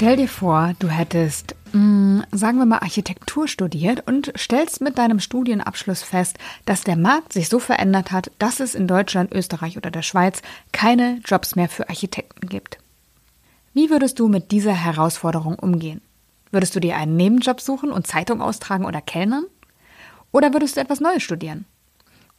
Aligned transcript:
Stell 0.00 0.16
dir 0.16 0.28
vor, 0.28 0.72
du 0.78 0.88
hättest, 0.88 1.54
mh, 1.74 1.78
mm, 1.78 2.24
sagen 2.32 2.56
wir 2.56 2.64
mal, 2.64 2.78
Architektur 2.78 3.46
studiert 3.46 4.06
und 4.06 4.32
stellst 4.34 4.80
mit 4.80 4.96
deinem 4.96 5.20
Studienabschluss 5.20 6.02
fest, 6.02 6.38
dass 6.64 6.84
der 6.84 6.96
Markt 6.96 7.34
sich 7.34 7.50
so 7.50 7.58
verändert 7.58 8.10
hat, 8.10 8.30
dass 8.38 8.60
es 8.60 8.74
in 8.74 8.86
Deutschland, 8.86 9.30
Österreich 9.30 9.76
oder 9.76 9.90
der 9.90 10.00
Schweiz 10.00 10.40
keine 10.72 11.20
Jobs 11.26 11.54
mehr 11.54 11.68
für 11.68 11.90
Architekten 11.90 12.48
gibt. 12.48 12.78
Wie 13.74 13.90
würdest 13.90 14.18
du 14.18 14.28
mit 14.28 14.52
dieser 14.52 14.72
Herausforderung 14.72 15.56
umgehen? 15.56 16.00
Würdest 16.50 16.74
du 16.74 16.80
dir 16.80 16.96
einen 16.96 17.16
Nebenjob 17.16 17.60
suchen 17.60 17.92
und 17.92 18.06
Zeitung 18.06 18.40
austragen 18.40 18.86
oder 18.86 19.02
kellnern? 19.02 19.44
Oder 20.32 20.54
würdest 20.54 20.78
du 20.78 20.80
etwas 20.80 21.00
Neues 21.00 21.22
studieren? 21.22 21.66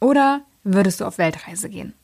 Oder 0.00 0.40
würdest 0.64 1.00
du 1.00 1.04
auf 1.04 1.18
Weltreise 1.18 1.70
gehen? 1.70 1.94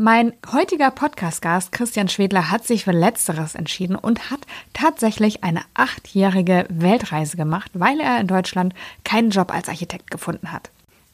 Mein 0.00 0.32
heutiger 0.52 0.92
Podcast-Gast 0.92 1.72
Christian 1.72 2.08
Schwedler 2.08 2.52
hat 2.52 2.64
sich 2.64 2.84
für 2.84 2.92
Letzteres 2.92 3.56
entschieden 3.56 3.96
und 3.96 4.30
hat 4.30 4.38
tatsächlich 4.72 5.42
eine 5.42 5.62
achtjährige 5.74 6.66
Weltreise 6.68 7.36
gemacht, 7.36 7.72
weil 7.74 7.98
er 7.98 8.20
in 8.20 8.28
Deutschland 8.28 8.74
keinen 9.02 9.30
Job 9.30 9.52
als 9.52 9.68
Architekt 9.68 10.12
gefunden 10.12 10.52
hat. 10.52 10.70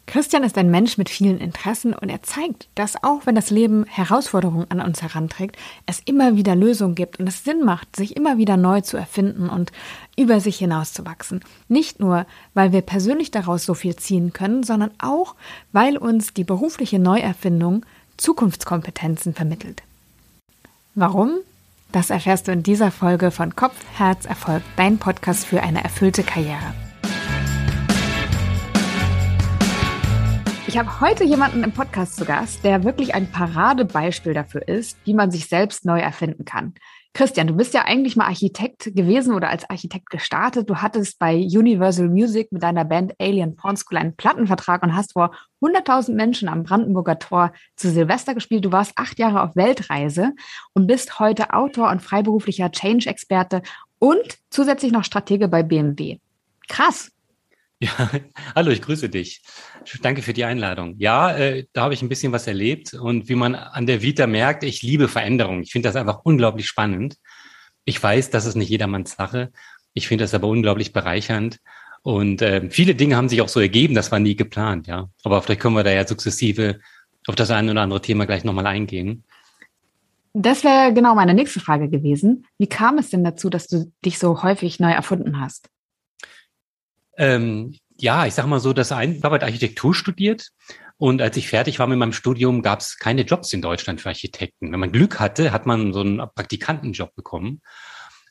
Christian 0.06 0.44
ist 0.44 0.58
ein 0.58 0.70
Mensch 0.70 0.98
mit 0.98 1.08
vielen 1.08 1.38
Interessen 1.38 1.94
und 1.94 2.10
er 2.10 2.22
zeigt, 2.22 2.68
dass 2.74 3.02
auch 3.02 3.24
wenn 3.24 3.34
das 3.34 3.48
Leben 3.48 3.86
Herausforderungen 3.86 4.70
an 4.70 4.82
uns 4.82 5.00
heranträgt, 5.00 5.56
es 5.86 6.00
immer 6.04 6.36
wieder 6.36 6.54
Lösungen 6.54 6.94
gibt 6.94 7.18
und 7.18 7.26
es 7.26 7.42
Sinn 7.42 7.64
macht, 7.64 7.96
sich 7.96 8.14
immer 8.16 8.36
wieder 8.36 8.58
neu 8.58 8.82
zu 8.82 8.98
erfinden 8.98 9.48
und 9.48 9.72
über 10.18 10.40
sich 10.40 10.58
hinauszuwachsen. 10.58 11.40
Nicht 11.68 12.00
nur, 12.00 12.26
weil 12.52 12.72
wir 12.72 12.82
persönlich 12.82 13.30
daraus 13.30 13.64
so 13.64 13.72
viel 13.72 13.96
ziehen 13.96 14.34
können, 14.34 14.62
sondern 14.62 14.90
auch, 14.98 15.36
weil 15.72 15.96
uns 15.96 16.34
die 16.34 16.44
berufliche 16.44 16.98
Neuerfindung 16.98 17.86
Zukunftskompetenzen 18.16 19.34
vermittelt. 19.34 19.82
Warum? 20.94 21.38
Das 21.92 22.10
erfährst 22.10 22.48
du 22.48 22.52
in 22.52 22.62
dieser 22.62 22.90
Folge 22.90 23.30
von 23.30 23.54
Kopf, 23.54 23.76
Herz, 23.96 24.24
Erfolg, 24.26 24.62
dein 24.76 24.98
Podcast 24.98 25.46
für 25.46 25.62
eine 25.62 25.82
erfüllte 25.84 26.22
Karriere. 26.22 26.74
Ich 30.66 30.78
habe 30.78 31.00
heute 31.00 31.22
jemanden 31.22 31.62
im 31.62 31.70
Podcast 31.70 32.16
zu 32.16 32.24
Gast, 32.24 32.64
der 32.64 32.82
wirklich 32.82 33.14
ein 33.14 33.30
Paradebeispiel 33.30 34.34
dafür 34.34 34.66
ist, 34.66 34.98
wie 35.04 35.14
man 35.14 35.30
sich 35.30 35.46
selbst 35.46 35.84
neu 35.84 36.00
erfinden 36.00 36.44
kann. 36.44 36.74
Christian, 37.16 37.46
du 37.46 37.54
bist 37.54 37.74
ja 37.74 37.84
eigentlich 37.84 38.16
mal 38.16 38.26
Architekt 38.26 38.92
gewesen 38.92 39.34
oder 39.34 39.48
als 39.48 39.70
Architekt 39.70 40.10
gestartet. 40.10 40.68
Du 40.68 40.78
hattest 40.82 41.20
bei 41.20 41.36
Universal 41.36 42.08
Music 42.08 42.50
mit 42.50 42.64
deiner 42.64 42.84
Band 42.84 43.14
Alien 43.20 43.54
Porn 43.54 43.76
School 43.76 43.98
einen 43.98 44.16
Plattenvertrag 44.16 44.82
und 44.82 44.96
hast 44.96 45.12
vor 45.12 45.30
100.000 45.62 46.14
Menschen 46.14 46.48
am 46.48 46.64
Brandenburger 46.64 47.20
Tor 47.20 47.52
zu 47.76 47.88
Silvester 47.88 48.34
gespielt. 48.34 48.64
Du 48.64 48.72
warst 48.72 48.94
acht 48.96 49.20
Jahre 49.20 49.42
auf 49.42 49.54
Weltreise 49.54 50.32
und 50.72 50.88
bist 50.88 51.20
heute 51.20 51.52
Autor 51.52 51.90
und 51.90 52.02
freiberuflicher 52.02 52.72
Change-Experte 52.72 53.62
und 54.00 54.38
zusätzlich 54.50 54.90
noch 54.90 55.04
Stratege 55.04 55.46
bei 55.46 55.62
BMW. 55.62 56.18
Krass. 56.68 57.13
Ja, 57.84 57.90
hallo, 58.54 58.70
ich 58.70 58.80
grüße 58.80 59.10
dich. 59.10 59.42
Danke 60.00 60.22
für 60.22 60.32
die 60.32 60.44
Einladung. 60.44 60.94
Ja, 60.98 61.36
äh, 61.36 61.66
da 61.74 61.82
habe 61.82 61.92
ich 61.92 62.00
ein 62.00 62.08
bisschen 62.08 62.32
was 62.32 62.46
erlebt 62.46 62.94
und 62.94 63.28
wie 63.28 63.34
man 63.34 63.54
an 63.54 63.86
der 63.86 64.00
Vita 64.00 64.26
merkt, 64.26 64.64
ich 64.64 64.82
liebe 64.82 65.06
Veränderung. 65.06 65.60
Ich 65.62 65.72
finde 65.72 65.88
das 65.88 65.96
einfach 65.96 66.20
unglaublich 66.24 66.66
spannend. 66.66 67.16
Ich 67.84 68.02
weiß, 68.02 68.30
das 68.30 68.46
ist 68.46 68.54
nicht 68.54 68.70
jedermanns 68.70 69.12
Sache. 69.12 69.52
Ich 69.92 70.08
finde 70.08 70.24
das 70.24 70.32
aber 70.32 70.48
unglaublich 70.48 70.94
bereichernd. 70.94 71.58
Und 72.02 72.40
äh, 72.40 72.70
viele 72.70 72.94
Dinge 72.94 73.16
haben 73.16 73.28
sich 73.28 73.42
auch 73.42 73.48
so 73.48 73.60
ergeben, 73.60 73.94
das 73.94 74.10
war 74.10 74.18
nie 74.18 74.36
geplant, 74.36 74.86
ja. 74.86 75.10
Aber 75.22 75.42
vielleicht 75.42 75.60
können 75.60 75.76
wir 75.76 75.84
da 75.84 75.90
ja 75.90 76.06
sukzessive 76.06 76.80
auf 77.26 77.34
das 77.34 77.50
eine 77.50 77.70
oder 77.70 77.82
andere 77.82 78.00
Thema 78.00 78.24
gleich 78.24 78.44
nochmal 78.44 78.66
eingehen. 78.66 79.24
Das 80.32 80.64
wäre 80.64 80.92
genau 80.94 81.14
meine 81.14 81.34
nächste 81.34 81.60
Frage 81.60 81.88
gewesen. 81.90 82.46
Wie 82.58 82.66
kam 82.66 82.96
es 82.98 83.10
denn 83.10 83.24
dazu, 83.24 83.50
dass 83.50 83.66
du 83.66 83.92
dich 84.04 84.18
so 84.18 84.42
häufig 84.42 84.80
neu 84.80 84.90
erfunden 84.90 85.38
hast? 85.38 85.68
Ähm, 87.16 87.76
ja, 87.96 88.26
ich 88.26 88.34
sag 88.34 88.46
mal 88.46 88.60
so, 88.60 88.72
dass 88.72 88.92
ein, 88.92 89.16
ich 89.16 89.22
habe 89.22 89.34
halt 89.34 89.44
Architektur 89.44 89.94
studiert 89.94 90.50
und 90.96 91.20
als 91.20 91.36
ich 91.36 91.48
fertig 91.48 91.78
war 91.78 91.86
mit 91.86 91.98
meinem 91.98 92.12
Studium, 92.12 92.62
gab 92.62 92.80
es 92.80 92.98
keine 92.98 93.22
Jobs 93.22 93.52
in 93.52 93.62
Deutschland 93.62 94.00
für 94.00 94.08
Architekten. 94.08 94.72
Wenn 94.72 94.80
man 94.80 94.92
Glück 94.92 95.18
hatte, 95.20 95.52
hat 95.52 95.66
man 95.66 95.92
so 95.92 96.00
einen 96.00 96.18
Praktikantenjob 96.18 97.14
bekommen. 97.14 97.60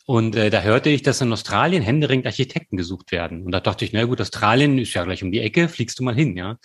Und 0.05 0.35
äh, 0.35 0.49
da 0.49 0.61
hörte 0.61 0.89
ich, 0.89 1.01
dass 1.01 1.21
in 1.21 1.31
Australien 1.31 1.81
händeringend 1.81 2.25
Architekten 2.25 2.75
gesucht 2.75 3.11
werden. 3.11 3.43
Und 3.43 3.51
da 3.51 3.59
dachte 3.59 3.85
ich, 3.85 3.93
na 3.93 4.03
gut, 4.03 4.19
Australien 4.19 4.77
ist 4.77 4.93
ja 4.93 5.03
gleich 5.03 5.23
um 5.23 5.31
die 5.31 5.39
Ecke, 5.39 5.69
fliegst 5.69 5.99
du 5.99 6.03
mal 6.03 6.15
hin, 6.15 6.35
ja. 6.35 6.57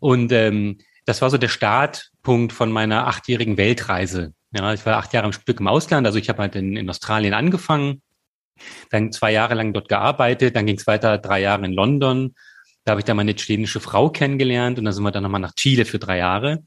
Und 0.00 0.32
ähm, 0.32 0.78
das 1.04 1.22
war 1.22 1.30
so 1.30 1.38
der 1.38 1.48
Startpunkt 1.48 2.52
von 2.52 2.72
meiner 2.72 3.06
achtjährigen 3.06 3.56
Weltreise. 3.56 4.34
Ja, 4.52 4.72
ich 4.72 4.84
war 4.86 4.96
acht 4.96 5.12
Jahre 5.12 5.26
im 5.26 5.32
Stück 5.32 5.60
im 5.60 5.68
Ausland, 5.68 6.06
also 6.06 6.18
ich 6.18 6.28
habe 6.28 6.42
halt 6.42 6.56
in, 6.56 6.76
in 6.76 6.88
Australien 6.88 7.34
angefangen, 7.34 8.02
dann 8.90 9.12
zwei 9.12 9.32
Jahre 9.32 9.54
lang 9.54 9.72
dort 9.72 9.88
gearbeitet, 9.88 10.56
dann 10.56 10.66
ging 10.66 10.76
es 10.76 10.86
weiter 10.86 11.18
drei 11.18 11.40
Jahre 11.40 11.64
in 11.64 11.72
London. 11.72 12.34
Da 12.84 12.92
habe 12.92 13.00
ich 13.00 13.04
dann 13.04 13.16
meine 13.16 13.34
chilenische 13.34 13.80
Frau 13.80 14.10
kennengelernt 14.10 14.78
und 14.78 14.84
dann 14.84 14.92
sind 14.92 15.04
wir 15.04 15.10
dann 15.10 15.22
nochmal 15.22 15.40
nach 15.40 15.54
Chile 15.54 15.84
für 15.84 15.98
drei 15.98 16.18
Jahre. 16.18 16.64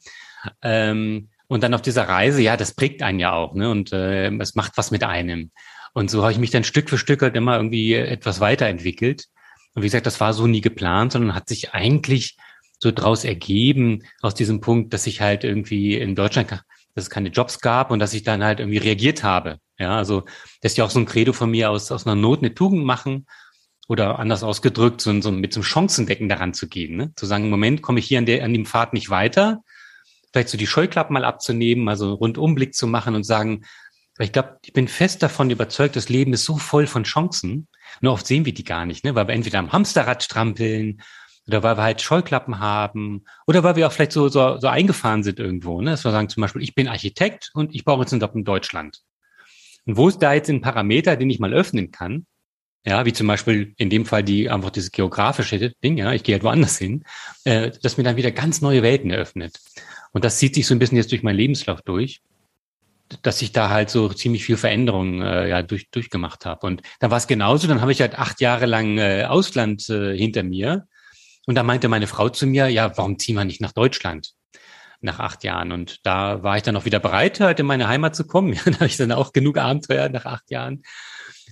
Ähm, 0.62 1.30
und 1.48 1.64
dann 1.64 1.74
auf 1.74 1.82
dieser 1.82 2.08
Reise, 2.10 2.42
ja, 2.42 2.58
das 2.58 2.74
prägt 2.74 3.02
einen 3.02 3.20
ja 3.20 3.34
auch, 3.34 3.54
ne? 3.54 3.70
Und 3.70 3.94
äh, 3.94 4.30
es 4.38 4.56
macht 4.56 4.74
was 4.76 4.92
mit 4.92 5.04
einem. 5.04 5.52
Und 5.94 6.12
so 6.12 6.22
habe 6.22 6.32
ich 6.32 6.40
mich 6.40 6.52
dann 6.52 6.64
Stück 6.64 6.90
für 6.90 6.98
Stück 6.98 7.22
halt 7.22 7.36
immer 7.36 7.56
irgendwie 7.56 7.94
etwas 7.94 8.40
weiterentwickelt. 8.40 9.26
Und 9.74 9.84
wie 9.84 9.88
gesagt, 9.88 10.06
das 10.06 10.20
war 10.20 10.34
so 10.34 10.48
nie 10.48 10.62
geplant, 10.62 11.14
sondern 11.14 11.36
hat 11.36 11.48
sich 11.48 11.74
eigentlich 11.74 12.38
so 12.80 12.92
draus 12.92 13.24
ergeben, 13.24 14.04
aus 14.22 14.36
diesem 14.36 14.62
Punkt, 14.62 14.94
dass 14.94 15.08
ich 15.08 15.22
halt 15.22 15.44
irgendwie 15.44 15.96
in 15.96 16.16
Deutschland, 16.16 16.64
dass 16.98 17.06
es 17.06 17.10
keine 17.12 17.30
Jobs 17.30 17.60
gab 17.60 17.92
und 17.92 18.00
dass 18.00 18.16
ich 18.16 18.24
dann 18.24 18.44
halt 18.44 18.60
irgendwie 18.60 18.80
reagiert 18.80 19.24
habe. 19.24 19.60
Ja, 19.78 19.96
also 19.96 20.22
das 20.62 20.72
ist 20.72 20.78
ja 20.78 20.84
auch 20.84 20.90
so 20.90 21.00
ein 21.00 21.06
Credo 21.06 21.32
von 21.32 21.52
mir, 21.52 21.70
aus, 21.70 21.92
aus 21.92 22.08
einer 22.08 22.16
Not 22.16 22.40
eine 22.40 22.56
Tugend 22.56 22.84
machen 22.84 23.28
oder 23.88 24.18
anders 24.18 24.42
ausgedrückt, 24.42 25.00
so, 25.00 25.22
so 25.22 25.32
mit 25.32 25.54
so 25.54 25.60
einem 25.60 25.64
Chancendecken 25.64 26.28
daran 26.28 26.56
zu 26.56 26.68
gehen. 26.68 26.98
Ne? 26.98 27.14
Zu 27.16 27.28
sagen, 27.28 27.52
Moment 27.52 27.84
komme 27.84 28.00
ich 28.00 28.08
hier 28.08 28.18
an, 28.18 28.26
der, 28.26 28.44
an 28.44 28.52
dem 28.52 28.66
Pfad 28.66 28.94
nicht 28.94 29.12
weiter, 29.12 29.62
vielleicht 30.34 30.50
so 30.50 30.58
die 30.58 30.66
Scheuklappen 30.66 31.14
mal 31.14 31.24
abzunehmen, 31.24 31.88
also 31.88 32.16
Rundumblick 32.16 32.74
zu 32.74 32.88
machen 32.88 33.14
und 33.14 33.24
sagen, 33.24 33.64
ich 34.18 34.32
glaube, 34.32 34.58
ich 34.66 34.74
bin 34.74 34.88
fest 34.88 35.22
davon 35.22 35.52
überzeugt, 35.52 35.96
das 35.96 36.10
Leben 36.10 36.34
ist 36.34 36.46
so 36.46 36.58
voll 36.58 36.88
von 36.88 37.04
Chancen. 37.04 37.68
Nur 38.02 38.14
oft 38.14 38.26
sehen 38.26 38.46
wir 38.46 38.56
die 38.56 38.64
gar 38.64 38.88
nicht, 38.88 39.06
ne? 39.06 39.14
weil 39.14 39.28
wir 39.28 39.36
entweder 39.36 39.60
am 39.60 39.72
Hamsterrad 39.72 40.24
strampeln 40.24 41.04
oder 41.48 41.64
weil 41.64 41.78
wir 41.78 41.84
halt 41.84 42.02
Scheuklappen 42.02 42.60
haben 42.60 43.24
oder 43.46 43.64
weil 43.64 43.76
wir 43.76 43.88
auch 43.88 43.92
vielleicht 43.92 44.12
so, 44.12 44.28
so, 44.28 44.60
so 44.60 44.68
eingefahren 44.68 45.24
sind 45.24 45.40
irgendwo. 45.40 45.82
Ne? 45.82 45.92
Dass 45.92 46.04
wir 46.04 46.12
sagen 46.12 46.30
zum 46.30 46.42
Beispiel, 46.42 46.62
ich 46.62 46.76
bin 46.76 46.88
Architekt 46.88 47.52
und 47.54 47.74
ich 47.74 47.86
brauche 47.86 48.02
jetzt 48.02 48.12
einen 48.12 48.22
Job 48.22 48.36
in 48.36 48.44
Deutschland. 48.44 49.02
Und 49.86 49.98
wo 49.98 50.10
ist 50.10 50.20
da 50.20 50.34
jetzt 50.34 50.50
ein 50.50 50.62
Parameter, 50.62 51.16
den 51.16 51.30
ich 51.30 51.40
mal 51.40 51.54
öffnen 51.54 51.92
kann? 51.92 52.26
Ja, 52.86 53.06
wie 53.06 53.14
zum 53.14 53.28
Beispiel 53.28 53.74
in 53.78 53.90
dem 53.90 54.06
Fall 54.06 54.24
die 54.24 54.50
einfach 54.50 54.70
dieses 54.70 54.92
geografische 54.92 55.74
Ding, 55.84 55.98
ja, 55.98 56.14
ich 56.14 56.24
gehe 56.24 56.36
halt 56.36 56.44
woanders 56.44 56.78
hin, 56.78 57.04
äh, 57.44 57.72
das 57.82 57.98
mir 57.98 58.04
dann 58.04 58.16
wieder 58.16 58.32
ganz 58.32 58.62
neue 58.62 58.84
Welten 58.84 59.12
eröffnet. 59.12 59.60
Und 60.14 60.24
das 60.24 60.38
zieht 60.38 60.56
sich 60.56 60.68
so 60.68 60.74
ein 60.74 60.80
bisschen 60.80 60.98
jetzt 60.98 61.12
durch 61.12 61.24
meinen 61.24 61.36
Lebenslauf 61.36 61.82
durch, 61.82 62.22
dass 63.24 63.42
ich 63.42 63.52
da 63.52 63.70
halt 63.70 63.90
so 63.90 64.10
ziemlich 64.10 64.44
viel 64.44 64.58
Veränderungen 64.58 65.22
äh, 65.22 65.50
ja, 65.50 65.62
durch, 65.64 65.90
durchgemacht 65.90 66.46
habe. 66.46 66.66
Und 66.66 66.82
dann 67.00 67.12
war 67.12 67.18
es 67.18 67.28
genauso, 67.28 67.68
dann 67.68 67.82
habe 67.82 67.92
ich 67.92 68.02
halt 68.02 68.18
acht 68.18 68.42
Jahre 68.42 68.66
lang 68.66 68.98
äh, 68.98 69.26
Ausland 69.26 69.90
äh, 69.90 70.18
hinter 70.18 70.44
mir. 70.44 70.88
Und 71.48 71.56
da 71.56 71.64
meinte 71.64 71.88
meine 71.88 72.06
Frau 72.06 72.30
zu 72.30 72.46
mir, 72.46 72.68
ja, 72.68 72.96
warum 72.98 73.18
ziehen 73.18 73.36
wir 73.36 73.46
nicht 73.46 73.62
nach 73.62 73.72
Deutschland? 73.72 74.34
nach 75.02 75.20
acht 75.20 75.44
Jahren. 75.44 75.72
Und 75.72 76.06
da 76.06 76.44
war 76.44 76.58
ich 76.58 76.64
dann 76.64 76.76
auch 76.76 76.86
wieder 76.86 77.00
bereit, 77.00 77.40
halt 77.40 77.60
in 77.60 77.66
meine 77.66 77.88
Heimat 77.88 78.16
zu 78.16 78.26
kommen. 78.26 78.54
Ja, 78.58 78.62
da 78.66 78.74
habe 78.76 78.88
ich 78.88 78.98
dann 78.98 79.12
auch 79.12 79.34
genug 79.34 79.58
Abenteuer 79.58 80.10
nach 80.10 80.26
acht 80.26 80.50
Jahren. 80.50 80.78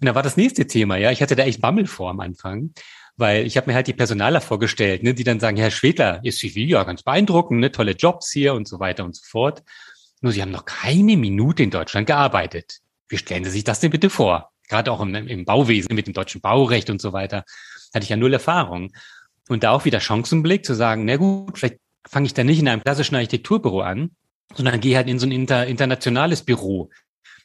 Und 0.02 0.06
da 0.08 0.16
war 0.16 0.24
das 0.24 0.38
nächste 0.38 0.68
Thema, 0.68 0.98
ja. 0.98 1.12
Ich 1.12 1.22
hatte 1.22 1.36
da 1.36 1.44
echt 1.44 1.62
Bammel 1.62 1.86
vor 1.88 2.10
am 2.10 2.20
Anfang, 2.20 2.74
weil 3.18 3.46
ich 3.46 3.56
habe 3.56 3.68
mir 3.70 3.76
halt 3.76 3.88
die 3.88 3.94
Personaler 3.94 4.42
vorgestellt, 4.42 5.04
ne, 5.04 5.14
die 5.14 5.24
dann 5.24 5.40
sagen, 5.40 5.58
Herr 5.58 5.72
Schwedler, 5.72 6.20
ist 6.24 6.40
CV 6.40 6.62
ja 6.62 6.84
ganz 6.84 7.04
beeindruckend, 7.04 7.60
ne, 7.60 7.72
tolle 7.72 7.92
Jobs 7.92 8.32
hier 8.32 8.54
und 8.54 8.68
so 8.68 8.80
weiter 8.80 9.06
und 9.06 9.16
so 9.16 9.24
fort. 9.26 9.64
Nur 10.22 10.32
sie 10.32 10.42
haben 10.42 10.52
noch 10.52 10.66
keine 10.66 11.16
Minute 11.18 11.64
in 11.64 11.70
Deutschland 11.70 12.08
gearbeitet. 12.08 12.80
Wie 13.08 13.18
stellen 13.18 13.44
Sie 13.44 13.52
sich 13.52 13.64
das 13.64 13.80
denn 13.80 13.92
bitte 13.92 14.10
vor? 14.10 14.52
Gerade 14.68 14.92
auch 14.92 15.02
im, 15.02 15.14
im 15.14 15.46
Bauwesen 15.46 15.96
mit 15.96 16.08
dem 16.08 16.14
deutschen 16.14 16.42
Baurecht 16.42 16.90
und 16.90 17.00
so 17.00 17.14
weiter 17.14 17.46
hatte 17.94 18.04
ich 18.04 18.10
ja 18.10 18.18
null 18.18 18.34
Erfahrung. 18.34 18.92
Und 19.48 19.64
da 19.64 19.72
auch 19.72 19.86
wieder 19.86 20.00
Chancenblick 20.00 20.66
zu 20.66 20.74
sagen, 20.74 21.06
na 21.06 21.18
gut, 21.18 21.58
vielleicht 21.58 21.78
fange 22.08 22.26
ich 22.26 22.34
dann 22.34 22.48
nicht 22.48 22.60
in 22.60 22.68
einem 22.68 22.84
klassischen 22.84 23.16
Architekturbüro 23.16 23.82
an, 23.82 24.12
sondern 24.54 24.80
gehe 24.80 24.96
halt 24.96 25.08
in 25.08 25.20
so 25.20 25.26
ein 25.26 25.32
inter, 25.32 25.66
internationales 25.68 26.44
Büro, 26.44 26.90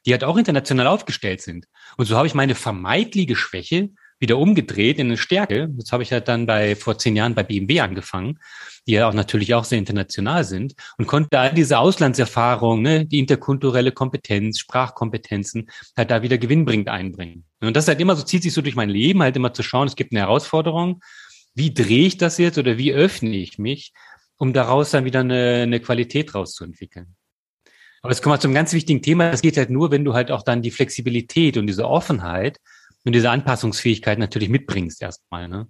die 0.07 0.13
halt 0.13 0.25
auch 0.25 0.37
international 0.37 0.87
aufgestellt 0.87 1.43
sind. 1.43 1.67
Und 1.97 2.07
so 2.07 2.17
habe 2.17 2.27
ich 2.27 2.35
meine 2.35 2.55
vermeidliche 2.55 3.37
Schwäche 3.37 3.91
wieder 4.21 4.37
umgedreht 4.37 4.99
in 4.99 5.09
eine 5.09 5.17
Stärke. 5.17 5.71
Jetzt 5.79 5.93
habe 5.93 6.03
ich 6.03 6.13
halt 6.13 6.29
dann 6.29 6.47
bei 6.47 6.77
vor 6.77 6.99
zehn 6.99 7.17
Jahren 7.17 7.35
bei 7.35 7.43
BMW 7.43 7.81
angefangen, 7.81 8.39
die 8.87 8.93
ja 8.93 9.09
auch 9.09 9.15
natürlich 9.15 9.55
auch 9.55 9.65
sehr 9.65 9.79
international 9.79 10.45
sind 10.45 10.75
und 10.99 11.07
konnte 11.07 11.39
all 11.39 11.55
diese 11.55 11.79
Auslandserfahrung, 11.79 12.83
ne, 12.83 13.07
die 13.07 13.19
interkulturelle 13.19 13.93
Kompetenz, 13.93 14.59
Sprachkompetenzen 14.59 15.71
halt 15.97 16.11
da 16.11 16.23
wieder 16.23 16.37
gewinnbringend 16.37 16.89
einbringen. 16.89 17.45
Und 17.61 17.75
das 17.75 17.89
halt 17.89 18.01
immer 18.01 18.15
so, 18.15 18.23
zieht 18.23 18.43
sich 18.43 18.53
so 18.53 18.61
durch 18.63 18.77
mein 18.77 18.91
Leben, 18.91 19.23
halt 19.23 19.37
immer 19.37 19.55
zu 19.55 19.63
schauen, 19.63 19.89
es 19.89 19.97
gibt 19.97 20.13
eine 20.13 20.21
Herausforderung. 20.21 21.01
Wie 21.55 21.75
drehe 21.75 22.07
ich 22.07 22.17
das 22.17 22.39
jetzt 22.39 22.59
oder 22.59 22.79
wie 22.79 22.93
öffne 22.93 23.31
ich 23.31 23.59
mich, 23.59 23.93
um 24.41 24.55
daraus 24.55 24.91
dann 24.91 25.05
wieder 25.05 25.21
eine, 25.21 25.63
eine 25.63 25.81
Qualität 25.81 26.35
rauszuentwickeln. 26.35 27.15
Aber 28.03 28.13
es 28.13 28.23
kommt 28.23 28.33
mal 28.33 28.41
zum 28.41 28.55
ganz 28.55 28.73
wichtigen 28.73 29.03
Thema. 29.03 29.31
Das 29.31 29.43
geht 29.43 29.59
halt 29.59 29.69
nur, 29.69 29.91
wenn 29.91 30.05
du 30.05 30.15
halt 30.15 30.31
auch 30.31 30.43
dann 30.43 30.63
die 30.63 30.71
Flexibilität 30.71 31.59
und 31.59 31.67
diese 31.67 31.87
Offenheit 31.87 32.59
und 33.05 33.15
diese 33.15 33.31
Anpassungsfähigkeit 33.31 34.19
natürlich 34.19 34.49
mitbringst 34.49 35.03
erstmal. 35.03 35.47
Ne? 35.49 35.69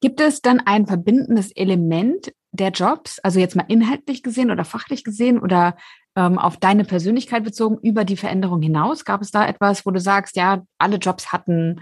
Gibt 0.00 0.20
es 0.20 0.42
dann 0.42 0.60
ein 0.60 0.86
verbindendes 0.86 1.52
Element 1.52 2.32
der 2.50 2.70
Jobs, 2.70 3.20
also 3.20 3.38
jetzt 3.38 3.54
mal 3.54 3.66
inhaltlich 3.68 4.24
gesehen 4.24 4.50
oder 4.50 4.64
fachlich 4.64 5.04
gesehen 5.04 5.38
oder 5.38 5.76
ähm, 6.16 6.38
auf 6.38 6.56
deine 6.56 6.84
Persönlichkeit 6.84 7.44
bezogen 7.44 7.78
über 7.82 8.04
die 8.04 8.16
Veränderung 8.16 8.60
hinaus? 8.60 9.04
Gab 9.04 9.22
es 9.22 9.30
da 9.30 9.46
etwas, 9.46 9.86
wo 9.86 9.92
du 9.92 10.00
sagst, 10.00 10.34
ja, 10.34 10.64
alle 10.78 10.96
Jobs 10.96 11.32
hatten 11.32 11.80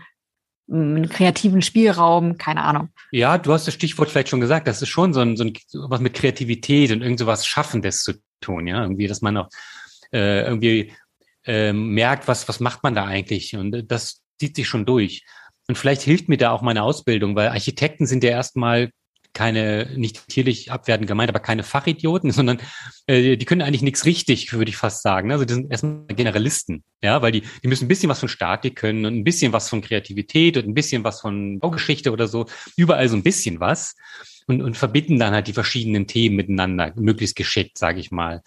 einen 0.68 1.08
kreativen 1.08 1.62
Spielraum, 1.62 2.38
keine 2.38 2.62
Ahnung. 2.62 2.88
Ja, 3.12 3.38
du 3.38 3.52
hast 3.52 3.66
das 3.66 3.74
Stichwort 3.74 4.10
vielleicht 4.10 4.28
schon 4.28 4.40
gesagt, 4.40 4.66
das 4.66 4.82
ist 4.82 4.88
schon 4.88 5.12
so 5.12 5.20
ein, 5.20 5.36
so 5.36 5.44
ein 5.44 5.52
was 5.88 6.00
mit 6.00 6.14
Kreativität 6.14 6.90
und 6.90 7.02
irgend 7.02 7.18
so 7.18 7.26
was 7.26 7.46
Schaffendes 7.46 8.02
zu 8.02 8.14
tun, 8.40 8.66
ja, 8.66 8.82
irgendwie, 8.82 9.06
dass 9.06 9.22
man 9.22 9.36
auch 9.36 9.48
äh, 10.12 10.44
irgendwie 10.44 10.92
äh, 11.44 11.72
merkt, 11.72 12.28
was, 12.28 12.48
was 12.48 12.60
macht 12.60 12.82
man 12.82 12.94
da 12.94 13.04
eigentlich 13.04 13.56
und 13.56 13.90
das 13.90 14.22
zieht 14.40 14.56
sich 14.56 14.68
schon 14.68 14.86
durch. 14.86 15.24
Und 15.68 15.78
vielleicht 15.78 16.02
hilft 16.02 16.28
mir 16.28 16.36
da 16.36 16.52
auch 16.52 16.62
meine 16.62 16.82
Ausbildung, 16.82 17.34
weil 17.34 17.48
Architekten 17.48 18.06
sind 18.06 18.22
ja 18.22 18.30
erstmal 18.30 18.90
keine, 19.36 19.90
nicht 19.96 20.28
tierlich 20.28 20.72
abwertend 20.72 21.06
gemeint, 21.06 21.28
aber 21.28 21.40
keine 21.40 21.62
Fachidioten, 21.62 22.30
sondern 22.32 22.58
äh, 23.06 23.36
die 23.36 23.44
können 23.44 23.60
eigentlich 23.60 23.82
nichts 23.82 24.06
richtig, 24.06 24.50
würde 24.54 24.70
ich 24.70 24.78
fast 24.78 25.02
sagen. 25.02 25.30
Also 25.30 25.44
die 25.44 25.52
sind 25.52 25.70
erstmal 25.70 26.06
Generalisten, 26.08 26.82
ja, 27.02 27.20
weil 27.20 27.32
die, 27.32 27.42
die 27.62 27.68
müssen 27.68 27.84
ein 27.84 27.88
bisschen 27.88 28.08
was 28.08 28.20
von 28.20 28.30
Statik 28.30 28.76
können 28.76 29.04
und 29.04 29.14
ein 29.14 29.24
bisschen 29.24 29.52
was 29.52 29.68
von 29.68 29.82
Kreativität 29.82 30.56
und 30.56 30.66
ein 30.66 30.74
bisschen 30.74 31.04
was 31.04 31.20
von 31.20 31.58
Baugeschichte 31.58 32.12
oder 32.12 32.28
so, 32.28 32.46
überall 32.76 33.08
so 33.10 33.16
ein 33.16 33.22
bisschen 33.22 33.60
was 33.60 33.94
und, 34.46 34.62
und 34.62 34.74
verbinden 34.74 35.18
dann 35.18 35.34
halt 35.34 35.48
die 35.48 35.52
verschiedenen 35.52 36.06
Themen 36.06 36.36
miteinander, 36.36 36.94
möglichst 36.96 37.36
geschickt, 37.36 37.76
sage 37.76 38.00
ich 38.00 38.10
mal. 38.10 38.42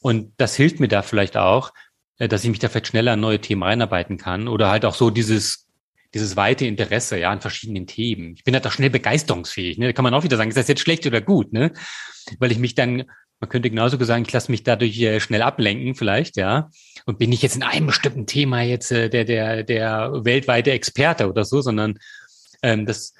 Und 0.00 0.32
das 0.36 0.56
hilft 0.56 0.80
mir 0.80 0.88
da 0.88 1.02
vielleicht 1.02 1.36
auch, 1.36 1.72
äh, 2.18 2.26
dass 2.26 2.42
ich 2.42 2.50
mich 2.50 2.58
da 2.58 2.68
vielleicht 2.68 2.88
schneller 2.88 3.14
in 3.14 3.20
neue 3.20 3.40
Themen 3.40 3.62
reinarbeiten 3.62 4.16
kann 4.16 4.48
oder 4.48 4.68
halt 4.68 4.84
auch 4.84 4.96
so 4.96 5.10
dieses 5.10 5.67
dieses 6.14 6.36
weite 6.36 6.66
Interesse 6.66 7.18
ja 7.18 7.30
an 7.30 7.40
verschiedenen 7.40 7.86
Themen. 7.86 8.34
Ich 8.34 8.44
bin 8.44 8.54
halt 8.54 8.66
auch 8.66 8.72
schnell 8.72 8.90
begeisterungsfähig. 8.90 9.78
Ne? 9.78 9.86
Da 9.86 9.92
kann 9.92 10.04
man 10.04 10.14
auch 10.14 10.24
wieder 10.24 10.36
sagen, 10.36 10.48
ist 10.48 10.56
das 10.56 10.68
jetzt 10.68 10.80
schlecht 10.80 11.06
oder 11.06 11.20
gut, 11.20 11.52
ne? 11.52 11.72
Weil 12.38 12.52
ich 12.52 12.58
mich 12.58 12.74
dann, 12.74 13.04
man 13.40 13.50
könnte 13.50 13.70
genauso 13.70 14.02
sagen, 14.02 14.24
ich 14.26 14.32
lasse 14.32 14.50
mich 14.50 14.62
dadurch 14.62 14.98
äh, 15.00 15.20
schnell 15.20 15.42
ablenken, 15.42 15.94
vielleicht, 15.94 16.36
ja. 16.36 16.70
Und 17.04 17.18
bin 17.18 17.30
nicht 17.30 17.42
jetzt 17.42 17.56
in 17.56 17.62
einem 17.62 17.86
bestimmten 17.86 18.26
Thema 18.26 18.62
jetzt 18.62 18.90
äh, 18.90 19.10
der, 19.10 19.24
der, 19.24 19.62
der 19.64 20.24
weltweite 20.24 20.70
Experte 20.72 21.28
oder 21.28 21.44
so, 21.44 21.60
sondern 21.60 21.98
ähm, 22.62 22.86
das 22.86 23.12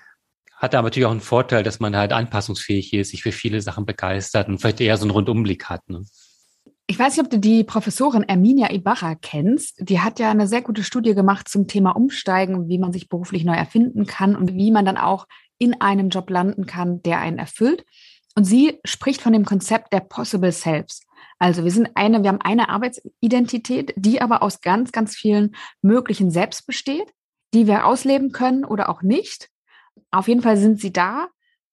hat 0.56 0.75
aber 0.75 0.88
natürlich 0.88 1.06
auch 1.06 1.12
einen 1.12 1.20
Vorteil, 1.20 1.62
dass 1.62 1.79
man 1.79 1.96
halt 1.96 2.12
anpassungsfähig 2.12 2.93
ist, 2.93 3.11
sich 3.11 3.23
für 3.23 3.32
viele 3.32 3.61
Sachen 3.61 3.87
begeistert 3.87 4.49
und 4.49 4.58
vielleicht 4.58 4.81
eher 4.81 4.96
so 4.96 5.05
einen 5.05 5.12
Rundumblick 5.12 5.67
hat. 5.67 5.88
Ne? 5.88 6.05
Ich 6.90 6.99
weiß 6.99 7.17
nicht, 7.17 7.25
ob 7.25 7.31
du 7.31 7.38
die 7.38 7.64
Professorin 7.64 8.23
Erminia 8.23 8.73
Ibarra 8.73 9.14
kennst. 9.14 9.76
Die 9.79 10.00
hat 10.00 10.19
ja 10.19 10.31
eine 10.31 10.46
sehr 10.46 10.62
gute 10.62 10.82
Studie 10.82 11.14
gemacht 11.14 11.46
zum 11.46 11.67
Thema 11.67 11.90
Umsteigen, 11.90 12.67
wie 12.70 12.79
man 12.79 12.94
sich 12.94 13.11
beruflich 13.11 13.44
neu 13.44 13.56
erfinden 13.56 14.06
kann 14.06 14.35
und 14.35 14.55
wie 14.55 14.70
man 14.70 14.87
dann 14.87 14.96
auch 14.96 15.26
in 15.58 15.79
einem 15.82 16.08
Job 16.08 16.31
landen 16.31 16.64
kann, 16.64 17.02
der 17.02 17.19
einen 17.19 17.38
erfüllt. 17.38 17.85
Und 18.37 18.44
sie 18.44 18.81
spricht 18.87 19.20
von 19.20 19.35
dem 19.35 19.44
Konzept 19.44 19.93
der 19.93 20.00
Possible 20.00 20.50
Selves. 20.50 21.02
Also 21.38 21.62
wir 21.62 21.70
sind 21.70 21.90
eine, 21.94 22.23
wir 22.23 22.31
haben 22.31 22.40
eine 22.40 22.70
Arbeitsidentität, 22.70 23.93
die 23.96 24.23
aber 24.23 24.43
aus 24.43 24.62
ganz, 24.62 24.90
ganz 24.90 25.14
vielen 25.14 25.56
möglichen 25.82 26.31
Selbst 26.31 26.67
besteht, 26.67 27.12
die 27.52 27.67
wir 27.67 27.85
ausleben 27.85 28.32
können 28.32 28.64
oder 28.64 28.88
auch 28.88 29.02
nicht. 29.02 29.50
Auf 30.11 30.26
jeden 30.26 30.40
Fall 30.40 30.56
sind 30.56 30.81
sie 30.81 30.93
da. 30.93 31.29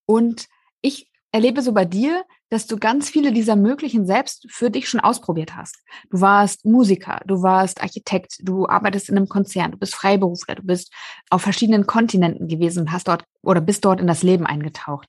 Und 0.06 0.47
ich 0.81 1.09
erlebe 1.31 1.62
so 1.62 1.71
bei 1.71 1.85
dir, 1.85 2.25
dass 2.50 2.68
du 2.68 2.77
ganz 2.77 3.09
viele 3.09 3.31
dieser 3.31 3.56
möglichen 3.56 4.06
selbst 4.06 4.45
für 4.50 4.69
dich 4.69 4.88
schon 4.88 5.00
ausprobiert 5.00 5.56
hast. 5.56 5.77
Du 6.09 6.21
warst 6.21 6.65
Musiker, 6.65 7.21
du 7.25 7.42
warst 7.42 7.81
Architekt, 7.81 8.38
du 8.42 8.68
arbeitest 8.68 9.09
in 9.09 9.18
einem 9.18 9.27
Konzern, 9.27 9.71
du 9.71 9.77
bist 9.77 9.95
Freiberufler, 9.95 10.56
du 10.56 10.63
bist 10.63 10.94
auf 11.30 11.42
verschiedenen 11.42 11.88
Kontinenten 11.88 12.47
gewesen 12.47 12.92
hast 12.92 13.07
dort 13.07 13.25
oder 13.42 13.62
bist 13.62 13.86
dort 13.86 14.00
in 14.00 14.07
das 14.07 14.24
Leben 14.24 14.45
eingetaucht. 14.45 15.07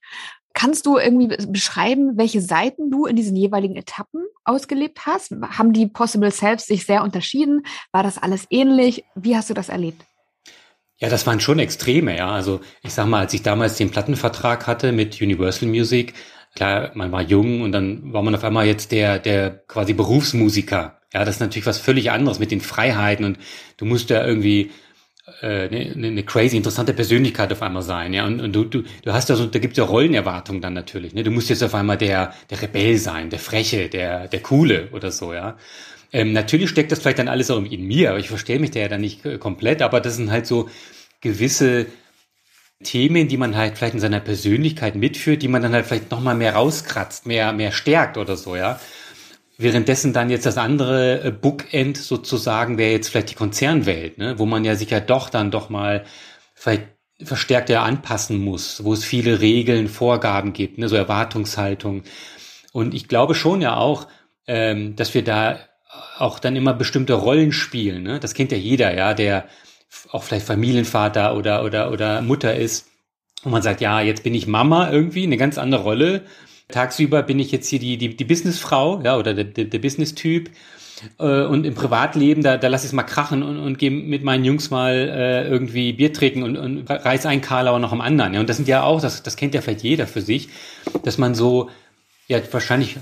Kannst 0.53 0.87
du 0.87 0.97
irgendwie 0.97 1.27
beschreiben, 1.27 2.17
welche 2.17 2.41
Seiten 2.41 2.89
du 2.89 3.05
in 3.05 3.15
diesen 3.15 3.35
jeweiligen 3.35 3.75
Etappen 3.75 4.25
ausgelebt 4.43 5.05
hast? 5.05 5.31
Haben 5.31 5.71
die 5.71 5.85
Possible 5.85 6.31
Selves 6.31 6.65
sich 6.65 6.83
sehr 6.83 7.03
unterschieden? 7.03 7.61
War 7.91 8.01
das 8.01 8.17
alles 8.17 8.47
ähnlich? 8.49 9.03
Wie 9.13 9.35
hast 9.35 9.51
du 9.51 9.53
das 9.53 9.69
erlebt? 9.69 10.03
Ja, 10.99 11.09
das 11.09 11.27
waren 11.27 11.39
schon 11.39 11.59
Extreme, 11.59 12.17
ja. 12.17 12.31
Also 12.31 12.59
ich 12.81 12.91
sag 12.91 13.05
mal, 13.05 13.19
als 13.19 13.33
ich 13.35 13.43
damals 13.43 13.77
den 13.77 13.91
Plattenvertrag 13.91 14.65
hatte 14.65 14.91
mit 14.91 15.21
Universal 15.21 15.69
Music, 15.69 16.15
klar, 16.57 16.91
man 16.95 17.11
war 17.11 17.21
jung 17.21 17.61
und 17.61 17.71
dann 17.71 18.11
war 18.11 18.23
man 18.23 18.33
auf 18.33 18.43
einmal 18.43 18.65
jetzt 18.65 18.91
der, 18.91 19.19
der 19.19 19.51
quasi 19.67 19.93
Berufsmusiker. 19.93 20.97
Ja, 21.13 21.23
das 21.23 21.35
ist 21.35 21.39
natürlich 21.39 21.67
was 21.67 21.77
völlig 21.77 22.09
anderes 22.11 22.39
mit 22.39 22.49
den 22.49 22.61
Freiheiten 22.61 23.25
und 23.25 23.37
du 23.77 23.85
musst 23.85 24.09
ja 24.09 24.25
irgendwie 24.25 24.71
äh, 25.41 25.67
eine, 25.67 26.07
eine 26.07 26.23
crazy 26.23 26.57
interessante 26.57 26.93
Persönlichkeit 26.93 27.51
auf 27.53 27.61
einmal 27.61 27.83
sein, 27.83 28.11
ja. 28.11 28.25
Und, 28.25 28.41
und 28.41 28.53
du, 28.53 28.63
du, 28.63 28.83
du 29.03 29.13
hast 29.13 29.29
ja 29.29 29.35
so, 29.35 29.45
da 29.45 29.59
gibt's 29.59 29.77
ja 29.77 29.83
Rollenerwartungen 29.83 30.59
dann 30.59 30.73
natürlich. 30.73 31.13
Ne? 31.13 31.21
Du 31.21 31.29
musst 31.29 31.49
jetzt 31.49 31.63
auf 31.63 31.75
einmal 31.75 31.97
der, 31.97 32.33
der 32.49 32.61
Rebell 32.61 32.97
sein, 32.97 33.29
der 33.29 33.39
Freche, 33.39 33.87
der, 33.87 34.27
der 34.27 34.41
Coole 34.41 34.89
oder 34.93 35.11
so, 35.11 35.33
ja. 35.33 35.57
Ähm, 36.11 36.33
natürlich 36.33 36.71
steckt 36.71 36.91
das 36.91 36.99
vielleicht 36.99 37.19
dann 37.19 37.27
alles 37.27 37.51
auch 37.51 37.63
in 37.63 37.85
mir, 37.85 38.09
aber 38.09 38.19
ich 38.19 38.29
verstehe 38.29 38.59
mich 38.59 38.71
da 38.71 38.79
ja 38.79 38.87
dann 38.87 39.01
nicht 39.01 39.25
äh, 39.25 39.37
komplett, 39.37 39.83
aber 39.83 40.01
das 40.01 40.15
sind 40.15 40.31
halt 40.31 40.47
so 40.47 40.69
gewisse 41.21 41.85
Themen, 42.83 43.27
die 43.27 43.37
man 43.37 43.55
halt 43.55 43.77
vielleicht 43.77 43.95
in 43.95 43.99
seiner 43.99 44.19
Persönlichkeit 44.19 44.95
mitführt, 44.95 45.41
die 45.41 45.47
man 45.47 45.61
dann 45.61 45.73
halt 45.73 45.87
vielleicht 45.87 46.11
nochmal 46.11 46.35
mehr 46.35 46.55
rauskratzt, 46.55 47.25
mehr, 47.25 47.51
mehr 47.53 47.71
stärkt 47.71 48.17
oder 48.17 48.37
so, 48.37 48.55
ja. 48.55 48.79
Währenddessen 49.57 50.13
dann 50.13 50.29
jetzt 50.29 50.45
das 50.45 50.57
andere 50.57 51.23
äh, 51.23 51.31
Bookend 51.31 51.97
sozusagen 51.97 52.77
wäre 52.77 52.91
jetzt 52.91 53.09
vielleicht 53.09 53.31
die 53.31 53.35
Konzernwelt, 53.35 54.19
ne? 54.19 54.37
wo 54.37 54.45
man 54.45 54.63
ja 54.63 54.75
sich 54.75 54.91
ja 54.91 54.99
doch 54.99 55.29
dann 55.29 55.49
doch 55.49 55.69
mal 55.69 56.05
vielleicht 56.53 56.83
verstärkter 57.23 57.81
anpassen 57.81 58.37
muss, 58.37 58.83
wo 58.83 58.93
es 58.93 59.03
viele 59.03 59.41
Regeln, 59.41 59.87
Vorgaben 59.87 60.53
gibt, 60.53 60.77
ne? 60.77 60.87
so 60.87 60.95
Erwartungshaltung. 60.95 62.03
Und 62.71 62.93
ich 62.93 63.07
glaube 63.07 63.33
schon 63.33 63.61
ja 63.61 63.77
auch, 63.77 64.07
ähm, 64.45 64.95
dass 64.95 65.15
wir 65.15 65.23
da 65.23 65.59
auch 66.19 66.37
dann 66.37 66.55
immer 66.55 66.75
bestimmte 66.75 67.13
Rollen 67.13 67.51
spielen. 67.51 68.03
Ne? 68.03 68.19
Das 68.19 68.35
kennt 68.35 68.51
ja 68.51 68.57
jeder, 68.59 68.93
ja, 68.93 69.15
der 69.15 69.47
auch 70.11 70.23
vielleicht 70.23 70.45
Familienvater 70.45 71.35
oder, 71.35 71.63
oder, 71.63 71.91
oder 71.91 72.21
Mutter 72.21 72.55
ist. 72.55 72.87
Und 73.43 73.51
man 73.51 73.61
sagt, 73.61 73.81
ja, 73.81 74.01
jetzt 74.01 74.23
bin 74.23 74.35
ich 74.35 74.47
Mama 74.47 74.91
irgendwie, 74.91 75.23
eine 75.23 75.37
ganz 75.37 75.57
andere 75.57 75.83
Rolle. 75.83 76.23
Tagsüber 76.69 77.23
bin 77.23 77.39
ich 77.39 77.51
jetzt 77.51 77.69
hier 77.69 77.79
die, 77.79 77.97
die, 77.97 78.15
die 78.15 78.25
Businessfrau, 78.25 79.01
ja, 79.03 79.17
oder 79.17 79.33
der, 79.33 79.45
der, 79.45 79.65
der 79.65 79.79
Business-Typ. 79.79 80.49
Äh, 81.19 81.43
und 81.43 81.65
im 81.65 81.75
Privatleben, 81.75 82.43
da, 82.43 82.57
da 82.57 82.67
lass 82.67 82.83
ich 82.83 82.89
es 82.89 82.93
mal 82.93 83.03
krachen 83.03 83.43
und, 83.43 83.57
und 83.57 83.77
gehe 83.77 83.91
mit 83.91 84.23
meinen 84.23 84.43
Jungs 84.43 84.69
mal 84.69 84.93
äh, 84.93 85.47
irgendwie 85.47 85.93
Bier 85.93 86.11
trinken 86.11 86.43
und, 86.43 86.57
und 86.57 86.89
reiß 86.89 87.25
ein 87.25 87.41
Karlauer 87.41 87.79
noch 87.79 87.91
am 87.91 88.01
anderen. 88.01 88.33
Ja. 88.33 88.39
Und 88.39 88.49
das 88.49 88.57
sind 88.57 88.67
ja 88.67 88.83
auch, 88.83 89.01
das, 89.01 89.23
das 89.23 89.35
kennt 89.35 89.53
ja 89.53 89.61
vielleicht 89.61 89.83
jeder 89.83 90.07
für 90.07 90.21
sich, 90.21 90.49
dass 91.03 91.17
man 91.17 91.35
so 91.35 91.69
ja 92.27 92.39
wahrscheinlich 92.51 92.97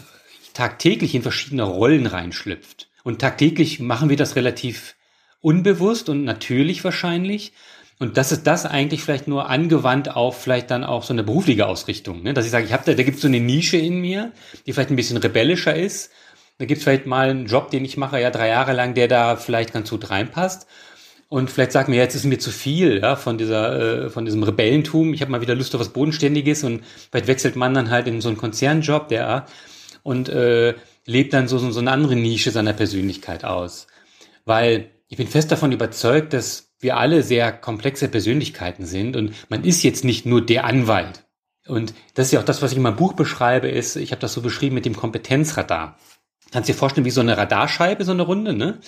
tagtäglich 0.53 1.15
in 1.15 1.21
verschiedene 1.21 1.63
Rollen 1.63 2.05
reinschlüpft. 2.05 2.89
Und 3.03 3.19
tagtäglich 3.19 3.79
machen 3.79 4.09
wir 4.09 4.17
das 4.17 4.35
relativ 4.35 4.95
unbewusst 5.41 6.09
und 6.09 6.23
natürlich 6.23 6.83
wahrscheinlich. 6.83 7.53
Und 7.97 8.17
das 8.17 8.31
ist 8.31 8.45
das 8.45 8.65
eigentlich 8.65 9.01
vielleicht 9.01 9.27
nur 9.27 9.49
angewandt 9.49 10.13
auf 10.13 10.41
vielleicht 10.41 10.69
dann 10.69 10.83
auch 10.83 11.03
so 11.03 11.13
eine 11.13 11.23
berufliche 11.23 11.65
Ausrichtung. 11.65 12.23
Ne? 12.23 12.33
Dass 12.33 12.45
ich 12.45 12.51
sage, 12.51 12.65
ich 12.65 12.73
habe 12.73 12.83
da, 12.85 12.93
da 12.93 13.03
gibt 13.03 13.15
es 13.15 13.21
so 13.21 13.27
eine 13.27 13.39
Nische 13.39 13.77
in 13.77 14.01
mir, 14.01 14.33
die 14.65 14.73
vielleicht 14.73 14.89
ein 14.89 14.97
bisschen 14.97 15.17
rebellischer 15.17 15.75
ist. 15.75 16.11
Da 16.57 16.65
gibt 16.65 16.79
es 16.79 16.83
vielleicht 16.83 17.05
mal 17.05 17.29
einen 17.29 17.45
Job, 17.45 17.71
den 17.71 17.85
ich 17.85 17.95
mache, 17.97 18.19
ja 18.19 18.31
drei 18.31 18.49
Jahre 18.49 18.73
lang, 18.73 18.93
der 18.95 19.07
da 19.07 19.35
vielleicht 19.37 19.73
ganz 19.73 19.89
gut 19.89 20.09
reinpasst. 20.09 20.67
Und 21.27 21.49
vielleicht 21.49 21.71
sagt 21.71 21.89
mir, 21.89 21.95
jetzt 21.95 22.15
ist 22.15 22.25
mir 22.25 22.37
zu 22.37 22.51
viel 22.51 22.99
ja, 23.01 23.15
von 23.15 23.37
dieser, 23.37 24.05
äh, 24.05 24.09
von 24.09 24.25
diesem 24.25 24.43
Rebellentum. 24.43 25.13
Ich 25.13 25.21
habe 25.21 25.31
mal 25.31 25.41
wieder 25.41 25.55
Lust 25.55 25.73
auf 25.73 25.81
was 25.81 25.89
Bodenständiges 25.89 26.63
und 26.63 26.83
vielleicht 27.09 27.27
wechselt 27.27 27.55
man 27.55 27.73
dann 27.73 27.89
halt 27.89 28.07
in 28.07 28.21
so 28.21 28.29
einen 28.29 28.37
Konzernjob, 28.37 29.07
der 29.07 29.45
und 30.03 30.29
äh, 30.29 30.75
lebt 31.05 31.33
dann 31.33 31.47
so, 31.47 31.57
so, 31.57 31.71
so 31.71 31.79
eine 31.79 31.91
andere 31.91 32.15
Nische 32.15 32.51
seiner 32.51 32.73
Persönlichkeit 32.73 33.43
aus. 33.43 33.87
Weil 34.45 34.91
ich 35.07 35.17
bin 35.17 35.27
fest 35.27 35.51
davon 35.51 35.71
überzeugt, 35.71 36.33
dass 36.33 36.73
wir 36.79 36.97
alle 36.97 37.23
sehr 37.23 37.51
komplexe 37.51 38.07
Persönlichkeiten 38.07 38.85
sind 38.85 39.15
und 39.15 39.33
man 39.49 39.63
ist 39.63 39.83
jetzt 39.83 40.03
nicht 40.03 40.25
nur 40.25 40.45
der 40.45 40.65
Anwalt. 40.65 41.25
Und 41.67 41.93
das 42.13 42.27
ist 42.27 42.31
ja 42.33 42.39
auch 42.39 42.45
das, 42.45 42.61
was 42.61 42.71
ich 42.71 42.77
in 42.77 42.83
meinem 42.83 42.95
Buch 42.95 43.13
beschreibe, 43.13 43.67
ist, 43.67 43.95
ich 43.95 44.11
habe 44.11 44.21
das 44.21 44.33
so 44.33 44.41
beschrieben 44.41 44.75
mit 44.75 44.85
dem 44.85 44.95
Kompetenzradar. 44.95 45.97
Kannst 46.51 46.69
dir 46.69 46.75
vorstellen, 46.75 47.05
wie 47.05 47.11
so 47.11 47.21
eine 47.21 47.37
Radarscheibe, 47.37 48.03
so 48.05 48.11
eine 48.11 48.21
Runde, 48.21 48.53
ne? 48.53 48.79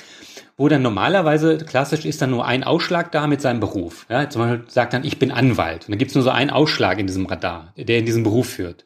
Wo 0.58 0.70
dann 0.70 0.84
normalerweise 0.84 1.58
klassisch 1.58 2.06
ist 2.06 2.22
dann 2.22 2.32
nur 2.32 2.46
ein 2.46 2.64
Ausschlag 2.64 3.12
da 3.12 3.28
mit 3.28 3.42
seinem 3.42 3.60
Beruf. 3.60 4.06
Ja? 4.10 4.30
Zum 4.30 4.42
Beispiel 4.42 4.70
sagt 4.70 4.94
dann, 4.94 5.04
ich 5.04 5.20
bin 5.20 5.32
Anwalt. 5.32 5.86
Und 5.86 5.92
dann 5.92 5.98
gibt's 5.98 6.16
nur 6.16 6.24
so 6.24 6.30
einen 6.30 6.50
Ausschlag 6.50 7.00
in 7.00 7.08
diesem 7.08 7.26
Radar, 7.26 7.74
der 7.76 8.00
in 8.00 8.06
diesem 8.06 8.24
Beruf 8.24 8.50
führt. 8.50 8.86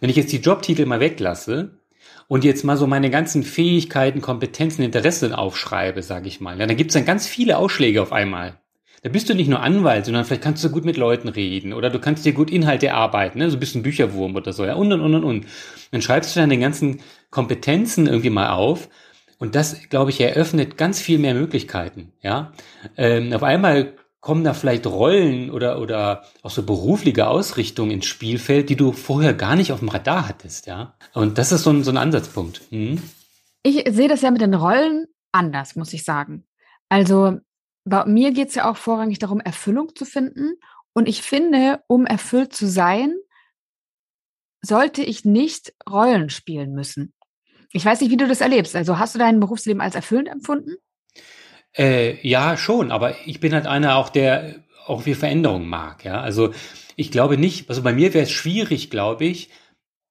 Wenn 0.00 0.10
ich 0.10 0.16
jetzt 0.16 0.32
die 0.32 0.40
Jobtitel 0.40 0.86
mal 0.86 1.00
weglasse, 1.00 1.78
und 2.28 2.44
jetzt 2.44 2.64
mal 2.64 2.76
so 2.76 2.86
meine 2.86 3.10
ganzen 3.10 3.42
Fähigkeiten, 3.42 4.20
Kompetenzen, 4.20 4.82
Interessen 4.82 5.32
aufschreibe, 5.32 6.02
sage 6.02 6.28
ich 6.28 6.40
mal, 6.40 6.58
ja, 6.58 6.66
dann 6.66 6.76
gibt 6.76 6.90
es 6.90 6.94
dann 6.94 7.04
ganz 7.04 7.26
viele 7.26 7.58
Ausschläge 7.58 8.02
auf 8.02 8.12
einmal. 8.12 8.58
Da 9.02 9.10
bist 9.10 9.28
du 9.28 9.34
nicht 9.34 9.48
nur 9.48 9.60
Anwalt, 9.60 10.06
sondern 10.06 10.24
vielleicht 10.24 10.42
kannst 10.42 10.64
du 10.64 10.70
gut 10.70 10.84
mit 10.84 10.96
Leuten 10.96 11.28
reden 11.28 11.72
oder 11.72 11.90
du 11.90 12.00
kannst 12.00 12.24
dir 12.24 12.32
gut 12.32 12.50
Inhalte 12.50 12.88
erarbeiten, 12.88 13.38
ne? 13.38 13.50
so 13.50 13.56
ein 13.56 13.60
bisschen 13.60 13.82
Bücherwurm 13.82 14.34
oder 14.34 14.52
so, 14.52 14.64
ja, 14.64 14.74
und 14.74 14.92
und 14.92 15.00
und 15.00 15.14
und 15.14 15.24
und. 15.24 15.46
Dann 15.92 16.02
schreibst 16.02 16.34
du 16.34 16.40
dann 16.40 16.50
den 16.50 16.60
ganzen 16.60 17.00
Kompetenzen 17.30 18.06
irgendwie 18.08 18.30
mal 18.30 18.50
auf 18.50 18.88
Und 19.38 19.54
das, 19.54 19.88
glaube 19.90 20.10
ich, 20.10 20.20
eröffnet 20.20 20.76
ganz 20.78 21.00
viel 21.00 21.18
mehr 21.18 21.34
Möglichkeiten. 21.34 22.12
Ja, 22.22 22.52
ähm, 22.96 23.32
auf 23.32 23.42
einmal 23.42 23.94
kommen 24.26 24.42
da 24.42 24.54
vielleicht 24.54 24.88
Rollen 24.88 25.52
oder 25.52 25.80
oder 25.80 26.24
auch 26.42 26.50
so 26.50 26.64
berufliche 26.64 27.28
Ausrichtungen 27.28 27.92
ins 27.92 28.06
Spielfeld, 28.06 28.68
die 28.68 28.74
du 28.74 28.90
vorher 28.90 29.34
gar 29.34 29.54
nicht 29.54 29.70
auf 29.70 29.78
dem 29.78 29.88
Radar 29.88 30.26
hattest. 30.26 30.66
Ja, 30.66 30.96
und 31.14 31.38
das 31.38 31.52
ist 31.52 31.62
so 31.62 31.70
ein, 31.70 31.84
so 31.84 31.92
ein 31.92 31.96
Ansatzpunkt. 31.96 32.60
Mhm. 32.72 33.00
Ich 33.62 33.84
sehe 33.88 34.08
das 34.08 34.22
ja 34.22 34.32
mit 34.32 34.40
den 34.40 34.54
Rollen 34.54 35.06
anders, 35.30 35.76
muss 35.76 35.92
ich 35.92 36.02
sagen. 36.02 36.44
Also 36.88 37.38
bei 37.84 38.04
mir 38.04 38.32
geht 38.32 38.48
es 38.48 38.56
ja 38.56 38.68
auch 38.68 38.76
vorrangig 38.76 39.20
darum, 39.20 39.38
Erfüllung 39.38 39.94
zu 39.94 40.04
finden. 40.04 40.54
Und 40.92 41.08
ich 41.08 41.22
finde, 41.22 41.84
um 41.86 42.04
erfüllt 42.04 42.52
zu 42.52 42.66
sein, 42.66 43.14
sollte 44.60 45.04
ich 45.04 45.24
nicht 45.24 45.72
Rollen 45.88 46.30
spielen 46.30 46.72
müssen. 46.72 47.14
Ich 47.70 47.84
weiß 47.84 48.00
nicht, 48.00 48.10
wie 48.10 48.16
du 48.16 48.26
das 48.26 48.40
erlebst. 48.40 48.74
Also 48.74 48.98
hast 48.98 49.14
du 49.14 49.20
dein 49.20 49.38
Berufsleben 49.38 49.80
als 49.80 49.94
erfüllend 49.94 50.26
empfunden? 50.26 50.74
Äh, 51.76 52.26
ja, 52.26 52.56
schon, 52.56 52.90
aber 52.90 53.14
ich 53.26 53.40
bin 53.40 53.52
halt 53.52 53.66
einer 53.66 53.96
auch, 53.96 54.08
der 54.08 54.56
auch 54.86 55.02
viel 55.02 55.14
Veränderung 55.14 55.68
mag. 55.68 56.04
Ja, 56.04 56.20
also 56.20 56.52
ich 56.96 57.10
glaube 57.10 57.36
nicht, 57.36 57.68
also 57.68 57.82
bei 57.82 57.92
mir 57.92 58.14
wäre 58.14 58.24
es 58.24 58.30
schwierig, 58.30 58.90
glaube 58.90 59.24
ich, 59.26 59.50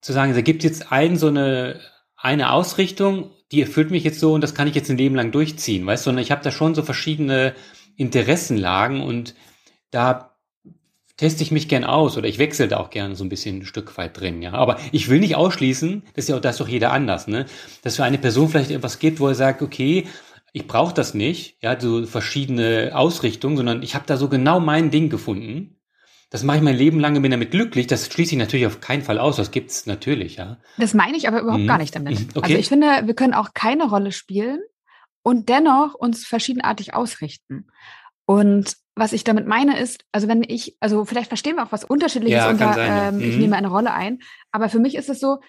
zu 0.01 0.13
sagen, 0.13 0.33
da 0.33 0.41
gibt 0.41 0.63
jetzt 0.63 0.91
ein 0.91 1.17
so 1.17 1.27
eine 1.27 1.79
eine 2.15 2.51
Ausrichtung, 2.51 3.31
die 3.51 3.61
erfüllt 3.61 3.91
mich 3.91 4.03
jetzt 4.03 4.19
so 4.19 4.33
und 4.33 4.41
das 4.41 4.55
kann 4.55 4.67
ich 4.67 4.75
jetzt 4.75 4.89
ein 4.89 4.97
Leben 4.97 5.15
lang 5.15 5.31
durchziehen, 5.31 5.85
weißt 5.85 6.03
du? 6.05 6.09
Sondern 6.09 6.23
ich 6.23 6.31
habe 6.31 6.43
da 6.43 6.51
schon 6.51 6.75
so 6.75 6.81
verschiedene 6.83 7.53
Interessenlagen 7.97 9.01
und 9.01 9.35
da 9.91 10.35
teste 11.17 11.43
ich 11.43 11.51
mich 11.51 11.69
gern 11.69 11.83
aus 11.83 12.17
oder 12.17 12.27
ich 12.27 12.39
wechsle 12.39 12.67
da 12.67 12.77
auch 12.77 12.89
gerne 12.89 13.15
so 13.15 13.23
ein 13.23 13.29
bisschen 13.29 13.59
ein 13.59 13.65
Stück 13.65 13.97
weit 13.97 14.19
drin, 14.19 14.41
ja. 14.41 14.53
Aber 14.53 14.77
ich 14.91 15.09
will 15.09 15.19
nicht 15.19 15.35
ausschließen, 15.35 16.03
das 16.13 16.25
ist 16.25 16.29
ja 16.29 16.35
auch, 16.35 16.41
das 16.41 16.55
ist 16.55 16.61
doch 16.61 16.67
jeder 16.67 16.91
anders, 16.91 17.27
ne? 17.27 17.45
Dass 17.83 17.95
für 17.95 18.03
eine 18.03 18.17
Person 18.17 18.49
vielleicht 18.49 18.71
etwas 18.71 18.99
gibt, 18.99 19.19
wo 19.19 19.27
er 19.27 19.35
sagt, 19.35 19.61
okay, 19.61 20.07
ich 20.55 20.67
brauche 20.67 20.93
das 20.93 21.13
nicht, 21.13 21.57
ja, 21.61 21.77
so 21.77 22.05
verschiedene 22.05 22.91
Ausrichtungen, 22.93 23.57
sondern 23.57 23.83
ich 23.83 23.93
habe 23.93 24.05
da 24.07 24.15
so 24.15 24.29
genau 24.29 24.61
mein 24.61 24.89
Ding 24.89 25.09
gefunden. 25.09 25.81
Das 26.29 26.43
mache 26.43 26.57
ich 26.57 26.63
mein 26.63 26.77
Leben 26.77 26.97
lang 27.01 27.21
bin 27.21 27.29
damit 27.29 27.51
glücklich. 27.51 27.87
Das 27.87 28.05
schließe 28.07 28.31
ich 28.31 28.39
natürlich 28.39 28.65
auf 28.65 28.79
keinen 28.79 29.01
Fall 29.01 29.19
aus. 29.19 29.35
Das 29.35 29.51
gibt's 29.51 29.85
natürlich, 29.85 30.37
ja. 30.37 30.57
Das 30.77 30.93
meine 30.93 31.17
ich 31.17 31.27
aber 31.27 31.41
überhaupt 31.41 31.63
mhm. 31.63 31.67
gar 31.67 31.77
nicht 31.77 31.93
damit. 31.93 32.19
Mhm. 32.19 32.29
Okay. 32.35 32.45
Also 32.45 32.57
ich 32.57 32.69
finde, 32.69 32.87
wir 33.03 33.13
können 33.15 33.33
auch 33.33 33.49
keine 33.53 33.89
Rolle 33.89 34.13
spielen 34.13 34.61
und 35.23 35.49
dennoch 35.49 35.93
uns 35.93 36.25
verschiedenartig 36.25 36.93
ausrichten. 36.93 37.67
Und 38.25 38.77
was 38.95 39.11
ich 39.11 39.25
damit 39.25 39.45
meine 39.47 39.77
ist, 39.77 40.05
also 40.13 40.29
wenn 40.29 40.41
ich, 40.41 40.77
also 40.79 41.03
vielleicht 41.03 41.27
verstehen 41.27 41.57
wir 41.57 41.65
auch 41.65 41.73
was 41.73 41.83
Unterschiedliches 41.83 42.43
ja, 42.43 42.49
unter, 42.49 42.73
sein, 42.73 42.87
ja. 42.87 43.09
ähm, 43.09 43.15
mhm. 43.17 43.23
ich 43.23 43.35
nehme 43.35 43.57
eine 43.57 43.67
Rolle 43.67 43.93
ein, 43.93 44.19
aber 44.53 44.69
für 44.69 44.79
mich 44.79 44.95
ist 44.95 45.09
es 45.09 45.19
so, 45.19 45.39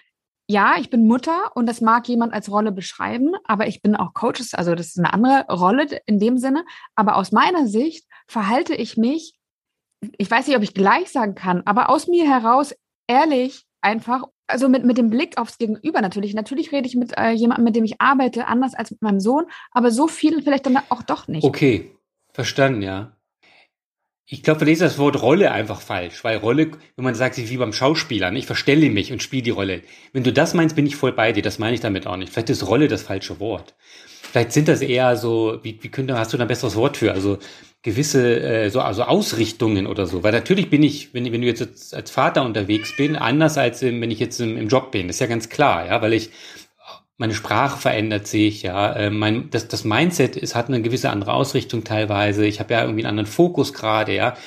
ja, 0.49 0.75
ich 0.79 0.89
bin 0.89 1.07
Mutter 1.07 1.51
und 1.55 1.67
das 1.67 1.81
mag 1.81 2.07
jemand 2.07 2.33
als 2.33 2.49
Rolle 2.49 2.71
beschreiben, 2.71 3.33
aber 3.43 3.67
ich 3.67 3.81
bin 3.81 3.95
auch 3.95 4.13
Coach, 4.13 4.41
also 4.53 4.75
das 4.75 4.87
ist 4.87 4.99
eine 4.99 5.13
andere 5.13 5.45
Rolle 5.49 5.99
in 6.05 6.19
dem 6.19 6.37
Sinne, 6.37 6.65
aber 6.95 7.17
aus 7.17 7.31
meiner 7.31 7.67
Sicht 7.67 8.05
verhalte 8.27 8.73
ich 8.73 8.97
mich, 8.97 9.37
ich 10.17 10.29
weiß 10.29 10.47
nicht, 10.47 10.55
ob 10.55 10.63
ich 10.63 10.73
gleich 10.73 11.11
sagen 11.11 11.35
kann, 11.35 11.63
aber 11.65 11.89
aus 11.89 12.07
mir 12.07 12.29
heraus 12.29 12.73
ehrlich 13.07 13.65
einfach 13.81 14.23
also 14.47 14.69
mit, 14.69 14.85
mit 14.85 14.97
dem 14.97 15.09
Blick 15.09 15.37
aufs 15.37 15.57
Gegenüber 15.57 16.01
natürlich. 16.01 16.33
Natürlich 16.33 16.71
rede 16.71 16.87
ich 16.87 16.95
mit 16.95 17.17
äh, 17.17 17.31
jemandem, 17.31 17.65
mit 17.65 17.75
dem 17.75 17.83
ich 17.83 17.99
arbeite, 17.99 18.47
anders 18.47 18.73
als 18.73 18.91
mit 18.91 19.01
meinem 19.01 19.19
Sohn, 19.19 19.45
aber 19.71 19.91
so 19.91 20.07
viel 20.07 20.41
vielleicht 20.41 20.65
dann 20.65 20.77
auch 20.89 21.03
doch 21.03 21.27
nicht. 21.27 21.43
Okay, 21.43 21.91
Verstanden, 22.31 22.81
ja. 22.81 23.16
Ich 24.29 24.43
glaube, 24.43 24.59
wir 24.59 24.67
lesen 24.67 24.83
das 24.83 24.97
Wort 24.97 25.21
Rolle 25.21 25.53
einfach 25.53 25.79
falsch, 25.79 26.21
weil 26.25 26.35
Rolle, 26.35 26.71
wenn 26.97 27.05
man 27.05 27.15
sagt, 27.15 27.37
wie 27.37 27.57
beim 27.57 27.71
Schauspieler, 27.71 28.29
ne, 28.29 28.39
ich 28.39 28.45
verstelle 28.45 28.89
mich 28.89 29.13
und 29.13 29.23
spiele 29.23 29.41
die 29.41 29.51
Rolle. 29.51 29.83
Wenn 30.11 30.23
du 30.23 30.33
das 30.33 30.53
meinst, 30.53 30.75
bin 30.75 30.85
ich 30.85 30.97
voll 30.97 31.13
bei 31.13 31.31
dir. 31.31 31.41
Das 31.41 31.59
meine 31.59 31.75
ich 31.75 31.79
damit 31.79 32.07
auch 32.07 32.17
nicht. 32.17 32.33
Vielleicht 32.33 32.49
ist 32.49 32.67
Rolle 32.67 32.89
das 32.89 33.03
falsche 33.03 33.39
Wort. 33.39 33.73
Vielleicht 34.29 34.51
sind 34.51 34.67
das 34.67 34.81
eher 34.81 35.15
so, 35.15 35.59
wie, 35.63 35.79
wie 35.81 35.87
könnte, 35.87 36.17
hast 36.19 36.33
du 36.33 36.37
da 36.37 36.43
ein 36.43 36.49
besseres 36.49 36.75
Wort 36.75 36.97
für? 36.97 37.13
Also 37.13 37.37
gewisse 37.83 38.41
äh, 38.41 38.69
so 38.69 38.81
also 38.81 39.03
Ausrichtungen 39.03 39.87
oder 39.87 40.05
so. 40.05 40.23
Weil 40.23 40.33
natürlich 40.33 40.69
bin 40.69 40.83
ich, 40.83 41.13
wenn, 41.13 41.31
wenn 41.31 41.39
du 41.39 41.47
jetzt 41.47 41.95
als 41.95 42.11
Vater 42.11 42.43
unterwegs 42.43 42.97
bin, 42.97 43.15
anders 43.15 43.57
als 43.57 43.81
wenn 43.81 44.11
ich 44.11 44.19
jetzt 44.19 44.41
im, 44.41 44.57
im 44.57 44.67
Job 44.67 44.91
bin. 44.91 45.07
Das 45.07 45.15
ist 45.15 45.21
ja 45.21 45.27
ganz 45.27 45.47
klar, 45.47 45.85
ja, 45.87 46.01
weil 46.01 46.11
ich 46.11 46.31
meine 47.17 47.33
Sprache 47.33 47.79
verändert 47.79 48.27
sich, 48.27 48.61
ja, 48.61 48.93
äh, 48.93 49.09
mein, 49.09 49.49
das, 49.49 49.67
das 49.67 49.83
Mindset 49.83 50.35
ist, 50.35 50.55
hat 50.55 50.67
eine 50.67 50.81
gewisse 50.81 51.09
andere 51.09 51.33
Ausrichtung 51.33 51.83
teilweise. 51.83 52.45
Ich 52.45 52.59
habe 52.59 52.73
ja 52.73 52.81
irgendwie 52.81 53.01
einen 53.01 53.17
anderen 53.17 53.31
Fokus 53.31 53.73
gerade, 53.73 54.15
ja. 54.15 54.37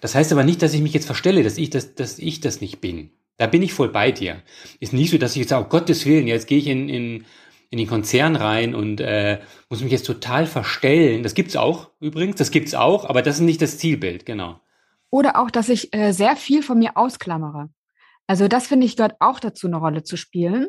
Das 0.00 0.14
heißt 0.14 0.30
aber 0.30 0.44
nicht, 0.44 0.62
dass 0.62 0.74
ich 0.74 0.82
mich 0.82 0.92
jetzt 0.92 1.06
verstelle, 1.06 1.42
dass 1.42 1.58
ich 1.58 1.70
das, 1.70 1.94
dass 1.94 2.18
ich 2.18 2.40
das 2.40 2.60
nicht 2.60 2.80
bin. 2.80 3.10
Da 3.38 3.46
bin 3.46 3.62
ich 3.62 3.72
voll 3.72 3.88
bei 3.88 4.12
dir. 4.12 4.42
Ist 4.78 4.92
nicht 4.92 5.10
so, 5.10 5.18
dass 5.18 5.32
ich 5.32 5.40
jetzt 5.40 5.48
sage, 5.48 5.64
oh 5.64 5.68
Gottes 5.68 6.04
Willen, 6.04 6.26
jetzt 6.26 6.46
gehe 6.46 6.58
ich 6.58 6.66
in, 6.66 6.88
in, 6.88 7.24
in 7.70 7.78
den 7.78 7.86
Konzern 7.86 8.36
rein 8.36 8.74
und 8.74 9.00
äh, 9.00 9.40
muss 9.70 9.80
mich 9.80 9.92
jetzt 9.92 10.06
total 10.06 10.46
verstellen. 10.46 11.22
Das 11.22 11.34
gibt's 11.34 11.56
auch 11.56 11.90
übrigens, 12.00 12.36
das 12.36 12.50
gibt's 12.50 12.74
auch, 12.74 13.08
aber 13.08 13.22
das 13.22 13.36
ist 13.36 13.42
nicht 13.42 13.62
das 13.62 13.78
Zielbild, 13.78 14.26
genau. 14.26 14.60
Oder 15.10 15.40
auch, 15.40 15.50
dass 15.50 15.70
ich 15.70 15.94
äh, 15.94 16.12
sehr 16.12 16.36
viel 16.36 16.62
von 16.62 16.78
mir 16.78 16.96
ausklammere. 16.96 17.70
Also 18.26 18.48
das 18.48 18.66
finde 18.66 18.84
ich 18.84 18.96
gehört 18.96 19.16
auch 19.20 19.40
dazu, 19.40 19.66
eine 19.66 19.78
Rolle 19.78 20.02
zu 20.02 20.18
spielen 20.18 20.68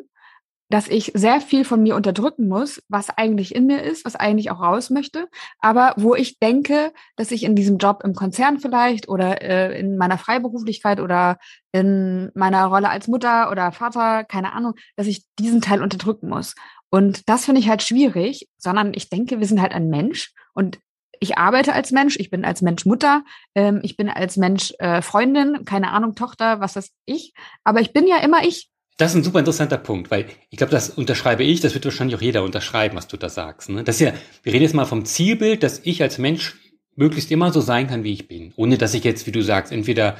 dass 0.70 0.88
ich 0.88 1.12
sehr 1.14 1.40
viel 1.40 1.64
von 1.64 1.82
mir 1.82 1.96
unterdrücken 1.96 2.48
muss, 2.48 2.82
was 2.88 3.10
eigentlich 3.10 3.54
in 3.54 3.66
mir 3.66 3.82
ist, 3.82 4.04
was 4.04 4.16
eigentlich 4.16 4.50
auch 4.50 4.60
raus 4.60 4.88
möchte, 4.88 5.28
aber 5.58 5.94
wo 5.96 6.14
ich 6.14 6.38
denke, 6.38 6.92
dass 7.16 7.32
ich 7.32 7.42
in 7.42 7.56
diesem 7.56 7.78
Job 7.78 8.02
im 8.04 8.14
Konzern 8.14 8.60
vielleicht 8.60 9.08
oder 9.08 9.42
äh, 9.42 9.78
in 9.78 9.96
meiner 9.96 10.16
Freiberuflichkeit 10.16 11.00
oder 11.00 11.38
in 11.72 12.30
meiner 12.34 12.66
Rolle 12.66 12.88
als 12.88 13.08
Mutter 13.08 13.50
oder 13.50 13.72
Vater, 13.72 14.24
keine 14.24 14.52
Ahnung, 14.52 14.74
dass 14.96 15.08
ich 15.08 15.24
diesen 15.38 15.60
Teil 15.60 15.82
unterdrücken 15.82 16.28
muss. 16.28 16.54
Und 16.88 17.28
das 17.28 17.44
finde 17.44 17.60
ich 17.60 17.68
halt 17.68 17.82
schwierig, 17.82 18.48
sondern 18.56 18.94
ich 18.94 19.10
denke, 19.10 19.40
wir 19.40 19.46
sind 19.46 19.60
halt 19.60 19.72
ein 19.72 19.88
Mensch 19.88 20.32
und 20.54 20.78
ich 21.20 21.36
arbeite 21.36 21.74
als 21.74 21.90
Mensch, 21.90 22.16
ich 22.18 22.30
bin 22.30 22.44
als 22.44 22.62
Mensch 22.62 22.86
Mutter, 22.86 23.24
ähm, 23.54 23.80
ich 23.82 23.96
bin 23.96 24.08
als 24.08 24.36
Mensch 24.36 24.72
äh, 24.78 25.02
Freundin, 25.02 25.64
keine 25.64 25.90
Ahnung, 25.90 26.14
Tochter, 26.14 26.60
was 26.60 26.72
das 26.72 26.90
ich, 27.04 27.34
aber 27.62 27.80
ich 27.80 27.92
bin 27.92 28.06
ja 28.06 28.18
immer 28.18 28.42
ich 28.42 28.70
das 29.00 29.12
ist 29.12 29.16
ein 29.16 29.24
super 29.24 29.38
interessanter 29.38 29.78
Punkt, 29.78 30.10
weil 30.10 30.26
ich 30.50 30.58
glaube, 30.58 30.72
das 30.72 30.90
unterschreibe 30.90 31.42
ich, 31.42 31.60
das 31.60 31.74
wird 31.74 31.84
wahrscheinlich 31.84 32.16
auch 32.16 32.22
jeder 32.22 32.42
unterschreiben, 32.42 32.96
was 32.96 33.08
du 33.08 33.16
da 33.16 33.28
sagst. 33.28 33.70
Ne? 33.70 33.82
Das 33.82 33.96
ist 33.96 34.00
ja, 34.02 34.12
wir 34.42 34.52
reden 34.52 34.64
jetzt 34.64 34.74
mal 34.74 34.84
vom 34.84 35.04
Zielbild, 35.04 35.62
dass 35.62 35.80
ich 35.84 36.02
als 36.02 36.18
Mensch 36.18 36.56
möglichst 36.96 37.30
immer 37.30 37.52
so 37.52 37.60
sein 37.60 37.86
kann, 37.86 38.04
wie 38.04 38.12
ich 38.12 38.28
bin. 38.28 38.52
Ohne 38.56 38.76
dass 38.76 38.94
ich 38.94 39.04
jetzt, 39.04 39.26
wie 39.26 39.32
du 39.32 39.42
sagst, 39.42 39.72
entweder 39.72 40.16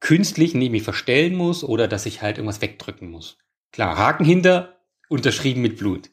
künstlich 0.00 0.54
neben 0.54 0.72
mich 0.72 0.82
verstellen 0.82 1.36
muss 1.36 1.62
oder 1.62 1.86
dass 1.86 2.06
ich 2.06 2.22
halt 2.22 2.38
irgendwas 2.38 2.60
wegdrücken 2.60 3.08
muss. 3.08 3.38
Klar, 3.72 3.96
Haken 3.96 4.24
hinter, 4.24 4.80
unterschrieben 5.08 5.62
mit 5.62 5.76
Blut. 5.76 6.10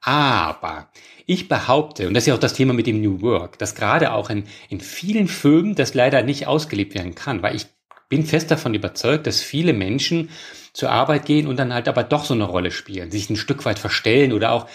Aber 0.00 0.90
ich 1.26 1.48
behaupte, 1.48 2.06
und 2.06 2.14
das 2.14 2.22
ist 2.22 2.28
ja 2.28 2.34
auch 2.34 2.38
das 2.38 2.54
Thema 2.54 2.72
mit 2.72 2.86
dem 2.86 3.00
New 3.00 3.20
Work, 3.20 3.58
dass 3.58 3.74
gerade 3.74 4.12
auch 4.12 4.30
in, 4.30 4.44
in 4.68 4.80
vielen 4.80 5.26
Firmen 5.26 5.74
das 5.74 5.94
leider 5.94 6.22
nicht 6.22 6.46
ausgelebt 6.46 6.94
werden 6.94 7.14
kann, 7.14 7.42
weil 7.42 7.56
ich 7.56 7.66
bin 8.14 8.24
fest 8.24 8.48
davon 8.52 8.74
überzeugt, 8.74 9.26
dass 9.26 9.40
viele 9.40 9.72
Menschen 9.72 10.30
zur 10.72 10.90
Arbeit 10.90 11.26
gehen 11.26 11.48
und 11.48 11.56
dann 11.56 11.74
halt 11.74 11.88
aber 11.88 12.04
doch 12.04 12.24
so 12.24 12.32
eine 12.32 12.44
Rolle 12.44 12.70
spielen, 12.70 13.10
sich 13.10 13.28
ein 13.28 13.36
Stück 13.36 13.64
weit 13.64 13.80
verstellen 13.80 14.32
oder 14.32 14.52
auch 14.52 14.68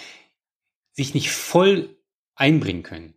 sich 0.92 1.14
nicht 1.14 1.32
voll 1.32 1.96
einbringen 2.36 2.84
können. 2.84 3.14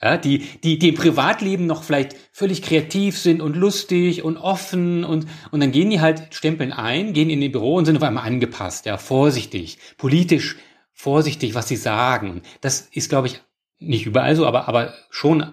Ja, 0.00 0.16
die, 0.16 0.38
die, 0.38 0.78
die 0.78 0.88
im 0.88 0.94
Privatleben 0.94 1.66
noch 1.66 1.82
vielleicht 1.82 2.16
völlig 2.32 2.62
kreativ 2.62 3.18
sind 3.18 3.42
und 3.42 3.54
lustig 3.54 4.22
und 4.22 4.38
offen 4.38 5.04
und, 5.04 5.26
und 5.50 5.60
dann 5.60 5.70
gehen 5.70 5.90
die 5.90 6.00
halt, 6.00 6.34
stempeln 6.34 6.72
ein, 6.72 7.12
gehen 7.12 7.28
in 7.28 7.42
ihr 7.42 7.52
Büro 7.52 7.74
und 7.74 7.84
sind 7.84 7.98
auf 7.98 8.02
einmal 8.02 8.26
angepasst, 8.26 8.86
ja, 8.86 8.96
vorsichtig, 8.96 9.78
politisch 9.98 10.56
vorsichtig, 10.94 11.54
was 11.54 11.68
sie 11.68 11.76
sagen. 11.76 12.40
Das 12.62 12.88
ist, 12.90 13.10
glaube 13.10 13.26
ich, 13.26 13.42
nicht 13.78 14.06
überall 14.06 14.34
so, 14.34 14.46
aber, 14.46 14.66
aber 14.66 14.94
schon 15.10 15.52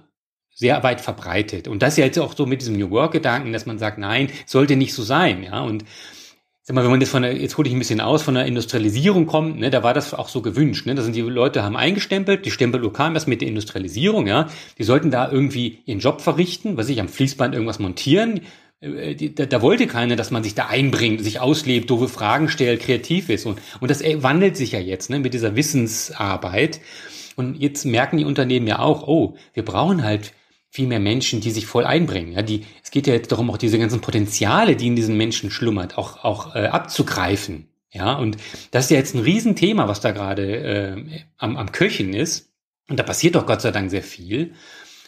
sehr 0.60 0.84
weit 0.84 1.00
verbreitet. 1.00 1.70
Und 1.70 1.82
das 1.82 1.96
ja 1.96 2.04
jetzt 2.04 2.20
auch 2.20 2.36
so 2.36 2.46
mit 2.46 2.60
diesem 2.60 2.78
New 2.78 2.90
Work-Gedanken, 2.90 3.54
dass 3.54 3.66
man 3.66 3.80
sagt, 3.80 3.98
nein, 3.98 4.30
sollte 4.46 4.76
nicht 4.76 4.94
so 4.94 5.04
sein, 5.04 5.42
ja, 5.42 5.62
und 5.62 5.86
sag 6.64 6.76
mal, 6.76 6.84
wenn 6.84 6.92
man 6.92 7.00
jetzt 7.00 7.12
von 7.12 7.22
der, 7.22 7.34
jetzt 7.34 7.58
hole 7.58 7.70
ich 7.70 7.74
ein 7.74 7.80
bisschen 7.80 8.02
aus, 8.02 8.24
von 8.24 8.36
der 8.36 8.46
Industrialisierung 8.46 9.26
kommt, 9.26 9.58
ne, 9.58 9.70
da 9.70 9.84
war 9.84 9.94
das 9.94 10.14
auch 10.14 10.28
so 10.28 10.42
gewünscht, 10.42 10.86
ne, 10.86 10.96
da 10.96 11.02
sind 11.02 11.16
die 11.16 11.22
Leute 11.22 11.64
haben 11.64 11.78
eingestempelt, 11.78 12.46
die 12.46 12.52
Stempel 12.52 12.92
kam 12.92 13.16
erst 13.16 13.30
mit 13.30 13.40
der 13.40 13.48
Industrialisierung, 13.48 14.28
ja, 14.28 14.50
die 14.78 14.84
sollten 14.84 15.12
da 15.12 15.32
irgendwie 15.32 15.80
ihren 15.86 16.00
Job 16.00 16.20
verrichten, 16.20 16.76
was 16.76 16.90
ich 16.90 17.00
am 17.00 17.08
Fließband 17.08 17.54
irgendwas 17.54 17.80
montieren, 17.80 18.42
äh, 18.82 19.16
da, 19.16 19.46
da 19.46 19.62
wollte 19.62 19.88
keiner, 19.88 20.18
dass 20.18 20.30
man 20.30 20.44
sich 20.44 20.56
da 20.56 20.68
einbringt, 20.68 21.24
sich 21.24 21.40
auslebt, 21.40 21.90
doofe 21.90 22.10
Fragen 22.10 22.50
stellt, 22.50 22.82
kreativ 22.82 23.30
ist. 23.30 23.46
Und, 23.46 23.60
und 23.80 23.90
das 23.90 24.04
wandelt 24.04 24.58
sich 24.58 24.74
ja 24.74 24.80
jetzt, 24.80 25.10
ne, 25.10 25.20
mit 25.20 25.34
dieser 25.34 25.56
Wissensarbeit. 25.56 26.82
Und 27.38 27.56
jetzt 27.56 27.86
merken 27.86 28.18
die 28.18 28.26
Unternehmen 28.26 28.68
ja 28.68 28.80
auch, 28.80 29.08
oh, 29.08 29.38
wir 29.54 29.64
brauchen 29.64 30.04
halt 30.04 30.34
viel 30.70 30.88
mehr 30.88 31.00
Menschen, 31.00 31.42
die 31.42 31.52
sich 31.52 31.66
voll 31.66 31.86
einbringen. 31.86 32.34
Ja, 32.34 32.42
die, 32.42 32.66
es 32.84 32.92
geht 32.92 33.08
ja 33.08 33.14
jetzt 33.14 33.32
darum, 33.32 33.50
auch 33.50 33.58
diese 33.58 33.80
ganzen 33.80 34.02
Potenziale, 34.02 34.76
die 34.76 34.88
in 34.88 34.96
diesen 34.96 35.18
Menschen 35.18 35.50
schlummert, 35.52 35.98
auch, 35.98 36.24
auch 36.24 36.56
äh, 36.56 36.68
abzugreifen. 36.68 37.68
Ja, 37.92 38.14
und 38.14 38.38
das 38.70 38.86
ist 38.86 38.92
ja 38.92 38.98
jetzt 38.98 39.16
ein 39.16 39.22
Riesenthema, 39.22 39.88
was 39.88 40.00
da 40.00 40.12
gerade 40.12 40.56
äh, 40.58 41.22
am, 41.38 41.58
am 41.58 41.72
Köchen 41.72 42.14
ist. 42.14 42.50
Und 42.88 43.00
da 43.00 43.04
passiert 43.04 43.36
doch 43.36 43.48
Gott 43.48 43.62
sei 43.62 43.72
Dank 43.72 43.90
sehr 43.90 44.04
viel. 44.04 44.54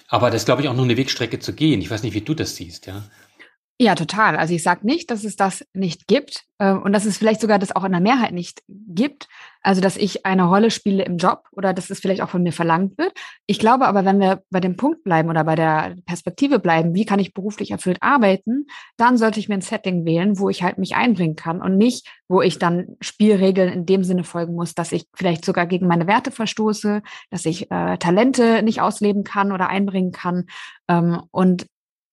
Aber 0.08 0.32
das 0.32 0.42
ist, 0.42 0.46
glaube 0.46 0.62
ich, 0.62 0.68
auch 0.68 0.74
noch 0.74 0.84
eine 0.84 0.98
Wegstrecke 0.98 1.40
zu 1.40 1.54
gehen. 1.54 1.80
Ich 1.82 1.92
weiß 1.92 2.04
nicht, 2.04 2.16
wie 2.16 2.22
du 2.22 2.34
das 2.34 2.56
siehst, 2.56 2.88
ja. 2.88 3.04
Ja, 3.82 3.96
total. 3.96 4.36
Also 4.36 4.54
ich 4.54 4.62
sage 4.62 4.86
nicht, 4.86 5.10
dass 5.10 5.24
es 5.24 5.36
das 5.36 5.66
nicht 5.74 6.06
gibt 6.06 6.44
äh, 6.60 6.72
und 6.72 6.94
dass 6.94 7.06
es 7.06 7.18
vielleicht 7.18 7.42
sogar 7.42 7.58
das 7.58 7.76
auch 7.76 7.84
in 7.84 7.92
der 7.92 8.00
Mehrheit 8.00 8.32
nicht 8.32 8.62
gibt. 8.68 9.28
Also 9.64 9.82
dass 9.82 9.98
ich 9.98 10.24
eine 10.24 10.44
Rolle 10.44 10.70
spiele 10.70 11.04
im 11.04 11.18
Job 11.18 11.46
oder 11.52 11.74
dass 11.74 11.90
es 11.90 12.00
vielleicht 12.00 12.22
auch 12.22 12.30
von 12.30 12.44
mir 12.44 12.54
verlangt 12.54 13.00
wird. 13.00 13.12
Ich 13.48 13.58
glaube 13.58 13.88
aber, 13.88 14.06
wenn 14.06 14.20
wir 14.20 14.44
bei 14.52 14.60
dem 14.60 14.76
Punkt 14.76 15.04
bleiben 15.04 15.30
oder 15.30 15.44
bei 15.44 15.56
der 15.56 15.96
Perspektive 16.06 16.60
bleiben, 16.60 16.94
wie 16.94 17.06
kann 17.06 17.18
ich 17.18 17.34
beruflich 17.34 17.72
erfüllt 17.72 17.98
arbeiten, 18.02 18.68
dann 18.98 19.18
sollte 19.18 19.40
ich 19.40 19.50
mir 19.50 19.56
ein 19.56 19.62
Setting 19.62 20.06
wählen, 20.06 20.38
wo 20.38 20.50
ich 20.50 20.62
halt 20.62 20.78
mich 20.78 20.96
einbringen 20.96 21.36
kann 21.36 21.60
und 21.60 21.76
nicht, 21.76 22.08
wo 22.28 22.44
ich 22.44 22.60
dann 22.60 22.98
Spielregeln 23.02 23.74
in 23.74 23.88
dem 23.88 24.04
Sinne 24.04 24.24
folgen 24.24 24.54
muss, 24.54 24.76
dass 24.76 24.92
ich 24.92 25.08
vielleicht 25.16 25.44
sogar 25.44 25.66
gegen 25.66 25.88
meine 25.88 26.06
Werte 26.06 26.30
verstoße, 26.30 27.02
dass 27.32 27.48
ich 27.48 27.72
äh, 27.72 27.98
Talente 27.98 28.62
nicht 28.62 28.80
ausleben 28.80 29.24
kann 29.24 29.52
oder 29.52 29.70
einbringen 29.70 30.12
kann. 30.12 30.46
Ähm, 30.88 31.24
und 31.32 31.66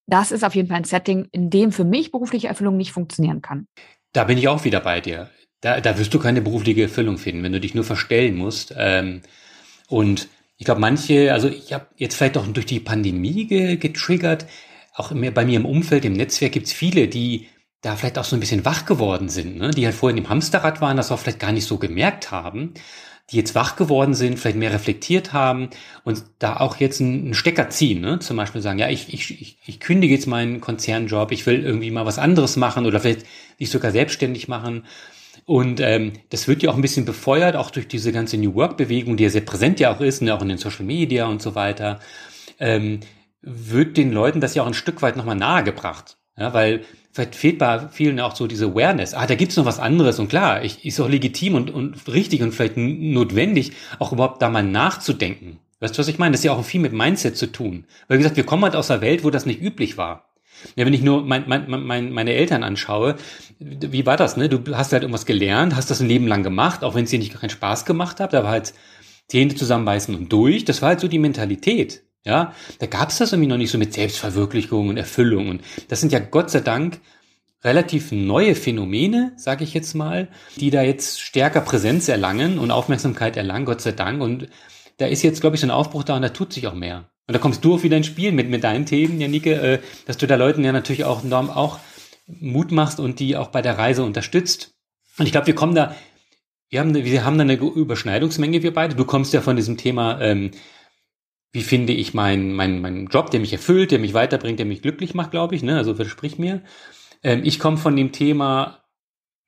das 0.09 0.33
ist 0.33 0.43
auf 0.43 0.55
jeden 0.55 0.69
Fall 0.69 0.79
ein 0.79 0.85
Setting, 0.85 1.29
in 1.33 1.51
dem 1.51 1.71
für 1.71 1.85
mich 1.85 2.11
berufliche 2.11 2.49
Erfüllung 2.49 2.77
nicht 2.77 2.93
funktionieren 2.93 3.43
kann. 3.43 3.67
Da 4.13 4.25
bin 4.25 4.39
ich 4.39 4.49
auch 4.49 4.65
wieder 4.65 4.81
bei 4.81 5.01
dir. 5.01 5.31
Da, 5.61 5.81
da 5.81 5.99
wirst 5.99 6.15
du 6.15 6.19
keine 6.19 6.41
berufliche 6.41 6.83
Erfüllung 6.83 7.19
finden, 7.19 7.43
wenn 7.43 7.53
du 7.53 7.61
dich 7.61 7.75
nur 7.75 7.85
verstellen 7.85 8.37
musst. 8.37 8.75
Ähm, 8.77 9.23
und 9.89 10.29
ich 10.57 10.65
glaube, 10.65 10.81
manche, 10.81 11.33
also 11.33 11.49
ich 11.49 11.73
habe 11.73 11.87
jetzt 11.97 12.17
vielleicht 12.17 12.39
auch 12.39 12.47
durch 12.47 12.67
die 12.67 12.81
Pandemie 12.81 13.47
ge 13.47 13.77
getriggert, 13.77 14.47
auch 14.95 15.13
bei 15.13 15.45
mir 15.45 15.57
im 15.57 15.67
Umfeld, 15.67 16.05
im 16.05 16.15
Netzwerk 16.15 16.53
gibt 16.53 16.67
es 16.67 16.73
viele, 16.73 17.07
die 17.07 17.49
da 17.83 17.95
vielleicht 17.95 18.19
auch 18.19 18.25
so 18.25 18.35
ein 18.35 18.41
bisschen 18.41 18.65
wach 18.65 18.85
geworden 18.87 19.29
sind, 19.29 19.59
ne? 19.59 19.71
die 19.71 19.85
halt 19.85 19.95
vorhin 19.95 20.19
im 20.19 20.29
Hamsterrad 20.29 20.81
waren, 20.81 20.97
das 20.97 21.13
auch 21.13 21.21
vielleicht 21.21 21.39
gar 21.39 21.53
nicht 21.53 21.67
so 21.67 21.79
gemerkt 21.79 22.33
haben 22.33 22.75
die 23.31 23.37
jetzt 23.37 23.55
wach 23.55 23.77
geworden 23.77 24.15
sind, 24.15 24.39
vielleicht 24.39 24.57
mehr 24.57 24.73
reflektiert 24.73 25.33
haben 25.33 25.69
und 26.05 26.25
da 26.39 26.57
auch 26.57 26.77
jetzt 26.77 27.01
einen 27.01 27.35
Stecker 27.35 27.69
ziehen, 27.69 28.01
ne? 28.01 28.19
zum 28.21 28.37
Beispiel 28.39 28.63
sagen, 28.63 28.79
ja, 28.79 28.89
ich, 28.89 29.13
ich, 29.13 29.59
ich, 29.67 29.81
kündige 29.81 30.15
jetzt 30.15 30.27
meinen 30.27 30.61
Konzernjob, 30.61 31.31
ich 31.33 31.45
will 31.45 31.63
irgendwie 31.63 31.91
mal 31.91 32.07
was 32.07 32.19
anderes 32.19 32.57
machen 32.57 32.87
oder 32.87 33.01
vielleicht 33.01 33.27
sich 33.59 33.71
sogar 33.71 33.91
selbstständig 33.91 34.49
machen. 34.49 34.87
Und 35.45 35.81
ähm, 35.81 36.13
das 36.31 36.49
wird 36.49 36.63
ja 36.63 36.71
auch 36.71 36.75
ein 36.75 36.83
bisschen 36.83 37.05
befeuert, 37.05 37.55
auch 37.55 37.71
durch 37.71 37.87
diese 37.87 38.13
ganze 38.13 38.39
New 38.39 38.55
Work-Bewegung, 38.55 39.17
die 39.17 39.25
ja 39.25 39.31
sehr 39.31 39.43
präsent 39.43 39.79
ja 39.79 39.95
auch 39.95 40.01
ist, 40.01 40.23
ne? 40.23 40.35
auch 40.35 40.43
in 40.43 40.49
den 40.49 40.59
Social 40.59 40.85
Media 40.85 41.27
und 41.27 41.43
so 41.43 41.55
weiter, 41.55 42.01
ähm, 42.59 43.01
wird 43.43 43.97
den 43.99 44.11
Leuten 44.11 44.41
das 44.41 44.55
ja 44.55 44.63
auch 44.63 44.67
ein 44.67 44.75
Stück 44.75 45.03
weit 45.03 45.17
nochmal 45.17 45.37
nahegebracht. 45.37 46.17
Ja, 46.37 46.55
weil 46.55 46.85
vielleicht 47.19 47.35
fehlt 47.35 47.59
bei 47.59 47.89
vielen 47.91 48.21
auch 48.21 48.37
so 48.37 48.47
diese 48.47 48.67
Awareness. 48.67 49.15
Ah, 49.15 49.27
da 49.27 49.35
gibt's 49.35 49.57
noch 49.57 49.65
was 49.65 49.81
anderes. 49.81 50.19
Und 50.19 50.29
klar, 50.29 50.63
ich, 50.63 50.85
ist 50.85 51.01
auch 51.01 51.09
legitim 51.09 51.55
und, 51.55 51.71
und 51.71 52.07
richtig 52.07 52.43
und 52.43 52.53
vielleicht 52.53 52.77
notwendig, 52.77 53.73
auch 53.99 54.13
überhaupt 54.13 54.41
da 54.41 54.49
mal 54.49 54.63
nachzudenken. 54.63 55.59
Weißt 55.81 55.97
du, 55.97 55.99
was 55.99 56.09
ich 56.09 56.19
meine? 56.19 56.33
Das 56.33 56.41
ist 56.41 56.45
ja 56.45 56.53
auch 56.53 56.65
viel 56.65 56.81
mit 56.81 56.93
Mindset 56.93 57.37
zu 57.37 57.51
tun. 57.51 57.85
Weil 58.07 58.19
wie 58.19 58.23
gesagt, 58.23 58.37
wir 58.37 58.45
kommen 58.45 58.63
halt 58.65 58.77
aus 58.77 58.91
einer 58.91 59.01
Welt, 59.01 59.25
wo 59.25 59.31
das 59.31 59.47
nicht 59.47 59.61
üblich 59.61 59.97
war. 59.97 60.29
Ja, 60.77 60.87
wenn 60.87 60.95
ich 60.95 61.03
nur 61.03 61.25
mein, 61.25 61.45
mein, 61.47 61.69
mein, 61.69 62.13
meine 62.13 62.33
Eltern 62.33 62.65
anschaue, 62.65 63.17
wie 63.59 64.07
war 64.07 64.17
das, 64.17 64.37
ne? 64.37 64.49
Du 64.49 64.77
hast 64.77 64.93
halt 64.93 65.03
irgendwas 65.03 65.27
gelernt, 65.27 65.77
hast 65.77 65.91
das 65.91 66.01
ein 66.01 66.09
Leben 66.09 66.27
lang 66.27 66.43
gemacht, 66.43 66.83
auch 66.83 66.95
wenn 66.95 67.05
es 67.05 67.11
dir 67.11 67.19
nicht 67.19 67.39
keinen 67.39 67.51
Spaß 67.51 67.85
gemacht 67.85 68.19
hat, 68.19 68.33
da 68.33 68.43
war 68.43 68.51
halt 68.51 68.75
Zähne 69.29 69.55
zusammenbeißen 69.55 70.15
und 70.17 70.33
durch. 70.33 70.65
Das 70.65 70.83
war 70.83 70.91
halt 70.91 71.01
so 71.01 71.07
die 71.07 71.19
Mentalität. 71.19 72.03
Ja, 72.25 72.55
da 72.79 72.87
gab 72.87 73.11
es 73.11 73.19
das 73.19 73.33
irgendwie 73.33 73.49
noch 73.49 73.57
nicht 73.57 73.71
so 73.71 73.79
mit 73.79 73.95
Selbstverwirklichung 73.95 74.89
und 74.89 74.97
Erfüllung. 74.97 75.49
Und 75.49 75.63
das 75.89 76.01
sind 76.01 76.13
ja 76.13 76.19
Gott 76.19 76.51
sei 76.51 76.61
Dank 76.61 77.01
relativ 77.65 78.13
neue 78.13 78.55
Phänomene, 78.55 79.33
sage 79.37 79.65
ich 79.65 79.75
jetzt 79.75 79.95
mal, 79.95 80.29
die 80.57 80.71
da 80.71 80.83
jetzt 80.83 81.21
stärker 81.21 81.61
Präsenz 81.61 82.09
erlangen 82.09 82.59
und 82.59 82.71
Aufmerksamkeit 82.71 83.37
erlangen, 83.37 83.65
Gott 83.65 83.81
sei 83.81 83.93
Dank. 83.93 84.21
Und 84.21 84.49
da 84.99 85.07
ist 85.07 85.23
jetzt, 85.23 85.41
glaube 85.41 85.57
ich, 85.57 85.61
so 85.61 85.67
ein 85.67 85.73
Aufbruch 85.73 86.05
da 86.05 86.17
und 86.17 86.23
da 86.23 86.29
tut 86.29 86.53
sich 86.53 86.67
auch 86.67 86.75
mehr. 86.75 87.11
Und 87.27 87.35
da 87.35 87.39
kommst 87.39 87.65
du 87.65 87.75
auch 87.75 87.83
wieder 87.83 87.97
ins 87.97 88.07
Spiel 88.07 88.33
mit, 88.33 88.49
mit 88.49 88.65
deinen 88.65 88.87
Themen, 88.87 89.21
Janike, 89.21 89.53
äh, 89.55 89.79
dass 90.07 90.17
du 90.17 90.27
da 90.27 90.37
Leuten 90.37 90.65
ja 90.65 90.73
natürlich 90.73 91.05
auch, 91.05 91.23
auch 91.31 91.79
Mut 92.27 92.73
machst 92.73 93.01
und 93.01 93.21
die 93.21 93.37
auch 93.37 93.49
bei 93.49 93.63
der 93.63 93.79
Reise 93.79 94.03
unterstützt. 94.05 94.75
Und 95.19 95.27
ich 95.27 95.33
glaube, 95.33 95.47
wir 95.47 95.55
kommen 95.55 95.75
da, 95.75 95.95
wir 96.71 96.81
haben, 96.81 96.95
wir 96.95 97.25
haben 97.25 97.39
da 97.39 97.43
eine 97.43 97.55
Überschneidungsmenge, 97.55 98.63
wir 98.63 98.73
beide. 98.73 98.95
Du 98.95 99.05
kommst 99.05 99.33
ja 99.33 99.41
von 99.41 99.57
diesem 99.57 99.77
Thema 99.77 100.21
ähm, 100.21 100.53
wie 101.53 101.63
finde 101.63 101.93
ich 101.93 102.15
meinen 102.15 102.53
mein, 102.53 102.81
mein 102.81 103.07
Job, 103.07 103.31
der 103.31 103.41
mich 103.41 103.53
erfüllt, 103.53 103.91
der 103.91 103.99
mich 103.99 104.15
weiterbringt, 104.15 104.59
der 104.59 104.67
mich 104.67 104.83
glücklich 104.83 105.15
macht, 105.15 105.31
glaube 105.31 105.55
ich, 105.55 105.63
ne? 105.63 105.77
also 105.77 105.95
versprich 105.95 106.39
mir. 106.39 106.63
Ähm, 107.23 107.43
ich 107.45 107.59
komme 107.59 107.79
von 107.79 107.97
dem 107.97 108.13
Thema 108.13 108.85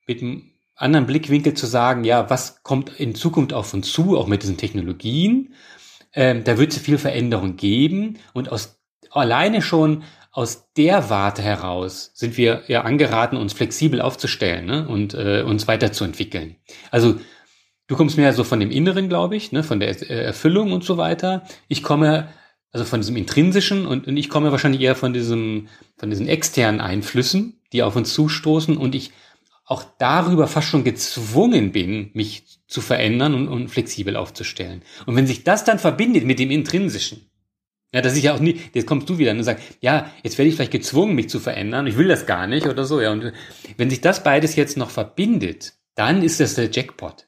mit 0.07 0.21
einem 0.21 0.51
anderen 0.75 1.05
Blickwinkel 1.05 1.53
zu 1.53 1.67
sagen, 1.67 2.03
ja, 2.03 2.29
was 2.29 2.63
kommt 2.63 2.99
in 2.99 3.13
Zukunft 3.13 3.53
auf 3.53 3.73
uns 3.73 3.91
zu, 3.91 4.17
auch 4.17 4.27
mit 4.27 4.41
diesen 4.41 4.57
Technologien. 4.57 5.53
Ähm, 6.13 6.43
da 6.43 6.57
wird 6.57 6.73
es 6.73 6.79
viel 6.79 6.97
Veränderung 6.97 7.55
geben 7.55 8.17
und 8.33 8.51
aus 8.51 8.81
alleine 9.11 9.61
schon 9.61 10.03
aus 10.31 10.71
der 10.77 11.09
Warte 11.09 11.41
heraus 11.41 12.11
sind 12.13 12.37
wir 12.37 12.63
ja 12.67 12.81
angeraten, 12.81 13.37
uns 13.37 13.53
flexibel 13.53 14.01
aufzustellen 14.01 14.65
ne? 14.65 14.87
und 14.87 15.13
äh, 15.13 15.43
uns 15.43 15.67
weiterzuentwickeln. 15.67 16.55
Also 16.89 17.19
Du 17.87 17.95
kommst 17.95 18.17
mehr 18.17 18.33
so 18.33 18.43
von 18.43 18.59
dem 18.59 18.71
Inneren, 18.71 19.09
glaube 19.09 19.35
ich, 19.35 19.51
ne, 19.51 19.63
von 19.63 19.79
der 19.79 19.89
äh, 20.09 20.23
Erfüllung 20.23 20.71
und 20.71 20.83
so 20.83 20.97
weiter. 20.97 21.43
Ich 21.67 21.83
komme 21.83 22.29
also 22.71 22.85
von 22.85 23.01
diesem 23.01 23.17
intrinsischen 23.17 23.85
und, 23.85 24.07
und 24.07 24.15
ich 24.17 24.29
komme 24.29 24.51
wahrscheinlich 24.51 24.81
eher 24.81 24.95
von 24.95 25.13
diesem, 25.13 25.67
von 25.97 26.09
diesen 26.09 26.27
externen 26.27 26.79
Einflüssen, 26.79 27.59
die 27.73 27.83
auf 27.83 27.95
uns 27.95 28.13
zustoßen 28.13 28.77
und 28.77 28.95
ich 28.95 29.11
auch 29.65 29.83
darüber 29.99 30.47
fast 30.47 30.67
schon 30.67 30.83
gezwungen 30.83 31.71
bin, 31.71 32.11
mich 32.13 32.59
zu 32.67 32.81
verändern 32.81 33.33
und, 33.33 33.47
und 33.47 33.69
flexibel 33.69 34.15
aufzustellen. 34.15 34.81
Und 35.05 35.15
wenn 35.15 35.27
sich 35.27 35.43
das 35.43 35.63
dann 35.63 35.79
verbindet 35.79 36.25
mit 36.25 36.39
dem 36.39 36.51
Intrinsischen, 36.51 37.29
ja, 37.93 38.01
das 38.01 38.13
ist 38.13 38.23
ja 38.23 38.33
auch 38.33 38.39
nie, 38.39 38.59
jetzt 38.73 38.87
kommst 38.87 39.09
du 39.09 39.17
wieder 39.17 39.31
und 39.31 39.43
sagst, 39.43 39.63
ja, 39.81 40.09
jetzt 40.23 40.37
werde 40.37 40.47
ich 40.47 40.55
vielleicht 40.55 40.71
gezwungen, 40.71 41.15
mich 41.15 41.29
zu 41.29 41.39
verändern, 41.39 41.87
ich 41.87 41.97
will 41.97 42.07
das 42.07 42.25
gar 42.25 42.47
nicht 42.47 42.67
oder 42.67 42.85
so, 42.85 43.01
ja. 43.01 43.11
Und 43.11 43.33
wenn 43.75 43.89
sich 43.89 43.99
das 43.99 44.23
beides 44.23 44.55
jetzt 44.55 44.77
noch 44.77 44.89
verbindet, 44.89 45.73
dann 45.95 46.23
ist 46.23 46.39
das 46.39 46.55
der 46.55 46.71
Jackpot. 46.71 47.27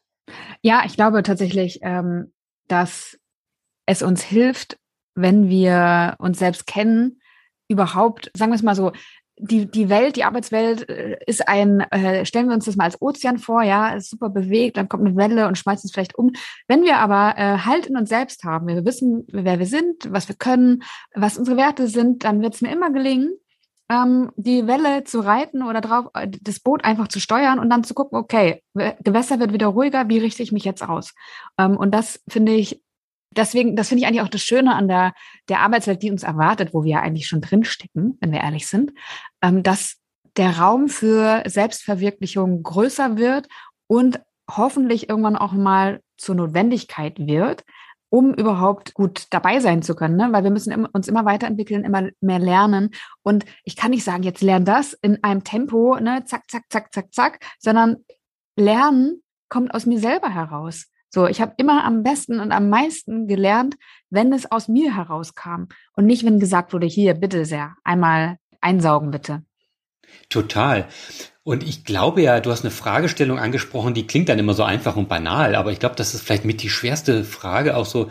Ja, 0.63 0.83
ich 0.85 0.95
glaube 0.95 1.23
tatsächlich, 1.23 1.79
ähm, 1.81 2.31
dass 2.67 3.19
es 3.85 4.01
uns 4.01 4.23
hilft, 4.23 4.77
wenn 5.13 5.49
wir 5.49 6.15
uns 6.19 6.39
selbst 6.39 6.65
kennen, 6.65 7.21
überhaupt, 7.67 8.31
sagen 8.33 8.51
wir 8.51 8.55
es 8.55 8.63
mal 8.63 8.75
so, 8.75 8.93
die, 9.37 9.69
die 9.69 9.89
Welt, 9.89 10.15
die 10.15 10.23
Arbeitswelt 10.23 10.87
äh, 10.89 11.17
ist 11.25 11.47
ein, 11.47 11.81
äh, 11.91 12.25
stellen 12.25 12.47
wir 12.47 12.53
uns 12.53 12.65
das 12.65 12.77
mal 12.77 12.85
als 12.85 13.01
Ozean 13.01 13.39
vor, 13.39 13.61
ja, 13.61 13.89
ist 13.89 14.09
super 14.09 14.29
bewegt, 14.29 14.77
dann 14.77 14.87
kommt 14.87 15.05
eine 15.05 15.17
Welle 15.17 15.47
und 15.47 15.57
schmeißt 15.57 15.83
uns 15.83 15.91
vielleicht 15.91 16.15
um. 16.17 16.31
Wenn 16.67 16.83
wir 16.83 16.97
aber 16.97 17.37
äh, 17.37 17.57
Halt 17.59 17.87
in 17.87 17.97
uns 17.97 18.09
selbst 18.09 18.43
haben, 18.43 18.67
wir 18.67 18.85
wissen, 18.85 19.25
wer 19.31 19.59
wir 19.59 19.65
sind, 19.65 20.11
was 20.11 20.29
wir 20.29 20.35
können, 20.35 20.83
was 21.13 21.37
unsere 21.37 21.57
Werte 21.57 21.87
sind, 21.87 22.23
dann 22.23 22.41
wird 22.41 22.55
es 22.55 22.61
mir 22.61 22.71
immer 22.71 22.91
gelingen, 22.91 23.33
ähm, 23.93 24.31
die 24.35 24.65
Welle 24.65 25.03
zu 25.03 25.19
reiten 25.19 25.61
oder 25.61 25.81
drauf, 25.81 26.07
äh, 26.15 26.27
das 26.27 26.59
Boot 26.59 26.83
einfach 26.83 27.07
zu 27.07 27.19
steuern 27.19 27.59
und 27.59 27.69
dann 27.69 27.83
zu 27.83 27.93
gucken, 27.93 28.17
okay, 28.17 28.63
Gewässer 28.73 29.39
wird 29.39 29.53
wieder 29.53 29.67
ruhiger, 29.67 30.09
wie 30.09 30.17
richte 30.17 30.41
ich 30.41 30.51
mich 30.51 30.65
jetzt 30.65 30.81
aus? 30.81 31.13
Ähm, 31.59 31.77
und 31.77 31.91
das 31.91 32.21
finde 32.27 32.53
ich, 32.53 32.81
deswegen, 33.31 33.75
das 33.75 33.89
finde 33.89 34.01
ich 34.01 34.07
eigentlich 34.07 34.21
auch 34.21 34.29
das 34.29 34.41
Schöne 34.41 34.75
an 34.75 34.87
der, 34.87 35.13
der 35.47 35.59
Arbeitswelt, 35.59 36.01
die 36.01 36.09
uns 36.09 36.23
erwartet, 36.23 36.73
wo 36.73 36.83
wir 36.83 37.01
eigentlich 37.01 37.27
schon 37.27 37.41
drinstecken, 37.41 38.17
wenn 38.19 38.31
wir 38.31 38.41
ehrlich 38.41 38.67
sind, 38.67 38.93
ähm, 39.41 39.61
dass 39.61 39.97
der 40.37 40.57
Raum 40.57 40.89
für 40.89 41.43
Selbstverwirklichung 41.45 42.63
größer 42.63 43.17
wird 43.17 43.47
und 43.85 44.19
hoffentlich 44.49 45.07
irgendwann 45.07 45.35
auch 45.35 45.53
mal 45.53 46.01
zur 46.17 46.35
Notwendigkeit 46.35 47.19
wird, 47.19 47.63
um 48.13 48.31
überhaupt 48.35 48.93
gut 48.93 49.25
dabei 49.31 49.59
sein 49.59 49.81
zu 49.81 49.95
können, 49.95 50.17
ne? 50.17 50.27
weil 50.31 50.43
wir 50.43 50.51
müssen 50.51 50.85
uns 50.85 51.07
immer 51.07 51.25
weiterentwickeln, 51.25 51.83
immer 51.83 52.09
mehr 52.21 52.37
lernen. 52.37 52.91
Und 53.23 53.43
ich 53.63 53.75
kann 53.75 53.89
nicht 53.89 54.03
sagen, 54.03 54.21
jetzt 54.21 54.43
lern 54.43 54.65
das 54.65 54.93
in 54.93 55.23
einem 55.23 55.43
Tempo, 55.43 55.97
ne? 55.99 56.23
zack, 56.23 56.43
zack, 56.47 56.65
zack, 56.69 56.93
zack, 56.93 57.11
zack, 57.11 57.39
sondern 57.57 58.05
Lernen 58.55 59.23
kommt 59.49 59.73
aus 59.73 59.87
mir 59.87 59.97
selber 59.97 60.29
heraus. 60.29 60.91
So, 61.09 61.25
ich 61.25 61.41
habe 61.41 61.55
immer 61.57 61.85
am 61.85 62.03
besten 62.03 62.39
und 62.39 62.51
am 62.51 62.69
meisten 62.69 63.25
gelernt, 63.25 63.77
wenn 64.11 64.31
es 64.31 64.51
aus 64.51 64.67
mir 64.67 64.95
herauskam 64.95 65.69
und 65.95 66.05
nicht, 66.05 66.23
wenn 66.23 66.39
gesagt 66.39 66.71
wurde, 66.71 66.85
hier, 66.85 67.15
bitte 67.15 67.45
sehr, 67.45 67.73
einmal 67.83 68.37
einsaugen, 68.61 69.09
bitte. 69.09 69.43
Total. 70.29 70.87
Und 71.43 71.63
ich 71.63 71.83
glaube 71.83 72.21
ja, 72.21 72.39
du 72.39 72.51
hast 72.51 72.63
eine 72.63 72.71
Fragestellung 72.71 73.37
angesprochen, 73.37 73.93
die 73.93 74.07
klingt 74.07 74.29
dann 74.29 74.39
immer 74.39 74.53
so 74.53 74.63
einfach 74.63 74.95
und 74.95 75.09
banal, 75.09 75.55
aber 75.55 75.71
ich 75.71 75.79
glaube, 75.79 75.95
das 75.95 76.13
ist 76.13 76.23
vielleicht 76.23 76.45
mit 76.45 76.61
die 76.61 76.69
schwerste 76.69 77.25
Frage 77.25 77.75
auch 77.75 77.85
so, 77.85 78.09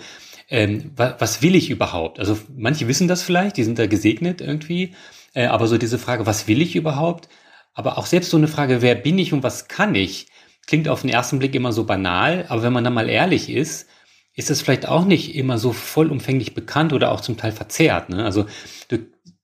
ähm, 0.50 0.92
was, 0.96 1.14
was 1.18 1.42
will 1.42 1.54
ich 1.54 1.70
überhaupt? 1.70 2.20
Also 2.20 2.38
manche 2.54 2.88
wissen 2.88 3.08
das 3.08 3.22
vielleicht, 3.22 3.56
die 3.56 3.64
sind 3.64 3.78
da 3.78 3.86
gesegnet 3.86 4.42
irgendwie, 4.42 4.94
äh, 5.34 5.46
aber 5.46 5.66
so 5.66 5.78
diese 5.78 5.98
Frage, 5.98 6.26
was 6.26 6.46
will 6.46 6.60
ich 6.60 6.76
überhaupt? 6.76 7.28
Aber 7.72 7.96
auch 7.96 8.04
selbst 8.04 8.30
so 8.30 8.36
eine 8.36 8.48
Frage, 8.48 8.82
wer 8.82 8.94
bin 8.94 9.18
ich 9.18 9.32
und 9.32 9.42
was 9.42 9.66
kann 9.68 9.94
ich, 9.94 10.26
klingt 10.66 10.88
auf 10.88 11.00
den 11.00 11.10
ersten 11.10 11.38
Blick 11.38 11.54
immer 11.54 11.72
so 11.72 11.84
banal, 11.84 12.44
aber 12.48 12.62
wenn 12.62 12.72
man 12.74 12.84
dann 12.84 12.94
mal 12.94 13.08
ehrlich 13.08 13.48
ist, 13.48 13.88
ist 14.34 14.50
es 14.50 14.60
vielleicht 14.62 14.86
auch 14.86 15.04
nicht 15.04 15.34
immer 15.34 15.58
so 15.58 15.72
vollumfänglich 15.72 16.54
bekannt 16.54 16.92
oder 16.92 17.12
auch 17.12 17.20
zum 17.20 17.36
Teil 17.36 17.52
verzerrt. 17.52 18.08
Ne? 18.10 18.24
Also 18.24 18.46
du 18.88 18.98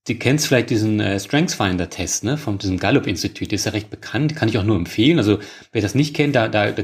Du 0.08 0.14
kennst 0.14 0.46
vielleicht 0.46 0.70
diesen 0.70 1.00
äh, 1.00 1.20
StrengthsFinder-Test 1.20 2.24
ne, 2.24 2.38
von 2.38 2.56
diesem 2.56 2.78
Gallup-Institut, 2.78 3.52
ist 3.52 3.66
ja 3.66 3.72
recht 3.72 3.90
bekannt, 3.90 4.34
kann 4.34 4.48
ich 4.48 4.56
auch 4.56 4.64
nur 4.64 4.76
empfehlen. 4.76 5.18
Also 5.18 5.38
wer 5.70 5.82
das 5.82 5.94
nicht 5.94 6.16
kennt, 6.16 6.34
da, 6.34 6.48
da, 6.48 6.72
da 6.72 6.82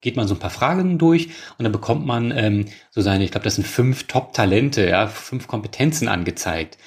geht 0.00 0.16
man 0.16 0.26
so 0.26 0.34
ein 0.34 0.40
paar 0.40 0.48
Fragen 0.48 0.96
durch 0.96 1.28
und 1.58 1.64
dann 1.64 1.72
bekommt 1.72 2.06
man 2.06 2.30
ähm, 2.30 2.64
so 2.90 3.02
seine, 3.02 3.22
ich 3.24 3.32
glaube, 3.32 3.44
das 3.44 3.56
sind 3.56 3.66
fünf 3.66 4.04
Top-Talente, 4.04 4.88
ja, 4.88 5.08
fünf 5.08 5.46
Kompetenzen 5.46 6.08
angezeigt. 6.08 6.78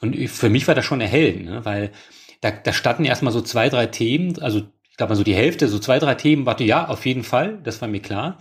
Und 0.00 0.16
für 0.28 0.50
mich 0.50 0.68
war 0.68 0.76
das 0.76 0.84
schon 0.84 1.00
erhellend, 1.00 1.46
ne, 1.46 1.64
weil 1.64 1.90
da, 2.40 2.52
da 2.52 2.72
standen 2.72 3.04
erstmal 3.04 3.32
so 3.32 3.40
zwei, 3.40 3.68
drei 3.68 3.86
Themen, 3.86 4.38
also 4.40 4.62
ich 4.88 4.96
glaube 4.96 5.10
mal 5.10 5.16
so 5.16 5.24
die 5.24 5.34
Hälfte, 5.34 5.66
so 5.66 5.80
zwei, 5.80 5.98
drei 5.98 6.14
Themen, 6.14 6.46
warte, 6.46 6.62
ja, 6.62 6.86
auf 6.86 7.06
jeden 7.06 7.24
Fall, 7.24 7.58
das 7.64 7.80
war 7.80 7.88
mir 7.88 8.00
klar. 8.00 8.38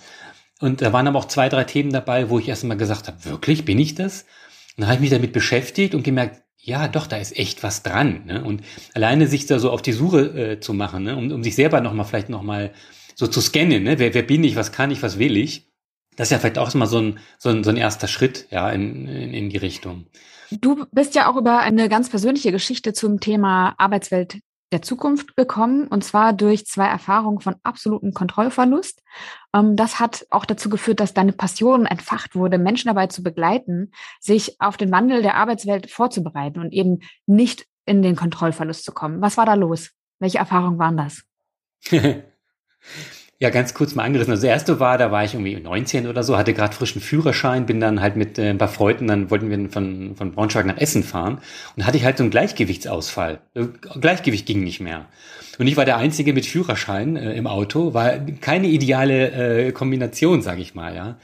Und 0.59 0.83
da 0.83 0.93
waren 0.93 1.07
aber 1.07 1.17
auch 1.17 1.25
zwei, 1.25 1.49
drei 1.49 1.63
Themen 1.63 1.91
dabei, 1.91 2.29
wo 2.29 2.37
ich 2.37 2.47
erstmal 2.47 2.77
gesagt 2.77 3.07
habe, 3.07 3.25
wirklich, 3.25 3.65
bin 3.65 3.79
ich 3.79 3.95
das? 3.95 4.25
Und 4.75 4.81
dann 4.81 4.87
habe 4.87 4.95
ich 4.97 5.01
mich 5.01 5.09
damit 5.09 5.33
beschäftigt 5.33 5.95
und 5.95 6.03
gemerkt, 6.03 6.42
ja, 6.65 6.87
doch, 6.87 7.07
da 7.07 7.17
ist 7.17 7.37
echt 7.37 7.61
was 7.61 7.83
dran. 7.83 8.23
Ne? 8.25 8.43
Und 8.43 8.61
alleine 8.93 9.27
sich 9.27 9.45
da 9.45 9.59
so 9.59 9.69
auf 9.69 9.81
die 9.81 9.91
Suche 9.91 10.21
äh, 10.21 10.59
zu 10.61 10.73
machen, 10.73 11.03
ne? 11.03 11.17
um, 11.17 11.29
um 11.29 11.43
sich 11.43 11.55
selber 11.55 11.81
nochmal 11.81 12.05
vielleicht 12.05 12.29
nochmal 12.29 12.71
so 13.15 13.27
zu 13.27 13.41
scannen, 13.41 13.83
ne? 13.83 13.99
wer, 13.99 14.13
wer 14.13 14.23
bin 14.23 14.43
ich, 14.45 14.55
was 14.55 14.71
kann 14.71 14.89
ich, 14.89 15.03
was 15.03 15.19
will 15.19 15.35
ich, 15.35 15.69
das 16.15 16.27
ist 16.27 16.31
ja 16.31 16.39
vielleicht 16.39 16.57
auch 16.57 16.73
mal 16.73 16.85
so 16.85 16.99
ein, 16.99 17.19
so 17.37 17.49
ein, 17.49 17.63
so 17.63 17.69
ein 17.69 17.77
erster 17.77 18.07
Schritt 18.07 18.47
ja, 18.49 18.69
in, 18.69 19.07
in, 19.07 19.33
in 19.33 19.49
die 19.49 19.57
Richtung. 19.57 20.07
Du 20.51 20.85
bist 20.91 21.15
ja 21.15 21.29
auch 21.29 21.35
über 21.35 21.59
eine 21.59 21.89
ganz 21.89 22.09
persönliche 22.09 22.51
Geschichte 22.51 22.93
zum 22.93 23.19
Thema 23.19 23.75
Arbeitswelt 23.77 24.39
der 24.71 24.81
Zukunft 24.81 25.35
gekommen, 25.35 25.87
und 25.87 26.03
zwar 26.03 26.33
durch 26.33 26.65
zwei 26.65 26.87
Erfahrungen 26.87 27.41
von 27.41 27.55
absolutem 27.63 28.13
Kontrollverlust. 28.13 29.01
Ähm, 29.53 29.75
das 29.75 29.99
hat 29.99 30.25
auch 30.29 30.45
dazu 30.45 30.69
geführt, 30.69 30.99
dass 30.99 31.13
deine 31.13 31.33
Passion 31.33 31.85
entfacht 31.85 32.35
wurde, 32.35 32.57
Menschen 32.57 32.87
dabei 32.87 33.07
zu 33.07 33.23
begleiten, 33.23 33.91
sich 34.19 34.59
auf 34.59 34.77
den 34.77 34.91
Wandel 34.91 35.21
der 35.21 35.35
Arbeitswelt 35.35 35.89
vorzubereiten 35.89 36.59
und 36.59 36.73
eben 36.73 36.99
nicht 37.25 37.65
in 37.85 38.01
den 38.01 38.15
Kontrollverlust 38.15 38.83
zu 38.83 38.91
kommen. 38.91 39.21
Was 39.21 39.37
war 39.37 39.45
da 39.45 39.53
los? 39.53 39.91
Welche 40.19 40.37
Erfahrungen 40.37 40.79
waren 40.79 40.97
das? 40.97 41.23
Ja, 43.43 43.49
ganz 43.49 43.73
kurz 43.73 43.93
mal 43.93 44.05
angerissen. 44.05 44.31
Also 44.31 44.43
das 44.43 44.53
erste 44.53 44.79
war, 44.79 44.97
da 44.97 45.11
war 45.11 45.25
ich 45.25 45.33
irgendwie 45.33 45.53
19 45.57 46.07
oder 46.07 46.23
so, 46.23 46.37
hatte 46.37 46.53
gerade 46.53 46.73
frischen 46.73 47.01
Führerschein, 47.01 47.65
bin 47.65 47.81
dann 47.81 47.99
halt 47.99 48.15
mit 48.15 48.39
äh, 48.39 48.49
ein 48.49 48.57
paar 48.57 48.69
Freunden, 48.69 49.05
dann 49.07 49.29
wollten 49.29 49.49
wir 49.49 49.69
von, 49.69 50.15
von 50.15 50.31
Braunschweig 50.31 50.65
nach 50.65 50.77
Essen 50.77 51.03
fahren 51.03 51.39
und 51.75 51.85
hatte 51.85 51.97
ich 51.97 52.05
halt 52.05 52.17
so 52.17 52.23
einen 52.23 52.31
Gleichgewichtsausfall. 52.31 53.41
Äh, 53.53 53.65
Gleichgewicht 53.99 54.45
ging 54.45 54.63
nicht 54.63 54.79
mehr. 54.79 55.07
Und 55.59 55.67
ich 55.67 55.75
war 55.75 55.83
der 55.83 55.97
Einzige 55.97 56.31
mit 56.31 56.45
Führerschein 56.45 57.17
äh, 57.17 57.33
im 57.33 57.45
Auto, 57.45 57.93
war 57.93 58.17
keine 58.39 58.67
ideale 58.67 59.65
äh, 59.65 59.71
Kombination, 59.73 60.41
sage 60.41 60.61
ich 60.61 60.73
mal, 60.73 60.95
ja. 60.95 61.17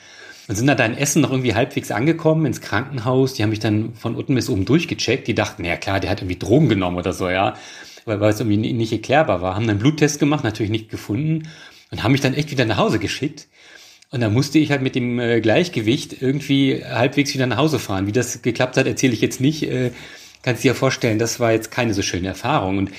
Und 0.49 0.55
sind 0.55 0.67
dann 0.67 0.75
da 0.75 0.85
in 0.85 0.97
Essen 0.97 1.21
noch 1.21 1.31
irgendwie 1.31 1.55
halbwegs 1.55 1.89
angekommen 1.89 2.45
ins 2.45 2.59
Krankenhaus. 2.59 3.35
Die 3.35 3.43
haben 3.43 3.51
mich 3.51 3.59
dann 3.59 3.93
von 3.93 4.15
unten 4.15 4.35
bis 4.35 4.49
oben 4.49 4.65
durchgecheckt. 4.65 5.25
Die 5.29 5.35
dachten, 5.35 5.63
ja 5.63 5.77
klar, 5.77 6.01
der 6.01 6.09
hat 6.09 6.19
irgendwie 6.19 6.39
Drogen 6.39 6.67
genommen 6.67 6.97
oder 6.97 7.13
so, 7.13 7.29
ja. 7.29 7.53
Weil, 8.03 8.19
weil 8.19 8.31
es 8.31 8.41
irgendwie 8.41 8.73
nicht 8.73 8.91
erklärbar 8.91 9.41
war. 9.41 9.55
Haben 9.55 9.67
dann 9.67 9.75
einen 9.75 9.79
Bluttest 9.79 10.19
gemacht, 10.19 10.43
natürlich 10.43 10.71
nicht 10.71 10.89
gefunden 10.89 11.47
und 11.91 12.03
haben 12.03 12.11
mich 12.11 12.21
dann 12.21 12.33
echt 12.33 12.51
wieder 12.51 12.65
nach 12.65 12.77
Hause 12.77 12.99
geschickt. 12.99 13.47
Und 14.11 14.21
da 14.21 14.29
musste 14.29 14.57
ich 14.57 14.71
halt 14.71 14.81
mit 14.81 14.95
dem 14.95 15.19
äh, 15.19 15.39
Gleichgewicht 15.39 16.21
irgendwie 16.21 16.83
halbwegs 16.83 17.33
wieder 17.33 17.45
nach 17.45 17.57
Hause 17.57 17.77
fahren. 17.77 18.07
Wie 18.07 18.11
das 18.11 18.41
geklappt 18.41 18.77
hat, 18.77 18.87
erzähle 18.87 19.13
ich 19.13 19.21
jetzt 19.21 19.39
nicht. 19.39 19.63
Äh, 19.63 19.91
kannst 20.41 20.63
dir 20.63 20.73
vorstellen, 20.73 21.19
das 21.19 21.39
war 21.39 21.51
jetzt 21.51 21.69
keine 21.69 21.93
so 21.93 22.01
schöne 22.01 22.27
Erfahrung. 22.27 22.79
Und 22.79 22.91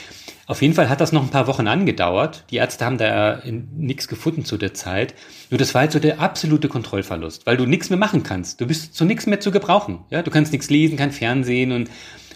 auf 0.47 0.63
jeden 0.63 0.75
Fall 0.75 0.89
hat 0.89 1.01
das 1.01 1.13
noch 1.13 1.23
ein 1.23 1.31
paar 1.31 1.47
Wochen 1.47 1.67
angedauert. 1.67 2.45
Die 2.51 2.57
Ärzte 2.57 2.85
haben 2.85 2.99
da 2.99 3.43
nichts 3.45 4.09
gefunden 4.09 4.45
zu 4.45 4.57
der 4.57 4.75
Zeit. 4.75 5.15
Nur 5.49 5.59
das 5.59 5.75
war 5.75 5.83
halt 5.83 5.93
so 5.93 5.99
der 5.99 6.21
absolute 6.21 6.69
Kontrollverlust, 6.69 7.47
weil 7.47 7.57
du 7.57 7.67
nichts 7.67 7.91
mehr 7.91 7.99
machen 7.99 8.23
kannst. 8.23 8.61
Du 8.61 8.67
bist 8.67 8.95
zu 8.95 9.05
nichts 9.05 9.27
mehr 9.27 9.41
zu 9.41 9.53
gebrauchen. 9.53 10.01
Ja, 10.11 10.23
du 10.23 10.31
kannst 10.31 10.53
nichts 10.53 10.69
lesen, 10.69 10.97
kein 10.97 11.13
Fernsehen 11.13 11.73
und, 11.73 11.89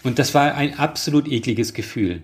und 0.03 0.17
das 0.17 0.33
war 0.33 0.55
ein 0.55 0.79
absolut 0.79 1.29
ekliges 1.29 1.73
Gefühl. 1.73 2.23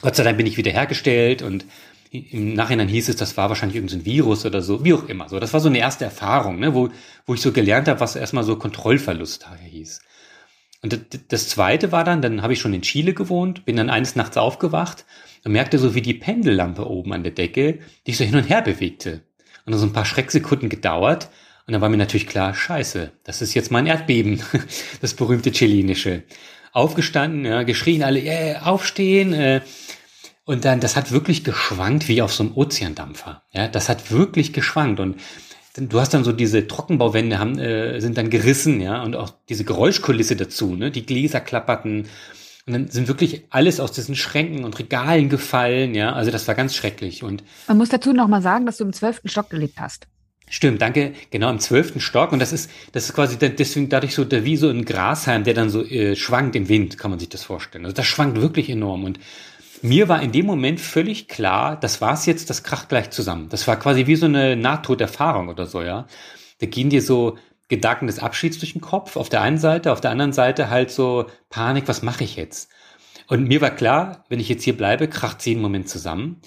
Gott 0.00 0.16
sei 0.16 0.24
Dank 0.24 0.36
bin 0.36 0.46
ich 0.46 0.56
wieder 0.56 0.70
hergestellt 0.70 1.42
und 1.42 1.64
im 2.10 2.54
Nachhinein 2.54 2.88
hieß 2.88 3.08
es, 3.08 3.16
das 3.16 3.36
war 3.36 3.48
wahrscheinlich 3.48 3.76
irgendein 3.76 4.04
Virus 4.04 4.46
oder 4.46 4.62
so, 4.62 4.84
wie 4.84 4.94
auch 4.94 5.08
immer. 5.08 5.28
So, 5.28 5.38
das 5.38 5.52
war 5.52 5.60
so 5.60 5.68
eine 5.68 5.78
erste 5.78 6.04
Erfahrung, 6.04 6.58
ne, 6.58 6.74
wo, 6.74 6.88
wo 7.26 7.34
ich 7.34 7.40
so 7.40 7.52
gelernt 7.52 7.88
habe, 7.88 8.00
was 8.00 8.16
erstmal 8.16 8.44
so 8.44 8.56
Kontrollverlust 8.56 9.46
hieß. 9.70 10.00
Und 10.80 11.00
das 11.28 11.48
zweite 11.48 11.90
war 11.90 12.04
dann, 12.04 12.22
dann 12.22 12.42
habe 12.42 12.52
ich 12.52 12.60
schon 12.60 12.72
in 12.72 12.82
Chile 12.82 13.12
gewohnt, 13.12 13.64
bin 13.64 13.76
dann 13.76 13.90
eines 13.90 14.14
Nachts 14.14 14.36
aufgewacht 14.36 15.04
und 15.44 15.52
merkte 15.52 15.78
so, 15.78 15.94
wie 15.94 16.02
die 16.02 16.14
Pendellampe 16.14 16.88
oben 16.88 17.12
an 17.12 17.24
der 17.24 17.32
Decke, 17.32 17.80
die 18.06 18.12
sich 18.12 18.18
so 18.18 18.24
hin 18.24 18.36
und 18.36 18.48
her 18.48 18.62
bewegte. 18.62 19.22
Und 19.66 19.74
so 19.74 19.84
ein 19.84 19.92
paar 19.92 20.04
Schrecksekunden 20.04 20.68
gedauert. 20.68 21.30
Und 21.66 21.72
dann 21.72 21.82
war 21.82 21.88
mir 21.90 21.98
natürlich 21.98 22.26
klar, 22.26 22.54
scheiße, 22.54 23.12
das 23.24 23.42
ist 23.42 23.54
jetzt 23.54 23.70
mein 23.70 23.86
Erdbeben, 23.86 24.40
das 25.00 25.14
berühmte 25.14 25.50
chilenische. 25.50 26.22
Aufgestanden, 26.72 27.44
ja, 27.44 27.64
geschrien 27.64 28.02
alle, 28.02 28.20
yeah, 28.20 28.62
aufstehen, 28.62 29.32
äh, 29.32 29.62
und 30.48 30.64
dann, 30.64 30.80
das 30.80 30.96
hat 30.96 31.12
wirklich 31.12 31.44
geschwankt 31.44 32.08
wie 32.08 32.22
auf 32.22 32.32
so 32.32 32.42
einem 32.42 32.56
Ozeandampfer. 32.56 33.42
Ja, 33.52 33.68
das 33.68 33.90
hat 33.90 34.10
wirklich 34.10 34.54
geschwankt. 34.54 34.98
Und 34.98 35.16
du 35.76 36.00
hast 36.00 36.14
dann 36.14 36.24
so 36.24 36.32
diese 36.32 36.66
Trockenbauwände 36.66 37.38
haben, 37.38 37.58
äh, 37.58 38.00
sind 38.00 38.16
dann 38.16 38.30
gerissen, 38.30 38.80
ja, 38.80 39.02
und 39.02 39.14
auch 39.14 39.28
diese 39.50 39.64
Geräuschkulisse 39.64 40.36
dazu, 40.36 40.74
ne, 40.74 40.90
die 40.90 41.04
Gläser 41.04 41.40
klapperten. 41.40 42.08
Und 42.66 42.72
dann 42.72 42.88
sind 42.88 43.08
wirklich 43.08 43.44
alles 43.50 43.78
aus 43.78 43.92
diesen 43.92 44.16
Schränken 44.16 44.64
und 44.64 44.78
Regalen 44.78 45.28
gefallen, 45.28 45.94
ja. 45.94 46.14
Also 46.14 46.30
das 46.30 46.48
war 46.48 46.54
ganz 46.54 46.74
schrecklich. 46.74 47.22
Und 47.22 47.44
man 47.66 47.76
muss 47.76 47.90
dazu 47.90 48.14
noch 48.14 48.26
mal 48.26 48.40
sagen, 48.40 48.64
dass 48.64 48.78
du 48.78 48.84
im 48.84 48.94
zwölften 48.94 49.28
Stock 49.28 49.50
gelebt 49.50 49.78
hast. 49.78 50.06
Stimmt, 50.48 50.80
danke. 50.80 51.12
Genau 51.30 51.50
im 51.50 51.58
zwölften 51.58 52.00
Stock 52.00 52.32
und 52.32 52.38
das 52.38 52.54
ist 52.54 52.70
das 52.92 53.04
ist 53.04 53.14
quasi 53.14 53.36
deswegen 53.38 53.90
dadurch 53.90 54.14
so 54.14 54.24
wie 54.30 54.56
so 54.56 54.70
ein 54.70 54.86
Grashalm, 54.86 55.44
der 55.44 55.52
dann 55.52 55.68
so 55.68 55.84
äh, 55.84 56.16
schwankt 56.16 56.56
im 56.56 56.70
Wind, 56.70 56.96
kann 56.96 57.10
man 57.10 57.20
sich 57.20 57.28
das 57.28 57.42
vorstellen. 57.42 57.84
Also 57.84 57.94
das 57.94 58.06
schwankt 58.06 58.40
wirklich 58.40 58.70
enorm 58.70 59.04
und 59.04 59.20
mir 59.82 60.08
war 60.08 60.22
in 60.22 60.32
dem 60.32 60.46
Moment 60.46 60.80
völlig 60.80 61.28
klar, 61.28 61.78
das 61.78 62.00
war's 62.00 62.26
jetzt, 62.26 62.50
das 62.50 62.62
kracht 62.62 62.88
gleich 62.88 63.10
zusammen. 63.10 63.48
Das 63.48 63.66
war 63.68 63.76
quasi 63.76 64.06
wie 64.06 64.16
so 64.16 64.26
eine 64.26 64.56
Nahtoderfahrung 64.56 65.48
oder 65.48 65.66
so, 65.66 65.82
ja. 65.82 66.06
Da 66.60 66.66
gehen 66.66 66.90
dir 66.90 67.02
so 67.02 67.36
Gedanken 67.68 68.06
des 68.06 68.18
Abschieds 68.18 68.58
durch 68.58 68.72
den 68.72 68.80
Kopf 68.80 69.16
auf 69.16 69.28
der 69.28 69.42
einen 69.42 69.58
Seite, 69.58 69.92
auf 69.92 70.00
der 70.00 70.10
anderen 70.10 70.32
Seite 70.32 70.70
halt 70.70 70.90
so 70.90 71.26
Panik, 71.50 71.86
was 71.86 72.02
mache 72.02 72.24
ich 72.24 72.36
jetzt? 72.36 72.70
Und 73.28 73.46
mir 73.46 73.60
war 73.60 73.70
klar, 73.70 74.24
wenn 74.28 74.40
ich 74.40 74.48
jetzt 74.48 74.64
hier 74.64 74.76
bleibe, 74.76 75.06
kracht 75.08 75.42
sie 75.42 75.52
einen 75.52 75.62
Moment 75.62 75.88
zusammen. 75.88 76.40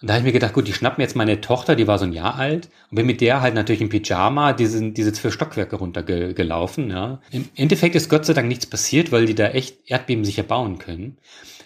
Und 0.00 0.08
da 0.08 0.14
habe 0.14 0.20
ich 0.20 0.26
mir 0.26 0.32
gedacht, 0.32 0.54
gut, 0.54 0.66
die 0.66 0.72
schnappen 0.72 1.02
jetzt 1.02 1.16
meine 1.16 1.40
Tochter, 1.42 1.76
die 1.76 1.86
war 1.86 1.98
so 1.98 2.06
ein 2.06 2.12
Jahr 2.12 2.36
alt, 2.36 2.70
und 2.90 2.94
bin 2.94 3.06
mit 3.06 3.20
der 3.20 3.42
halt 3.42 3.54
natürlich 3.54 3.82
im 3.82 3.90
Pyjama 3.90 4.54
diese, 4.54 4.92
diese 4.92 5.12
zwölf 5.12 5.34
Stockwerke 5.34 5.76
runtergelaufen. 5.76 6.88
Ja. 6.88 7.20
Im 7.32 7.48
Endeffekt 7.54 7.96
ist 7.96 8.08
Gott 8.08 8.24
sei 8.24 8.32
Dank 8.32 8.48
nichts 8.48 8.64
passiert, 8.64 9.12
weil 9.12 9.26
die 9.26 9.34
da 9.34 9.48
echt 9.48 9.90
Erdbeben 9.90 10.24
sicher 10.24 10.44
bauen 10.44 10.78
können. 10.78 11.18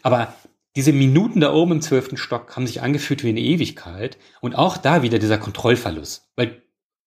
Aber 0.03 0.35
diese 0.77 0.93
Minuten 0.93 1.41
da 1.41 1.53
oben 1.53 1.73
im 1.73 1.81
zwölften 1.81 2.17
Stock 2.17 2.57
haben 2.57 2.67
sich 2.67 2.83
angefühlt 2.83 3.23
wie 3.23 3.29
eine 3.29 3.41
Ewigkeit. 3.41 4.19
Und 4.41 4.55
auch 4.55 4.77
da 4.77 5.03
wieder 5.03 5.19
dieser 5.19 5.39
Kontrollverlust. 5.39 6.29
Weil 6.37 6.63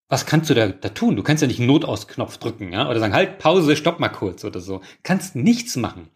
was 0.08 0.24
kannst 0.24 0.48
du 0.48 0.54
da, 0.54 0.68
da 0.68 0.88
tun? 0.88 1.16
Du 1.16 1.22
kannst 1.22 1.42
ja 1.42 1.48
nicht 1.48 1.58
einen 1.58 1.68
Notausknopf 1.68 2.38
drücken, 2.38 2.72
ja? 2.72 2.88
Oder 2.88 2.98
sagen, 2.98 3.12
halt, 3.12 3.38
Pause, 3.38 3.76
stopp 3.76 4.00
mal 4.00 4.08
kurz 4.08 4.42
oder 4.42 4.60
so. 4.60 4.80
Kannst 5.02 5.36
nichts 5.36 5.76
machen. 5.76 6.08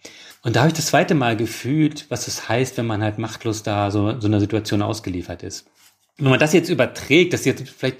Und 0.43 0.57
da 0.57 0.61
habe 0.61 0.69
ich 0.69 0.77
das 0.77 0.87
zweite 0.87 1.15
Mal 1.15 1.37
gefühlt, 1.37 2.07
was 2.09 2.27
es 2.27 2.37
das 2.37 2.49
heißt, 2.49 2.79
wenn 2.79 2.87
man 2.87 3.03
halt 3.03 3.19
machtlos 3.19 3.63
da 3.63 3.91
so, 3.91 4.19
so 4.19 4.29
einer 4.29 4.41
Situation 4.41 4.81
ausgeliefert 4.81 5.43
ist. 5.43 5.67
Wenn 6.17 6.31
man 6.31 6.41
das 6.41 6.55
jetzt 6.55 6.71
überträgt, 6.71 7.35
das 7.35 7.45
jetzt 7.45 7.69
vielleicht 7.69 7.99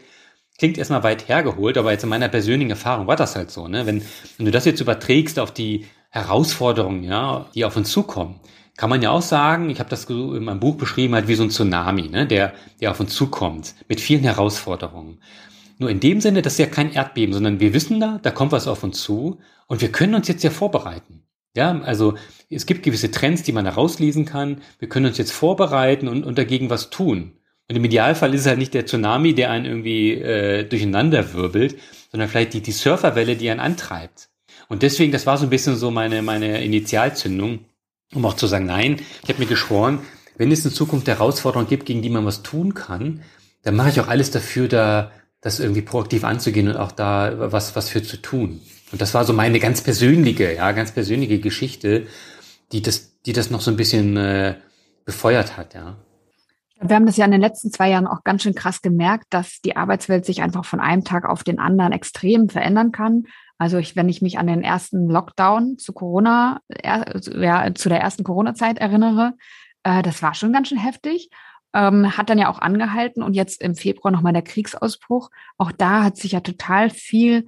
klingt 0.59 0.79
erstmal 0.79 1.03
weit 1.03 1.29
hergeholt, 1.29 1.77
aber 1.77 1.93
jetzt 1.93 2.05
in 2.05 2.09
meiner 2.09 2.29
persönlichen 2.29 2.71
Erfahrung 2.71 3.07
war 3.07 3.17
das 3.17 3.37
halt 3.37 3.51
so, 3.51 3.69
ne? 3.69 3.85
Wenn, 3.85 4.03
wenn 4.39 4.47
du 4.47 4.53
das 4.53 4.65
jetzt 4.65 4.81
überträgst 4.81 5.39
auf 5.39 5.53
die 5.53 5.87
Herausforderungen, 6.09 7.05
ja, 7.05 7.51
die 7.55 7.65
auf 7.65 7.77
uns 7.77 7.91
zukommen, 7.91 8.41
kann 8.77 8.91
man 8.91 9.03
ja 9.03 9.11
auch 9.11 9.23
sagen, 9.23 9.71
ich 9.71 9.79
habe 9.79 9.91
das 9.91 10.05
in 10.07 10.45
meinem 10.45 10.61
Buch 10.61 10.77
beschrieben, 10.77 11.15
halt 11.15 11.29
wie 11.29 11.35
so 11.35 11.43
ein 11.43 11.51
Tsunami, 11.51 12.09
ne, 12.09 12.27
der, 12.27 12.55
der 12.81 12.91
auf 12.91 13.01
uns 13.01 13.15
zukommt, 13.15 13.75
mit 13.89 14.01
vielen 14.01 14.23
Herausforderungen. 14.23 15.19
Nur 15.79 15.91
in 15.91 16.01
dem 16.01 16.21
Sinne, 16.21 16.43
das 16.43 16.55
ist 16.55 16.59
ja 16.59 16.67
kein 16.67 16.93
Erdbeben, 16.93 17.35
sondern 17.35 17.61
wir 17.61 17.75
wissen 17.75 18.01
da, 18.01 18.19
da 18.23 18.31
kommt 18.31 18.53
was 18.53 18.69
auf 18.69 18.83
uns 18.83 19.03
zu 19.03 19.41
und 19.67 19.81
wir 19.81 19.93
können 19.93 20.15
uns 20.15 20.29
jetzt 20.29 20.45
ja 20.45 20.51
vorbereiten. 20.51 21.25
Ja, 21.55 21.81
also 21.83 22.15
es 22.49 22.65
gibt 22.65 22.83
gewisse 22.83 23.11
Trends, 23.11 23.43
die 23.43 23.53
man 23.53 23.67
herauslesen 23.67 24.25
kann. 24.25 24.63
Wir 24.79 24.89
können 24.89 25.07
uns 25.07 25.19
jetzt 25.19 25.33
vorbereiten 25.33 26.09
und, 26.09 26.25
und 26.25 26.39
dagegen 26.39 26.71
was 26.71 26.89
tun. 26.89 27.33
Und 27.69 27.77
im 27.77 27.85
Idealfall 27.85 28.33
ist 28.35 28.43
es 28.43 28.47
halt 28.47 28.59
nicht 28.59 28.75
der 28.75 28.87
Tsunami, 28.87 29.35
der 29.35 29.51
einen 29.51 29.67
irgendwie 29.67 30.13
äh, 30.13 30.65
durcheinander 30.65 31.35
wirbelt, 31.35 31.77
sondern 32.11 32.29
vielleicht 32.29 32.55
die, 32.55 32.63
die 32.63 32.73
Surferwelle, 32.73 33.37
die 33.37 33.51
einen 33.51 33.61
antreibt. 33.61 34.31
Und 34.69 34.83
deswegen, 34.83 35.13
das 35.13 35.27
war 35.27 35.37
so 35.37 35.45
ein 35.45 35.51
bisschen 35.51 35.77
so 35.77 35.91
meine, 35.91 36.23
meine 36.23 36.65
Initialzündung, 36.65 37.67
um 38.15 38.25
auch 38.25 38.35
zu 38.35 38.47
sagen, 38.47 38.67
nein, 38.67 39.01
ich 39.23 39.29
habe 39.29 39.41
mir 39.41 39.47
geschworen, 39.47 40.01
wenn 40.37 40.51
es 40.51 40.65
in 40.65 40.71
Zukunft 40.71 41.09
Herausforderungen 41.09 41.69
gibt, 41.69 41.87
gegen 41.87 42.03
die 42.03 42.11
man 42.11 42.25
was 42.25 42.43
tun 42.43 42.75
kann, 42.75 43.23
dann 43.63 43.77
mache 43.77 43.91
ich 43.91 44.01
auch 44.01 44.09
alles 44.09 44.31
dafür, 44.31 44.69
da 44.69 45.11
das 45.41 45.61
irgendwie 45.61 45.83
proaktiv 45.83 46.25
anzugehen 46.25 46.69
und 46.69 46.77
auch 46.77 46.93
da 46.93 47.33
was 47.53 47.75
was 47.77 47.89
für 47.89 48.03
zu 48.03 48.17
tun. 48.17 48.61
Und 48.93 49.01
das 49.01 49.15
war 49.15 49.25
so 49.25 49.33
meine 49.33 49.59
ganz 49.59 49.81
persönliche, 49.81 50.55
ja, 50.55 50.73
ganz 50.73 50.93
persönliche 50.93 51.41
Geschichte, 51.41 52.07
die 52.71 52.83
das, 52.83 53.21
die 53.23 53.33
das 53.33 53.51
noch 53.51 53.61
so 53.61 53.71
ein 53.71 53.77
bisschen 53.77 54.17
äh, 54.17 54.57
befeuert 55.05 55.57
hat, 55.57 55.75
ja. 55.75 55.97
Wir 56.85 56.97
haben 56.97 57.07
das 57.07 57.17
ja 57.17 57.25
in 57.25 57.31
den 57.31 57.41
letzten 57.41 57.71
zwei 57.71 57.91
Jahren 57.91 58.09
auch 58.09 58.25
ganz 58.25 58.43
schön 58.43 58.57
krass 58.57 58.83
gemerkt, 58.83 59.27
dass 59.31 59.61
die 59.65 59.77
Arbeitswelt 59.77 60.27
sich 60.27 60.43
einfach 60.43 60.65
von 60.65 60.81
einem 60.81 61.05
Tag 61.05 61.25
auf 61.25 61.45
den 61.45 61.61
anderen 61.61 61.93
extrem 61.93 62.49
verändern 62.49 62.91
kann. 62.91 63.27
Also 63.63 63.79
ich, 63.79 63.95
wenn 63.95 64.09
ich 64.09 64.21
mich 64.21 64.39
an 64.41 64.49
den 64.49 64.65
ersten 64.65 65.09
Lockdown 65.09 65.79
zu 65.79 65.93
Corona, 65.93 66.61
ja, 66.85 67.05
zu 67.21 67.31
der 67.89 68.01
ersten 68.01 68.25
Corona-Zeit 68.25 68.79
erinnere, 68.79 69.35
äh, 69.85 70.03
das 70.03 70.21
war 70.21 70.35
schon 70.35 70.53
ganz 70.53 70.67
schön 70.67 70.79
heftig. 70.79 71.31
Ähm, 71.73 72.17
hat 72.17 72.29
dann 72.29 72.39
ja 72.39 72.51
auch 72.51 72.59
angehalten 72.59 73.23
und 73.23 73.35
jetzt 73.35 73.63
im 73.63 73.77
Februar 73.77 74.11
nochmal 74.11 74.33
der 74.33 74.43
Kriegsausbruch. 74.43 75.31
Auch 75.59 75.71
da 75.71 76.03
hat 76.03 76.17
sich 76.17 76.33
ja 76.33 76.41
total 76.41 76.91
viel 76.91 77.47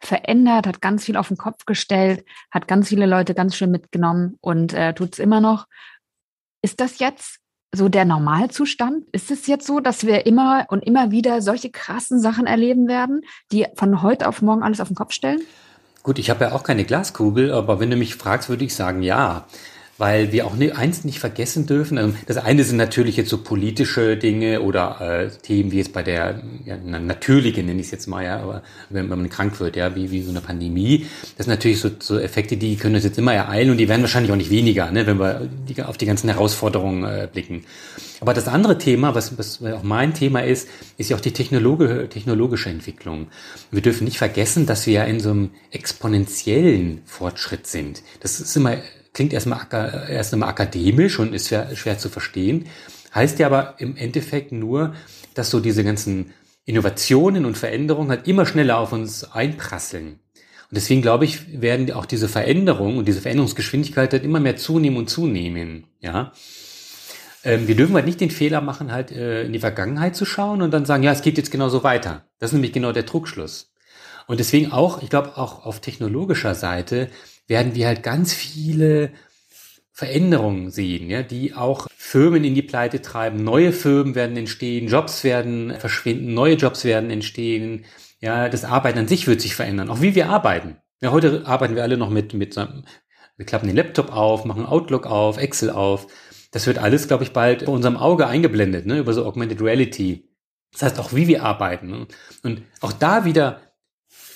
verändert, 0.00 0.66
hat 0.66 0.80
ganz 0.80 1.04
viel 1.04 1.18
auf 1.18 1.28
den 1.28 1.36
Kopf 1.36 1.66
gestellt, 1.66 2.24
hat 2.50 2.66
ganz 2.66 2.88
viele 2.88 3.04
Leute 3.04 3.34
ganz 3.34 3.54
schön 3.54 3.70
mitgenommen 3.70 4.38
und 4.40 4.72
äh, 4.72 4.94
tut 4.94 5.12
es 5.12 5.18
immer 5.18 5.42
noch. 5.42 5.66
Ist 6.62 6.80
das 6.80 6.98
jetzt 6.98 7.41
so 7.74 7.88
der 7.88 8.04
Normalzustand? 8.04 9.06
Ist 9.12 9.30
es 9.30 9.46
jetzt 9.46 9.66
so, 9.66 9.80
dass 9.80 10.06
wir 10.06 10.26
immer 10.26 10.66
und 10.68 10.84
immer 10.84 11.10
wieder 11.10 11.40
solche 11.40 11.70
krassen 11.70 12.20
Sachen 12.20 12.46
erleben 12.46 12.86
werden, 12.86 13.22
die 13.50 13.66
von 13.74 14.02
heute 14.02 14.28
auf 14.28 14.42
morgen 14.42 14.62
alles 14.62 14.80
auf 14.80 14.88
den 14.88 14.96
Kopf 14.96 15.12
stellen? 15.12 15.40
Gut, 16.02 16.18
ich 16.18 16.30
habe 16.30 16.44
ja 16.44 16.52
auch 16.52 16.64
keine 16.64 16.84
Glaskugel, 16.84 17.52
aber 17.52 17.80
wenn 17.80 17.90
du 17.90 17.96
mich 17.96 18.16
fragst, 18.16 18.48
würde 18.48 18.64
ich 18.64 18.74
sagen, 18.74 19.02
ja 19.02 19.46
weil 20.02 20.32
wir 20.32 20.48
auch 20.48 20.56
eins 20.58 21.04
nicht 21.04 21.20
vergessen 21.20 21.66
dürfen. 21.66 21.96
Also 21.96 22.12
das 22.26 22.36
eine 22.36 22.64
sind 22.64 22.76
natürlich 22.76 23.16
jetzt 23.16 23.30
so 23.30 23.38
politische 23.38 24.16
Dinge 24.16 24.60
oder 24.62 25.00
äh, 25.00 25.30
Themen 25.30 25.70
wie 25.70 25.76
jetzt 25.76 25.92
bei 25.92 26.02
der 26.02 26.42
ja, 26.64 26.76
natürlichen, 26.76 27.66
nenne 27.66 27.78
ich 27.78 27.86
es 27.86 27.92
jetzt 27.92 28.08
mal, 28.08 28.24
ja, 28.24 28.40
aber 28.40 28.64
wenn, 28.90 29.08
wenn 29.10 29.18
man 29.20 29.30
krank 29.30 29.60
wird, 29.60 29.76
ja, 29.76 29.94
wie, 29.94 30.10
wie 30.10 30.22
so 30.22 30.30
eine 30.30 30.40
Pandemie. 30.40 31.06
Das 31.36 31.46
sind 31.46 31.54
natürlich 31.54 31.78
so, 31.78 31.88
so 32.00 32.18
Effekte, 32.18 32.56
die 32.56 32.74
können 32.74 32.96
uns 32.96 33.04
jetzt 33.04 33.16
immer 33.16 33.32
ereilen 33.32 33.70
und 33.70 33.76
die 33.76 33.88
werden 33.88 34.02
wahrscheinlich 34.02 34.32
auch 34.32 34.36
nicht 34.36 34.50
weniger, 34.50 34.90
ne, 34.90 35.06
wenn 35.06 35.20
wir 35.20 35.48
die, 35.68 35.80
auf 35.80 35.98
die 35.98 36.06
ganzen 36.06 36.28
Herausforderungen 36.28 37.04
äh, 37.04 37.28
blicken. 37.32 37.62
Aber 38.20 38.34
das 38.34 38.48
andere 38.48 38.78
Thema, 38.78 39.14
was, 39.14 39.38
was 39.38 39.62
auch 39.62 39.84
mein 39.84 40.14
Thema 40.14 40.40
ist, 40.40 40.66
ist 40.98 41.10
ja 41.10 41.16
auch 41.16 41.20
die 41.20 41.30
technologische, 41.30 42.08
technologische 42.08 42.70
Entwicklung. 42.70 43.28
Wir 43.70 43.82
dürfen 43.82 44.02
nicht 44.06 44.18
vergessen, 44.18 44.66
dass 44.66 44.84
wir 44.84 44.94
ja 44.94 45.04
in 45.04 45.20
so 45.20 45.30
einem 45.30 45.50
exponentiellen 45.70 47.02
Fortschritt 47.04 47.68
sind. 47.68 48.02
Das 48.18 48.40
ist 48.40 48.56
immer 48.56 48.78
klingt 49.12 49.32
erstmal, 49.32 49.66
erst 50.08 50.34
akademisch 50.34 51.18
und 51.18 51.34
ist 51.34 51.48
schwer, 51.48 51.74
schwer 51.76 51.98
zu 51.98 52.08
verstehen, 52.08 52.66
heißt 53.14 53.38
ja 53.38 53.46
aber 53.46 53.74
im 53.78 53.96
Endeffekt 53.96 54.52
nur, 54.52 54.94
dass 55.34 55.50
so 55.50 55.60
diese 55.60 55.84
ganzen 55.84 56.32
Innovationen 56.64 57.44
und 57.44 57.58
Veränderungen 57.58 58.10
halt 58.10 58.28
immer 58.28 58.46
schneller 58.46 58.78
auf 58.78 58.92
uns 58.92 59.24
einprasseln. 59.24 60.20
Und 60.72 60.76
deswegen 60.76 61.02
glaube 61.02 61.24
ich, 61.24 61.60
werden 61.60 61.90
auch 61.92 62.06
diese 62.06 62.28
Veränderungen 62.28 62.96
und 62.96 63.06
diese 63.06 63.20
Veränderungsgeschwindigkeit 63.20 64.12
halt 64.12 64.24
immer 64.24 64.40
mehr 64.40 64.56
zunehmen 64.56 64.96
und 64.96 65.10
zunehmen, 65.10 65.86
ja. 66.00 66.32
Ähm, 67.44 67.66
wir 67.66 67.74
dürfen 67.74 67.94
halt 67.94 68.06
nicht 68.06 68.20
den 68.20 68.30
Fehler 68.30 68.60
machen, 68.60 68.92
halt 68.92 69.10
äh, 69.10 69.42
in 69.42 69.52
die 69.52 69.58
Vergangenheit 69.58 70.14
zu 70.14 70.24
schauen 70.24 70.62
und 70.62 70.70
dann 70.70 70.86
sagen, 70.86 71.02
ja, 71.02 71.12
es 71.12 71.22
geht 71.22 71.36
jetzt 71.36 71.50
genauso 71.50 71.82
weiter. 71.82 72.24
Das 72.38 72.50
ist 72.50 72.54
nämlich 72.54 72.72
genau 72.72 72.92
der 72.92 73.02
Druckschluss. 73.02 73.72
Und 74.28 74.38
deswegen 74.38 74.70
auch, 74.70 75.02
ich 75.02 75.10
glaube, 75.10 75.36
auch 75.36 75.66
auf 75.66 75.80
technologischer 75.80 76.54
Seite 76.54 77.10
werden 77.46 77.74
wir 77.74 77.86
halt 77.86 78.02
ganz 78.02 78.32
viele 78.32 79.12
Veränderungen 79.92 80.70
sehen, 80.70 81.10
ja, 81.10 81.22
die 81.22 81.54
auch 81.54 81.86
Firmen 81.96 82.44
in 82.44 82.54
die 82.54 82.62
Pleite 82.62 83.02
treiben. 83.02 83.44
Neue 83.44 83.72
Firmen 83.72 84.14
werden 84.14 84.36
entstehen, 84.36 84.88
Jobs 84.88 85.22
werden 85.22 85.74
verschwinden, 85.78 86.34
neue 86.34 86.54
Jobs 86.54 86.84
werden 86.84 87.10
entstehen. 87.10 87.84
Ja, 88.20 88.48
das 88.48 88.64
Arbeiten 88.64 89.00
an 89.00 89.08
sich 89.08 89.26
wird 89.26 89.40
sich 89.40 89.54
verändern, 89.54 89.90
auch 89.90 90.00
wie 90.00 90.14
wir 90.14 90.28
arbeiten. 90.28 90.76
Ja, 91.00 91.10
heute 91.10 91.46
arbeiten 91.46 91.74
wir 91.74 91.82
alle 91.82 91.96
noch 91.96 92.10
mit, 92.10 92.34
mit, 92.34 92.56
wir 92.56 93.46
klappen 93.46 93.66
den 93.66 93.76
Laptop 93.76 94.12
auf, 94.12 94.44
machen 94.44 94.66
Outlook 94.66 95.06
auf, 95.06 95.36
Excel 95.36 95.70
auf. 95.70 96.06
Das 96.52 96.66
wird 96.66 96.78
alles, 96.78 97.08
glaube 97.08 97.24
ich, 97.24 97.32
bald 97.32 97.64
vor 97.64 97.74
unserem 97.74 97.96
Auge 97.96 98.26
eingeblendet, 98.26 98.86
ne, 98.86 98.98
über 98.98 99.12
so 99.12 99.24
Augmented 99.26 99.60
Reality. 99.60 100.28
Das 100.72 100.82
heißt 100.82 100.98
auch, 101.00 101.12
wie 101.12 101.28
wir 101.28 101.42
arbeiten. 101.42 101.88
Ne? 101.88 102.06
Und 102.42 102.62
auch 102.80 102.92
da 102.92 103.24
wieder 103.24 103.60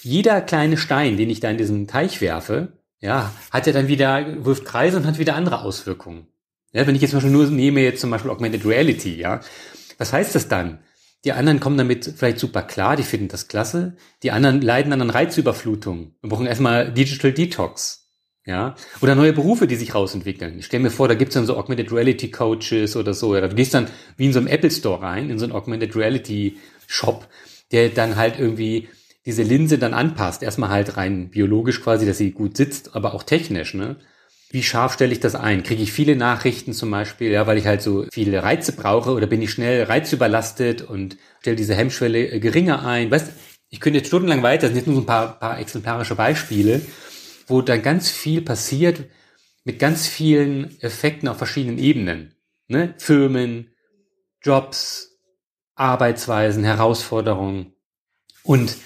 jeder 0.02 0.40
kleine 0.40 0.76
Stein, 0.76 1.16
den 1.16 1.30
ich 1.30 1.40
da 1.40 1.50
in 1.50 1.58
diesen 1.58 1.86
Teich 1.86 2.20
werfe, 2.20 2.76
ja, 3.00 3.32
hat 3.50 3.66
ja 3.66 3.72
dann 3.72 3.88
wieder, 3.88 4.44
wirft 4.44 4.64
Kreise 4.64 4.96
und 4.96 5.06
hat 5.06 5.18
wieder 5.18 5.35
andere 5.35 5.61
Auswirkungen. 5.62 6.26
Ja, 6.72 6.87
wenn 6.87 6.94
ich 6.94 7.02
jetzt 7.02 7.11
zum 7.11 7.18
Beispiel 7.18 7.32
nur 7.32 7.46
nehme 7.46 7.80
jetzt 7.80 8.00
zum 8.00 8.11
Beispiel 8.11 8.30
Augmented 8.30 8.66
Reality, 8.66 9.16
ja, 9.16 9.40
was 9.98 10.12
heißt 10.12 10.35
das 10.35 10.48
dann? 10.48 10.80
Die 11.24 11.32
anderen 11.32 11.59
kommen 11.59 11.78
damit 11.78 12.12
vielleicht 12.16 12.38
super 12.38 12.62
klar, 12.62 12.96
die 12.96 13.02
finden 13.02 13.28
das 13.28 13.48
klasse. 13.48 13.96
Die 14.22 14.30
anderen 14.30 14.61
leiden 14.61 14.92
an 14.92 15.11
Reizüberflutung. 15.11 16.14
Wir 16.20 16.30
brauchen 16.30 16.46
erstmal 16.46 16.92
Digital 16.92 17.32
Detox. 17.32 18.04
Ja, 18.44 18.76
oder 19.00 19.16
neue 19.16 19.32
Berufe, 19.32 19.66
die 19.66 19.74
sich 19.74 19.92
rausentwickeln. 19.92 20.61
Ich 20.61 20.66
stelle 20.66 20.85
mir 20.85 20.90
vor, 20.90 21.09
da 21.09 21.14
gibt's 21.14 21.35
dann 21.35 21.46
so 21.46 21.56
Augmented 21.56 21.90
Reality 21.90 22.30
Coaches 22.30 22.94
oder 22.94 23.12
so. 23.12 23.35
Ja, 23.35 23.48
du 23.48 23.56
gehst 23.56 23.74
dann 23.74 23.88
wie 24.16 24.26
in 24.26 24.32
so 24.32 24.38
einem 24.38 24.46
Apple 24.46 24.70
Store 24.70 25.02
rein, 25.02 25.30
in 25.30 25.40
so 25.40 25.46
einen 25.46 25.52
Augmented 25.52 25.96
Reality 25.96 26.59
Shop, 26.87 27.26
der 27.72 27.88
dann 27.88 28.14
halt 28.14 28.38
irgendwie 28.38 28.88
diese 29.26 29.42
Linse 29.42 29.78
dann 29.78 29.92
anpasst. 29.92 30.42
Erstmal 30.42 30.70
halt 30.70 30.96
rein 30.96 31.28
biologisch 31.28 31.82
quasi, 31.82 32.06
dass 32.06 32.18
sie 32.18 32.30
gut 32.30 32.56
sitzt, 32.56 32.94
aber 32.94 33.12
auch 33.12 33.24
technisch, 33.24 33.74
ne? 33.74 33.96
Wie 34.50 34.62
scharf 34.62 34.92
stelle 34.92 35.12
ich 35.12 35.18
das 35.18 35.34
ein? 35.34 35.64
Kriege 35.64 35.82
ich 35.82 35.92
viele 35.92 36.14
Nachrichten 36.14 36.72
zum 36.72 36.88
Beispiel, 36.92 37.32
ja, 37.32 37.48
weil 37.48 37.58
ich 37.58 37.66
halt 37.66 37.82
so 37.82 38.06
viele 38.12 38.44
Reize 38.44 38.72
brauche 38.72 39.10
oder 39.10 39.26
bin 39.26 39.42
ich 39.42 39.50
schnell 39.50 39.82
reizüberlastet 39.82 40.82
und 40.82 41.16
stelle 41.40 41.56
diese 41.56 41.74
Hemmschwelle 41.74 42.28
äh, 42.28 42.38
geringer 42.38 42.86
ein? 42.86 43.10
Weißt, 43.10 43.32
ich 43.68 43.80
könnte 43.80 43.98
jetzt 43.98 44.06
stundenlang 44.06 44.44
weiter, 44.44 44.62
das 44.62 44.70
sind 44.70 44.76
jetzt 44.76 44.86
nur 44.86 44.94
so 44.94 45.02
ein 45.02 45.06
paar, 45.06 45.40
paar 45.40 45.58
exemplarische 45.58 46.14
Beispiele, 46.14 46.80
wo 47.48 47.60
dann 47.60 47.82
ganz 47.82 48.08
viel 48.08 48.40
passiert 48.40 49.04
mit 49.64 49.80
ganz 49.80 50.06
vielen 50.06 50.80
Effekten 50.80 51.28
auf 51.28 51.38
verschiedenen 51.38 51.78
Ebenen. 51.78 52.36
Ne? 52.68 52.94
Firmen, 52.98 53.74
Jobs, 54.42 55.18
Arbeitsweisen, 55.74 56.62
Herausforderungen. 56.62 57.72
Und 58.44 58.76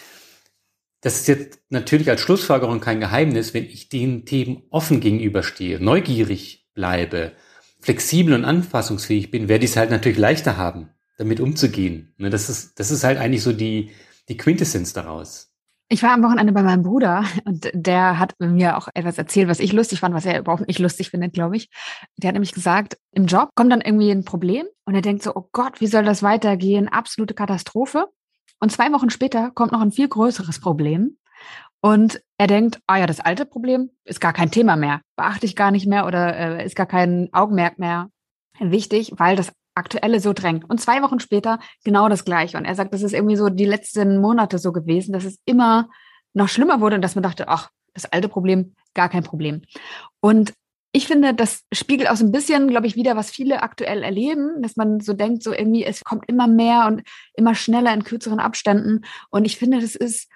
das 1.00 1.20
ist 1.20 1.28
jetzt 1.28 1.60
natürlich 1.70 2.10
als 2.10 2.20
Schlussfolgerung 2.20 2.80
kein 2.80 3.00
Geheimnis, 3.00 3.54
wenn 3.54 3.64
ich 3.64 3.88
den 3.88 4.26
Themen 4.26 4.62
offen 4.70 5.00
gegenüberstehe, 5.00 5.80
neugierig 5.80 6.68
bleibe, 6.74 7.32
flexibel 7.80 8.34
und 8.34 8.44
anpassungsfähig 8.44 9.30
bin, 9.30 9.48
werde 9.48 9.64
ich 9.64 9.70
es 9.70 9.76
halt 9.76 9.90
natürlich 9.90 10.18
leichter 10.18 10.56
haben, 10.56 10.90
damit 11.16 11.40
umzugehen. 11.40 12.14
Ne, 12.18 12.30
das 12.30 12.50
ist, 12.50 12.78
das 12.78 12.90
ist 12.90 13.04
halt 13.04 13.18
eigentlich 13.18 13.42
so 13.42 13.52
die, 13.52 13.90
die 14.28 14.36
Quintessenz 14.36 14.92
daraus. 14.92 15.50
Ich 15.92 16.04
war 16.04 16.12
am 16.12 16.22
Wochenende 16.22 16.52
bei 16.52 16.62
meinem 16.62 16.84
Bruder 16.84 17.24
und 17.44 17.68
der 17.72 18.20
hat 18.20 18.34
mir 18.38 18.76
auch 18.76 18.86
etwas 18.94 19.18
erzählt, 19.18 19.48
was 19.48 19.58
ich 19.58 19.72
lustig 19.72 19.98
fand, 19.98 20.14
was 20.14 20.24
er 20.24 20.38
überhaupt 20.38 20.68
nicht 20.68 20.78
lustig 20.78 21.10
findet, 21.10 21.32
glaube 21.32 21.56
ich. 21.56 21.68
Der 22.16 22.28
hat 22.28 22.34
nämlich 22.34 22.52
gesagt, 22.52 22.96
im 23.10 23.26
Job 23.26 23.50
kommt 23.56 23.72
dann 23.72 23.80
irgendwie 23.80 24.10
ein 24.12 24.24
Problem 24.24 24.66
und 24.84 24.94
er 24.94 25.02
denkt 25.02 25.24
so, 25.24 25.34
oh 25.34 25.48
Gott, 25.50 25.80
wie 25.80 25.88
soll 25.88 26.04
das 26.04 26.22
weitergehen? 26.22 26.86
Absolute 26.86 27.34
Katastrophe. 27.34 28.06
Und 28.60 28.70
zwei 28.70 28.92
Wochen 28.92 29.10
später 29.10 29.50
kommt 29.50 29.72
noch 29.72 29.80
ein 29.80 29.92
viel 29.92 30.08
größeres 30.08 30.60
Problem. 30.60 31.16
Und 31.80 32.22
er 32.36 32.46
denkt, 32.46 32.80
ah 32.86 32.98
ja, 32.98 33.06
das 33.06 33.20
alte 33.20 33.46
Problem 33.46 33.90
ist 34.04 34.20
gar 34.20 34.34
kein 34.34 34.50
Thema 34.50 34.76
mehr, 34.76 35.00
beachte 35.16 35.46
ich 35.46 35.56
gar 35.56 35.70
nicht 35.70 35.86
mehr 35.86 36.06
oder 36.06 36.36
äh, 36.36 36.66
ist 36.66 36.76
gar 36.76 36.86
kein 36.86 37.30
Augenmerk 37.32 37.78
mehr 37.78 38.10
wichtig, 38.58 39.14
weil 39.16 39.36
das 39.36 39.52
aktuelle 39.74 40.20
so 40.20 40.34
drängt. 40.34 40.68
Und 40.68 40.80
zwei 40.80 41.00
Wochen 41.00 41.20
später 41.20 41.58
genau 41.84 42.08
das 42.10 42.26
Gleiche. 42.26 42.58
Und 42.58 42.66
er 42.66 42.74
sagt, 42.74 42.92
das 42.92 43.02
ist 43.02 43.14
irgendwie 43.14 43.36
so 43.36 43.48
die 43.48 43.64
letzten 43.64 44.20
Monate 44.20 44.58
so 44.58 44.72
gewesen, 44.72 45.12
dass 45.12 45.24
es 45.24 45.38
immer 45.46 45.88
noch 46.34 46.48
schlimmer 46.48 46.80
wurde 46.80 46.96
und 46.96 47.02
dass 47.02 47.14
man 47.14 47.22
dachte, 47.22 47.48
ach, 47.48 47.70
das 47.94 48.04
alte 48.04 48.28
Problem, 48.28 48.74
gar 48.94 49.08
kein 49.08 49.24
Problem. 49.24 49.62
Und 50.20 50.52
ich 50.92 51.06
finde, 51.06 51.34
das 51.34 51.62
spiegelt 51.72 52.10
auch 52.10 52.16
so 52.16 52.24
ein 52.24 52.32
bisschen, 52.32 52.68
glaube 52.68 52.86
ich, 52.86 52.96
wieder, 52.96 53.16
was 53.16 53.30
viele 53.30 53.62
aktuell 53.62 54.02
erleben, 54.02 54.60
dass 54.60 54.76
man 54.76 55.00
so 55.00 55.12
denkt, 55.12 55.42
so 55.42 55.52
irgendwie, 55.52 55.84
es 55.84 56.02
kommt 56.02 56.28
immer 56.28 56.48
mehr 56.48 56.86
und 56.86 57.02
immer 57.34 57.54
schneller 57.54 57.94
in 57.94 58.02
kürzeren 58.02 58.40
Abständen. 58.40 59.02
Und 59.30 59.44
ich 59.44 59.56
finde, 59.56 59.80
das 59.80 59.94
ist, 59.94 60.28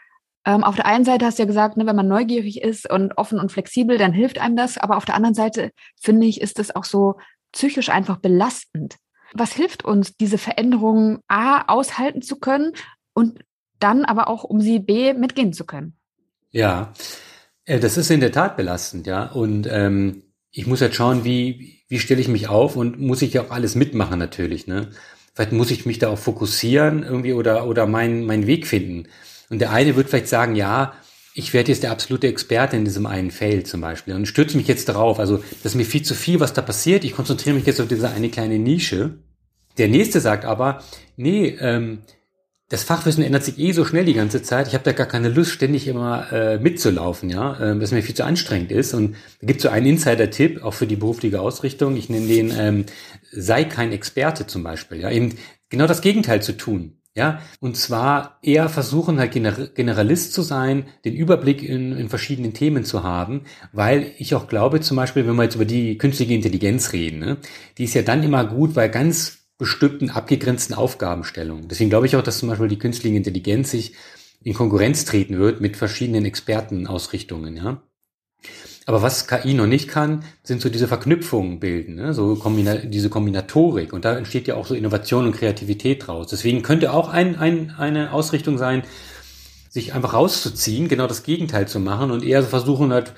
ähm, 0.45 0.63
auf 0.63 0.77
der 0.77 0.87
einen 0.87 1.05
Seite 1.05 1.27
hast 1.27 1.39
du 1.39 1.43
ja 1.43 1.47
gesagt, 1.47 1.77
ne, 1.77 1.87
wenn 1.87 1.97
man 1.97 2.07
neugierig 2.07 2.63
ist 2.63 2.89
und 2.89 3.19
offen 3.19 3.41
und 3.41 3.51
flexibel, 3.51 3.99
dann 3.99 4.13
hilft 4.13 4.39
einem 4.39 4.55
das. 4.55 4.79
Aber 4.79 4.97
auf 4.97 5.05
der 5.05 5.17
anderen 5.17 5.35
Seite, 5.35 5.73
finde 6.01 6.27
ich, 6.27 6.41
ist 6.41 6.61
das 6.61 6.75
auch 6.75 6.85
so 6.85 7.17
psychisch 7.53 7.89
einfach 7.89 8.19
belastend. 8.19 8.97
Was 9.33 9.53
hilft 9.53 9.85
uns, 9.85 10.17
diese 10.17 10.39
Veränderungen 10.39 11.19
A, 11.27 11.63
aushalten 11.63 12.23
zu 12.23 12.39
können 12.39 12.73
und 13.13 13.41
dann 13.81 14.05
aber 14.05 14.29
auch, 14.29 14.45
um 14.45 14.61
sie 14.61 14.79
B, 14.79 15.15
mitgehen 15.15 15.53
zu 15.53 15.65
können? 15.67 15.97
Ja, 16.51 16.93
äh, 17.65 17.81
das 17.81 17.97
ist 17.97 18.11
in 18.11 18.21
der 18.21 18.31
Tat 18.31 18.57
belastend, 18.57 19.09
ja. 19.09 19.25
Und 19.33 19.67
ähm, 19.69 20.23
ich 20.55 20.67
muss 20.67 20.81
jetzt 20.81 20.95
schauen, 20.95 21.25
wie, 21.25 21.81
wie 21.89 21.99
stelle 21.99 22.21
ich 22.21 22.29
mich 22.29 22.49
auf 22.49 22.77
und 22.77 23.01
muss 23.01 23.23
ich 23.23 23.35
ja 23.35 23.43
auch 23.43 23.51
alles 23.51 23.75
mitmachen 23.75 24.19
natürlich, 24.19 24.67
ne? 24.67 24.89
Vielleicht 25.35 25.51
muss 25.51 25.73
ich 25.73 25.85
mich 25.85 25.99
da 25.99 26.11
auch 26.11 26.19
fokussieren 26.19 27.03
irgendwie 27.03 27.33
oder, 27.33 27.67
oder 27.67 27.87
meinen, 27.87 28.25
meinen 28.25 28.47
Weg 28.47 28.69
finden. 28.69 29.09
Und 29.51 29.59
der 29.59 29.73
eine 29.73 29.97
wird 29.97 30.09
vielleicht 30.09 30.29
sagen, 30.29 30.55
ja, 30.55 30.95
ich 31.35 31.53
werde 31.53 31.73
jetzt 31.73 31.83
der 31.83 31.91
absolute 31.91 32.29
Experte 32.29 32.77
in 32.77 32.85
diesem 32.85 33.05
einen 33.07 33.33
Feld 33.33 33.67
zum 33.67 33.81
Beispiel 33.81 34.15
und 34.15 34.27
stürze 34.27 34.57
mich 34.57 34.69
jetzt 34.69 34.89
darauf. 34.89 35.19
Also, 35.19 35.39
das 35.65 35.73
ist 35.73 35.75
mir 35.75 35.85
viel 35.85 36.03
zu 36.03 36.15
viel, 36.15 36.39
was 36.39 36.53
da 36.53 36.63
passiert. 36.63 37.03
Ich 37.03 37.17
konzentriere 37.17 37.57
mich 37.57 37.67
jetzt 37.67 37.81
auf 37.81 37.89
diese 37.89 38.11
eine 38.11 38.29
kleine 38.29 38.61
Nische. 38.61 39.19
Der 39.77 39.89
nächste 39.89 40.21
sagt 40.21 40.45
aber, 40.45 40.85
nee, 41.17 41.49
ähm, 41.59 42.03
das 42.75 42.83
Fachwissen 42.83 43.23
ändert 43.23 43.45
sich 43.45 43.57
eh 43.59 43.71
so 43.71 43.85
schnell 43.85 44.05
die 44.05 44.15
ganze 44.15 44.43
Zeit. 44.43 44.67
Ich 44.67 44.75
habe 44.75 44.83
da 44.83 44.91
gar 44.91 45.07
keine 45.07 45.29
Lust, 45.29 45.53
ständig 45.53 45.87
immer 45.87 46.33
äh, 46.33 46.59
mitzulaufen, 46.59 47.31
ja, 47.31 47.57
äh, 47.61 47.81
was 47.81 47.93
mir 47.93 48.03
viel 48.03 48.17
zu 48.17 48.25
anstrengend 48.25 48.73
ist. 48.73 48.95
Und 48.95 49.15
da 49.41 49.47
gibt 49.47 49.61
so 49.61 49.69
einen 49.69 49.87
Insider-Tipp, 49.87 50.61
auch 50.65 50.75
für 50.75 50.89
die 50.89 50.97
berufliche 50.97 51.41
Ausrichtung. 51.41 51.97
Ich 51.97 52.09
nenne 52.09 52.27
den 52.27 52.53
ähm, 52.59 52.85
sei 53.31 53.63
kein 53.63 53.93
Experte 53.93 54.49
zum 54.49 54.65
Beispiel, 54.65 55.01
ja, 55.01 55.11
eben 55.11 55.37
genau 55.69 55.87
das 55.87 56.01
Gegenteil 56.01 56.43
zu 56.43 56.57
tun. 56.57 56.99
Ja, 57.17 57.39
und 57.61 57.77
zwar 57.77 58.41
eher 58.43 58.69
versuchen, 58.69 59.21
halt 59.21 59.31
Generalist 59.31 60.33
zu 60.33 60.43
sein, 60.43 60.87
den 61.05 61.15
Überblick 61.15 61.63
in, 61.63 61.97
in 61.97 62.09
verschiedenen 62.09 62.55
Themen 62.55 62.85
zu 62.85 63.05
haben, 63.05 63.43
weil 63.73 64.11
ich 64.19 64.35
auch 64.35 64.49
glaube, 64.49 64.81
zum 64.81 64.97
Beispiel, 64.97 65.25
wenn 65.25 65.37
wir 65.37 65.45
jetzt 65.45 65.55
über 65.55 65.65
die 65.65 65.97
künstliche 65.97 66.35
Intelligenz 66.35 66.93
reden, 66.93 67.21
ne, 67.21 67.37
die 67.79 67.85
ist 67.85 67.95
ja 67.95 68.03
dann 68.03 68.25
immer 68.25 68.45
gut, 68.45 68.75
weil 68.75 68.89
ganz 68.91 69.44
bestimmten 69.59 70.11
abgegrenzten 70.11 70.75
Aufgabenstellungen. 70.75 71.69
Deswegen 71.69 71.91
glaube 71.91 72.07
ich 72.07 72.17
auch, 72.17 72.23
dass 72.23 72.39
zum 72.39 72.49
Beispiel 72.49 72.69
die 72.69 72.79
künstliche 72.79 73.17
Intelligenz 73.17 73.71
sich 73.71 73.95
in 74.43 74.55
Konkurrenz 74.55 75.05
treten 75.05 75.39
wird 75.39 75.61
mit 75.61 75.77
verschiedenen 75.77 76.25
Expertenausrichtungen, 76.25 77.57
ja. 77.57 77.83
Aber 78.87 79.01
was 79.01 79.27
KI 79.27 79.55
noch 79.55 79.67
nicht 79.67 79.89
kann, 79.89 80.25
sind 80.43 80.61
so 80.61 80.69
diese 80.69 80.89
Verknüpfungen 80.89 81.59
bilden, 81.59 81.95
ne? 81.95 82.13
so 82.13 82.35
Kombina 82.37 82.75
diese 82.75 83.09
Kombinatorik. 83.09 83.95
Und 83.95 84.05
da 84.05 84.17
entsteht 84.17 84.47
ja 84.47 84.57
auch 84.57 84.67
so 84.67 84.75
Innovation 84.75 85.25
und 85.25 85.35
Kreativität 85.35 86.07
draus. 86.07 86.27
Deswegen 86.27 86.63
könnte 86.63 86.93
auch 86.93 87.09
ein, 87.09 87.37
ein, 87.37 87.75
eine 87.79 88.13
Ausrichtung 88.13 88.59
sein, 88.59 88.83
sich 89.71 89.95
einfach 89.95 90.13
rauszuziehen, 90.13 90.89
genau 90.89 91.07
das 91.07 91.23
Gegenteil 91.23 91.67
zu 91.67 91.81
machen 91.81 92.11
und 92.11 92.23
eher 92.23 92.43
so 92.43 92.49
versuchen 92.49 92.93
halt 92.93 93.15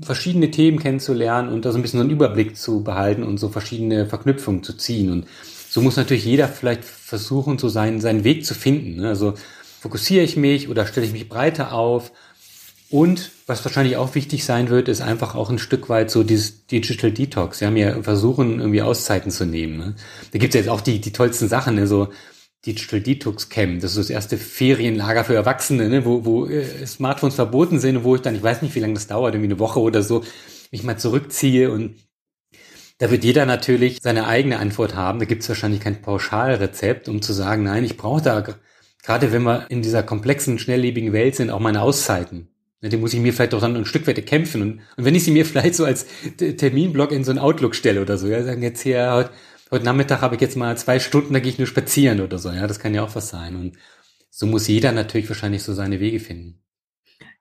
verschiedene 0.00 0.50
Themen 0.50 0.78
kennenzulernen 0.78 1.52
und 1.52 1.64
da 1.64 1.72
so 1.72 1.78
ein 1.78 1.82
bisschen 1.82 1.98
so 1.98 2.04
einen 2.04 2.10
Überblick 2.10 2.56
zu 2.56 2.82
behalten 2.82 3.22
und 3.22 3.38
so 3.38 3.50
verschiedene 3.50 4.06
Verknüpfungen 4.06 4.62
zu 4.62 4.72
ziehen. 4.76 5.10
Und 5.10 5.26
so 5.72 5.80
muss 5.80 5.96
natürlich 5.96 6.26
jeder 6.26 6.48
vielleicht 6.48 6.84
versuchen, 6.84 7.56
so 7.56 7.70
seinen, 7.70 7.98
seinen 7.98 8.24
Weg 8.24 8.44
zu 8.44 8.54
finden. 8.54 8.96
Ne? 8.96 9.08
Also 9.08 9.32
fokussiere 9.80 10.22
ich 10.22 10.36
mich 10.36 10.68
oder 10.68 10.86
stelle 10.86 11.06
ich 11.06 11.14
mich 11.14 11.30
breiter 11.30 11.72
auf 11.72 12.12
und 12.90 13.30
was 13.46 13.64
wahrscheinlich 13.64 13.96
auch 13.96 14.14
wichtig 14.14 14.44
sein 14.44 14.68
wird, 14.68 14.88
ist 14.88 15.00
einfach 15.00 15.34
auch 15.34 15.48
ein 15.48 15.58
Stück 15.58 15.88
weit 15.88 16.10
so 16.10 16.24
dieses 16.24 16.66
Digital 16.66 17.10
Detox. 17.10 17.60
Sie 17.60 17.64
haben 17.64 17.78
ja 17.78 18.02
versuchen, 18.02 18.60
irgendwie 18.60 18.82
Auszeiten 18.82 19.30
zu 19.30 19.46
nehmen. 19.46 19.78
Ne? 19.78 19.94
Da 20.32 20.38
gibt 20.38 20.54
es 20.54 20.60
jetzt 20.60 20.68
auch 20.68 20.82
die, 20.82 21.00
die 21.00 21.10
tollsten 21.10 21.48
Sachen, 21.48 21.76
ne? 21.76 21.86
so 21.86 22.08
Digital 22.66 23.00
Detox 23.00 23.48
Camp. 23.48 23.80
Das 23.80 23.92
ist 23.92 23.98
das 23.98 24.10
erste 24.10 24.36
Ferienlager 24.36 25.24
für 25.24 25.34
Erwachsene, 25.34 25.88
ne? 25.88 26.04
wo, 26.04 26.26
wo 26.26 26.44
äh, 26.48 26.86
Smartphones 26.86 27.36
verboten 27.36 27.78
sind 27.80 27.96
und 27.96 28.04
wo 28.04 28.14
ich 28.14 28.20
dann, 28.20 28.34
ich 28.34 28.42
weiß 28.42 28.60
nicht, 28.60 28.74
wie 28.74 28.80
lange 28.80 28.92
das 28.92 29.06
dauert, 29.06 29.32
irgendwie 29.32 29.52
eine 29.52 29.58
Woche 29.58 29.80
oder 29.80 30.02
so, 30.02 30.22
mich 30.70 30.82
mal 30.82 30.98
zurückziehe 30.98 31.70
und 31.70 31.94
da 33.02 33.10
wird 33.10 33.24
jeder 33.24 33.46
natürlich 33.46 33.98
seine 34.00 34.28
eigene 34.28 34.60
Antwort 34.60 34.94
haben. 34.94 35.18
Da 35.18 35.24
gibt 35.24 35.42
es 35.42 35.48
wahrscheinlich 35.48 35.80
kein 35.80 36.02
Pauschalrezept, 36.02 37.08
um 37.08 37.20
zu 37.20 37.32
sagen, 37.32 37.64
nein, 37.64 37.82
ich 37.82 37.96
brauche 37.96 38.22
da, 38.22 38.44
gerade 39.02 39.32
wenn 39.32 39.42
wir 39.42 39.66
in 39.70 39.82
dieser 39.82 40.04
komplexen, 40.04 40.56
schnelllebigen 40.60 41.12
Welt 41.12 41.34
sind, 41.34 41.50
auch 41.50 41.58
meine 41.58 41.82
Auszeiten. 41.82 42.46
Die 42.80 42.96
muss 42.96 43.12
ich 43.12 43.18
mir 43.18 43.32
vielleicht 43.32 43.54
auch 43.54 43.60
dann 43.60 43.74
ein 43.74 43.86
Stück 43.86 44.06
weit 44.06 44.24
kämpfen. 44.24 44.62
Und, 44.62 44.80
und 44.96 45.04
wenn 45.04 45.16
ich 45.16 45.24
sie 45.24 45.32
mir 45.32 45.44
vielleicht 45.46 45.74
so 45.74 45.84
als 45.84 46.06
Terminblock 46.36 47.10
in 47.10 47.24
so 47.24 47.32
ein 47.32 47.40
Outlook 47.40 47.74
stelle 47.74 48.00
oder 48.00 48.18
so, 48.18 48.28
ja, 48.28 48.40
sagen 48.44 48.62
jetzt 48.62 48.82
hier, 48.82 49.12
heute, 49.12 49.30
heute 49.72 49.84
Nachmittag 49.84 50.20
habe 50.20 50.36
ich 50.36 50.40
jetzt 50.40 50.56
mal 50.56 50.76
zwei 50.76 51.00
Stunden, 51.00 51.34
da 51.34 51.40
gehe 51.40 51.50
ich 51.50 51.58
nur 51.58 51.66
spazieren 51.66 52.20
oder 52.20 52.38
so, 52.38 52.50
ja, 52.50 52.68
das 52.68 52.78
kann 52.78 52.94
ja 52.94 53.02
auch 53.02 53.16
was 53.16 53.30
sein. 53.30 53.56
Und 53.56 53.78
so 54.30 54.46
muss 54.46 54.68
jeder 54.68 54.92
natürlich 54.92 55.28
wahrscheinlich 55.28 55.64
so 55.64 55.74
seine 55.74 55.98
Wege 55.98 56.20
finden. 56.20 56.61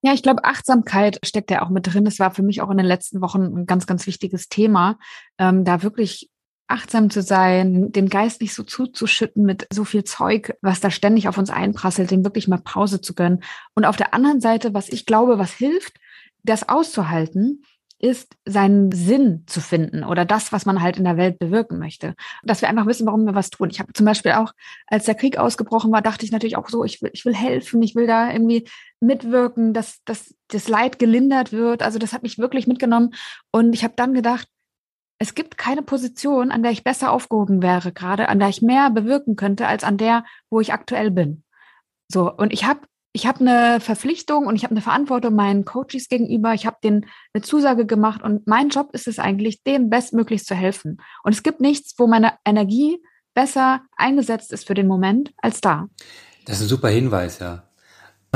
Ja, 0.02 0.14
ich 0.14 0.24
glaube, 0.24 0.46
Achtsamkeit 0.46 1.20
steckt 1.24 1.52
ja 1.52 1.62
auch 1.62 1.70
mit 1.70 1.94
drin. 1.94 2.06
Das 2.06 2.20
war 2.20 2.32
für 2.32 2.44
mich 2.44 2.62
auch 2.62 2.72
in 2.72 2.78
den 2.78 2.86
letzten 2.86 3.22
Wochen 3.22 3.44
ein 3.44 3.66
ganz, 3.66 3.86
ganz 3.86 4.08
wichtiges 4.08 4.50
Thema, 4.50 4.98
ähm, 5.38 5.64
da 5.64 5.84
wirklich 5.84 6.30
achtsam 6.68 7.10
zu 7.10 7.22
sein, 7.22 7.92
den 7.92 8.10
Geist 8.10 8.42
nicht 8.42 8.54
so 8.56 8.64
zuzuschütten 8.64 9.44
mit 9.44 9.68
so 9.72 9.84
viel 9.84 10.04
Zeug, 10.06 10.56
was 10.62 10.80
da 10.80 10.90
ständig 10.90 11.28
auf 11.28 11.38
uns 11.38 11.50
einprasselt, 11.50 12.12
den 12.12 12.24
wirklich 12.24 12.48
mal 12.48 12.62
Pause 12.64 13.02
zu 13.02 13.14
gönnen. 13.14 13.44
Und 13.76 13.86
auf 13.86 13.98
der 13.98 14.14
anderen 14.14 14.42
Seite, 14.42 14.74
was 14.74 14.90
ich 14.90 15.06
glaube, 15.06 15.38
was 15.38 15.52
hilft, 15.52 15.98
das 16.44 16.68
auszuhalten, 16.70 17.64
ist, 18.02 18.36
seinen 18.46 18.92
Sinn 18.92 19.44
zu 19.48 19.62
finden 19.62 20.04
oder 20.04 20.26
das, 20.26 20.52
was 20.52 20.66
man 20.66 20.82
halt 20.82 20.98
in 20.98 21.04
der 21.04 21.18
Welt 21.18 21.40
bewirken 21.40 21.80
möchte. 21.80 22.16
Dass 22.44 22.62
wir 22.62 22.70
einfach 22.70 22.88
wissen, 22.88 23.06
warum 23.06 23.26
wir 23.26 23.36
was 23.36 23.50
tun. 23.50 23.70
Ich 23.70 23.80
habe 23.80 23.94
zum 23.94 24.06
Beispiel 24.06 24.34
auch, 24.34 24.54
als 24.88 25.06
der 25.06 25.16
Krieg 25.16 25.38
ausgebrochen 25.38 25.92
war, 25.92 26.02
dachte 26.02 26.26
ich 26.26 26.32
natürlich 26.32 26.58
auch 26.58 26.70
so, 26.70 26.84
ich 26.84 27.02
will, 27.02 27.12
ich 27.14 27.26
will 27.26 27.36
helfen, 27.36 27.82
ich 27.84 27.96
will 27.96 28.08
da 28.08 28.32
irgendwie 28.32 28.68
mitwirken, 29.00 29.74
dass, 29.74 30.04
dass 30.06 30.34
das 30.48 30.68
Leid 30.68 31.00
gelindert 31.00 31.52
wird. 31.52 31.84
Also 31.84 32.00
das 32.00 32.14
hat 32.14 32.24
mich 32.24 32.40
wirklich 32.40 32.68
mitgenommen. 32.68 33.14
Und 33.52 33.74
ich 33.74 33.84
habe 33.84 33.94
dann 33.96 34.14
gedacht, 34.14 34.48
es 35.20 35.36
gibt 35.36 35.58
keine 35.58 35.84
Position, 35.84 36.52
an 36.52 36.64
der 36.64 36.72
ich 36.72 36.84
besser 36.84 37.12
aufgehoben 37.12 37.62
wäre, 37.62 37.92
gerade 37.92 38.28
an 38.28 38.40
der 38.40 38.50
ich 38.50 38.64
mehr 38.64 38.90
bewirken 38.90 39.36
könnte, 39.36 39.68
als 39.68 39.84
an 39.84 39.98
der, 39.98 40.26
wo 40.50 40.60
ich 40.60 40.74
aktuell 40.74 41.12
bin. 41.12 41.44
So, 42.08 42.34
und 42.34 42.52
ich 42.52 42.66
habe 42.66 42.82
ich 43.14 43.26
habe 43.26 43.42
eine 43.42 43.80
Verpflichtung 43.82 44.46
und 44.46 44.56
ich 44.56 44.64
habe 44.64 44.72
eine 44.72 44.82
Verantwortung 44.82 45.36
meinen 45.36 45.66
Coaches 45.66 46.08
gegenüber. 46.08 46.54
Ich 46.54 46.66
habe 46.66 46.78
denen 46.84 47.06
eine 47.34 47.42
Zusage 47.42 47.86
gemacht 47.86 48.24
und 48.24 48.48
mein 48.48 48.70
Job 48.70 48.90
ist 48.94 49.08
es 49.08 49.20
eigentlich, 49.20 49.64
denen 49.64 49.90
bestmöglichst 49.90 50.48
zu 50.48 50.56
helfen. 50.56 51.02
Und 51.24 51.34
es 51.34 51.44
gibt 51.44 51.60
nichts, 51.60 51.94
wo 51.98 52.08
meine 52.08 52.34
Energie 52.46 53.00
besser 53.34 53.82
eingesetzt 53.98 54.52
ist 54.54 54.68
für 54.68 54.74
den 54.74 54.88
Moment 54.88 55.34
als 55.38 55.62
da. 55.62 55.88
Das 56.46 56.58
ist 56.58 56.64
ein 56.64 56.70
super 56.70 56.90
Hinweis, 56.90 57.40
ja. 57.40 57.64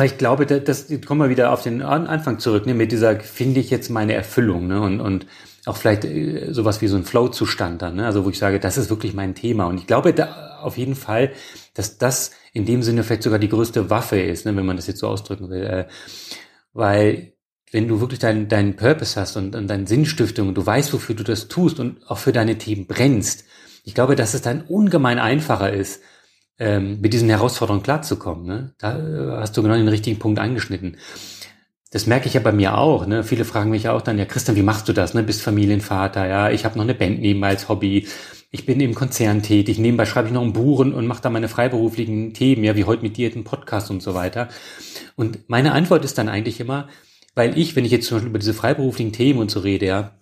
Ich 0.04 0.18
glaube, 0.18 0.46
das, 0.46 0.64
das 0.66 1.02
kommen 1.06 1.22
wir 1.22 1.30
wieder 1.30 1.54
auf 1.54 1.64
den 1.64 1.82
Anfang 1.82 2.40
zurück, 2.40 2.66
ne, 2.66 2.74
mit 2.74 2.92
dieser, 2.92 3.18
finde 3.22 3.62
ich 3.62 3.70
jetzt 3.70 3.90
meine 3.90 4.14
Erfüllung, 4.14 4.68
ne, 4.68 4.82
und, 4.82 5.00
und 5.00 5.26
auch 5.66 5.78
vielleicht 5.78 6.04
äh, 6.04 6.52
sowas 6.52 6.82
wie 6.82 6.88
so 6.88 6.98
ein 6.98 7.06
Flow-Zustand 7.06 7.82
dann, 7.82 7.96
ne, 7.96 8.06
also 8.06 8.26
wo 8.26 8.30
ich 8.30 8.38
sage, 8.38 8.60
das 8.60 8.78
ist 8.78 8.90
wirklich 8.90 9.14
mein 9.14 9.36
Thema. 9.36 9.68
Und 9.68 9.78
ich 9.78 9.88
glaube 9.88 10.14
da 10.14 10.60
auf 10.62 10.78
jeden 10.78 10.96
Fall, 10.96 11.32
dass 11.76 12.00
das 12.00 12.32
in 12.54 12.66
dem 12.66 12.82
Sinne 12.82 13.04
vielleicht 13.04 13.24
sogar 13.24 13.38
die 13.38 13.50
größte 13.50 13.92
Waffe 13.92 14.20
ist, 14.20 14.46
ne, 14.46 14.56
wenn 14.56 14.66
man 14.66 14.78
das 14.78 14.88
jetzt 14.88 15.00
so 15.00 15.08
ausdrücken 15.08 15.52
will, 15.52 15.64
äh, 15.64 15.86
weil 16.74 17.34
wenn 17.72 17.88
du 17.88 18.00
wirklich 18.00 18.20
deinen 18.20 18.48
deinen 18.48 18.76
Purpose 18.76 19.20
hast 19.20 19.38
und, 19.38 19.56
und 19.56 19.68
deine 19.68 19.86
Sinnstiftung 19.86 20.48
und 20.48 20.56
du 20.56 20.66
weißt, 20.66 20.94
wofür 20.94 21.16
du 21.16 21.24
das 21.24 21.48
tust 21.48 21.80
und 21.80 22.10
auch 22.10 22.18
für 22.18 22.32
deine 22.32 22.58
Themen 22.58 22.88
brennst, 22.88 23.46
ich 23.84 23.94
glaube, 23.94 24.16
dass 24.16 24.34
es 24.34 24.42
dann 24.42 24.64
ungemein 24.64 25.20
einfacher 25.20 25.72
ist, 25.72 26.02
ähm, 26.58 27.02
mit 27.02 27.14
diesen 27.14 27.30
Herausforderungen 27.30 27.84
klarzukommen. 27.84 28.46
Ne? 28.46 28.74
Da 28.80 28.98
äh, 28.98 29.42
hast 29.42 29.56
du 29.56 29.62
genau 29.62 29.76
den 29.76 29.88
richtigen 29.88 30.20
Punkt 30.20 30.40
angeschnitten. 30.40 30.98
Das 31.92 32.08
merke 32.08 32.28
ich 32.28 32.34
ja 32.34 32.42
bei 32.42 32.52
mir 32.52 32.78
auch. 32.78 33.06
Ne? 33.06 33.24
Viele 33.24 33.46
fragen 33.46 33.70
mich 33.70 33.88
auch 33.88 34.02
dann, 34.02 34.18
ja 34.18 34.26
Christian, 34.26 34.58
wie 34.58 34.64
machst 34.64 34.88
du 34.88 34.94
das? 34.94 35.14
Ne? 35.14 35.24
Bist 35.24 35.42
Familienvater, 35.42 36.28
ja, 36.28 36.50
ich 36.50 36.66
habe 36.66 36.78
noch 36.78 36.84
eine 36.84 36.96
Band 36.96 37.20
nebenbei 37.20 37.50
als 37.50 37.70
Hobby. 37.70 38.08
Ich 38.52 38.66
bin 38.66 38.80
im 38.80 38.96
Konzern 38.96 39.42
tätig, 39.42 39.80
nebenbei 39.80 40.06
schreibe 40.06 40.28
ich 40.28 40.34
noch 40.34 40.42
ein 40.42 40.54
Buch 40.54 40.80
und, 40.80 41.08
mache 41.08 41.22
da 41.22 41.30
meine 41.30 41.50
freiberuflichen 41.50 42.34
Themen, 42.34 42.64
ja, 42.64 42.76
wie 42.76 42.86
heute 42.86 43.04
mit 43.04 43.18
dir, 43.18 43.30
den 43.30 43.44
Podcast 43.44 43.90
und 43.92 44.02
so 44.02 44.14
weiter. 44.14 44.50
Und 45.16 45.50
meine 45.50 45.74
Antwort 45.74 46.06
ist 46.06 46.18
dann 46.18 46.30
eigentlich 46.30 46.60
immer, 46.60 46.88
weil 47.34 47.58
ich, 47.58 47.76
wenn 47.76 47.86
ich 47.86 47.92
jetzt 47.92 48.08
zum 48.08 48.18
Beispiel 48.18 48.30
über 48.30 48.40
diese 48.40 48.54
freiberuflichen 48.54 49.12
Themen 49.12 49.40
und 49.40 49.52
so 49.52 49.60
rede, 49.60 49.86
ja, 49.86 50.16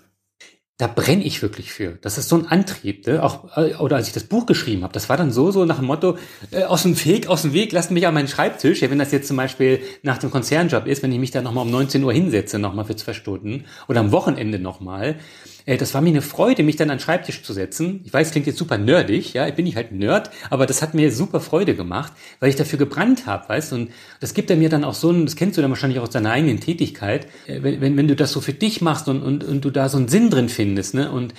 da 0.77 0.87
brenne 0.87 1.23
ich 1.23 1.41
wirklich 1.41 1.71
für. 1.71 1.99
Das 2.01 2.17
ist 2.17 2.29
so 2.29 2.35
ein 2.35 2.47
Antrieb. 2.47 3.05
Ne? 3.05 3.21
Auch, 3.21 3.55
äh, 3.55 3.75
oder 3.75 3.97
als 3.97 4.07
ich 4.07 4.13
das 4.13 4.23
Buch 4.23 4.47
geschrieben 4.47 4.83
habe, 4.83 4.91
das 4.91 5.07
war 5.07 5.17
dann 5.17 5.31
so, 5.31 5.51
so 5.51 5.65
nach 5.65 5.77
dem 5.77 5.85
Motto, 5.85 6.17
äh, 6.51 6.63
aus 6.63 6.83
dem 6.83 7.05
Weg, 7.05 7.27
aus 7.27 7.43
dem 7.43 7.53
Weg, 7.53 7.71
lasst 7.71 7.91
mich 7.91 8.07
an 8.07 8.13
meinen 8.13 8.27
Schreibtisch. 8.27 8.81
Ja, 8.81 8.89
wenn 8.89 8.97
das 8.97 9.11
jetzt 9.11 9.27
zum 9.27 9.37
Beispiel 9.37 9.81
nach 10.01 10.17
dem 10.17 10.31
Konzernjob 10.31 10.87
ist, 10.87 11.03
wenn 11.03 11.11
ich 11.11 11.19
mich 11.19 11.31
da 11.31 11.41
nochmal 11.43 11.65
um 11.65 11.71
19 11.71 12.03
Uhr 12.03 12.11
hinsetze, 12.11 12.57
nochmal 12.57 12.85
für 12.85 12.95
zwei 12.95 13.13
Stunden 13.13 13.65
oder 13.87 13.99
am 13.99 14.11
Wochenende 14.11 14.57
nochmal, 14.57 15.17
das 15.65 15.93
war 15.93 16.01
mir 16.01 16.09
eine 16.09 16.21
Freude, 16.21 16.63
mich 16.63 16.75
dann 16.75 16.89
an 16.89 16.97
den 16.97 17.03
Schreibtisch 17.03 17.43
zu 17.43 17.53
setzen. 17.53 18.01
Ich 18.03 18.13
weiß, 18.13 18.31
klingt 18.31 18.47
jetzt 18.47 18.57
super 18.57 18.77
nerdig, 18.77 19.33
ja, 19.33 19.47
ich 19.47 19.55
bin 19.55 19.65
ich 19.65 19.75
halt 19.75 19.91
Nerd, 19.91 20.29
aber 20.49 20.65
das 20.65 20.81
hat 20.81 20.93
mir 20.93 21.11
super 21.11 21.39
Freude 21.39 21.75
gemacht, 21.75 22.13
weil 22.39 22.49
ich 22.49 22.55
dafür 22.55 22.79
gebrannt 22.79 23.25
habe, 23.25 23.47
weißt 23.49 23.71
du, 23.71 23.75
und 23.75 23.91
das 24.19 24.33
gibt 24.33 24.49
er 24.49 24.57
mir 24.57 24.69
dann 24.69 24.83
auch 24.83 24.93
so, 24.93 25.11
ein, 25.11 25.25
das 25.25 25.35
kennst 25.35 25.57
du 25.57 25.61
dann 25.61 25.71
wahrscheinlich 25.71 25.99
auch 25.99 26.03
aus 26.03 26.09
deiner 26.09 26.31
eigenen 26.31 26.59
Tätigkeit, 26.59 27.27
äh, 27.47 27.63
wenn, 27.63 27.81
wenn, 27.81 27.97
wenn 27.97 28.07
du 28.07 28.15
das 28.15 28.31
so 28.31 28.41
für 28.41 28.53
dich 28.53 28.81
machst 28.81 29.07
und, 29.07 29.21
und, 29.21 29.43
und 29.43 29.63
du 29.63 29.69
da 29.69 29.89
so 29.89 29.97
einen 29.97 30.07
Sinn 30.09 30.29
drin 30.29 30.49
findest, 30.49 30.93
ne, 30.93 31.11
und 31.11 31.33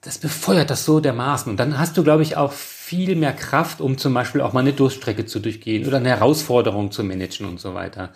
das 0.00 0.18
befeuert 0.18 0.70
das 0.70 0.84
so 0.84 1.00
dermaßen. 1.00 1.50
Und 1.50 1.60
dann 1.60 1.78
hast 1.78 1.96
du, 1.96 2.02
glaube 2.02 2.22
ich, 2.22 2.36
auch 2.36 2.52
viel 2.52 3.16
mehr 3.16 3.32
Kraft, 3.32 3.80
um 3.80 3.98
zum 3.98 4.14
Beispiel 4.14 4.40
auch 4.40 4.52
mal 4.52 4.60
eine 4.60 4.72
Durststrecke 4.72 5.26
zu 5.26 5.40
durchgehen 5.40 5.86
oder 5.86 5.98
eine 5.98 6.08
Herausforderung 6.08 6.90
zu 6.90 7.04
managen 7.04 7.46
und 7.46 7.60
so 7.60 7.74
weiter. 7.74 8.12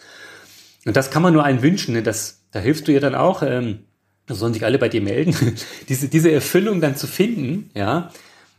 Und 0.87 0.97
das 0.97 1.11
kann 1.11 1.23
man 1.23 1.35
nur 1.35 1.45
einen 1.45 1.63
wünschen, 1.63 1.95
ne? 1.95 2.03
das, 2.03 2.43
da 2.53 2.59
hilfst 2.59 2.89
du 2.89 2.93
ja 2.93 3.01
dann 3.01 3.15
auch, 3.15 3.43
ähm, 3.43 3.81
da 4.27 4.35
sollen 4.35 4.55
sich 4.55 4.65
alle 4.65 4.79
bei 4.79 4.89
dir 4.89 5.03
melden, 5.03 5.35
diese, 5.89 6.09
diese 6.09 6.31
Erfüllung 6.31 6.81
dann 6.81 6.97
zu 6.97 7.07
finden, 7.07 7.71
ja, 7.75 8.11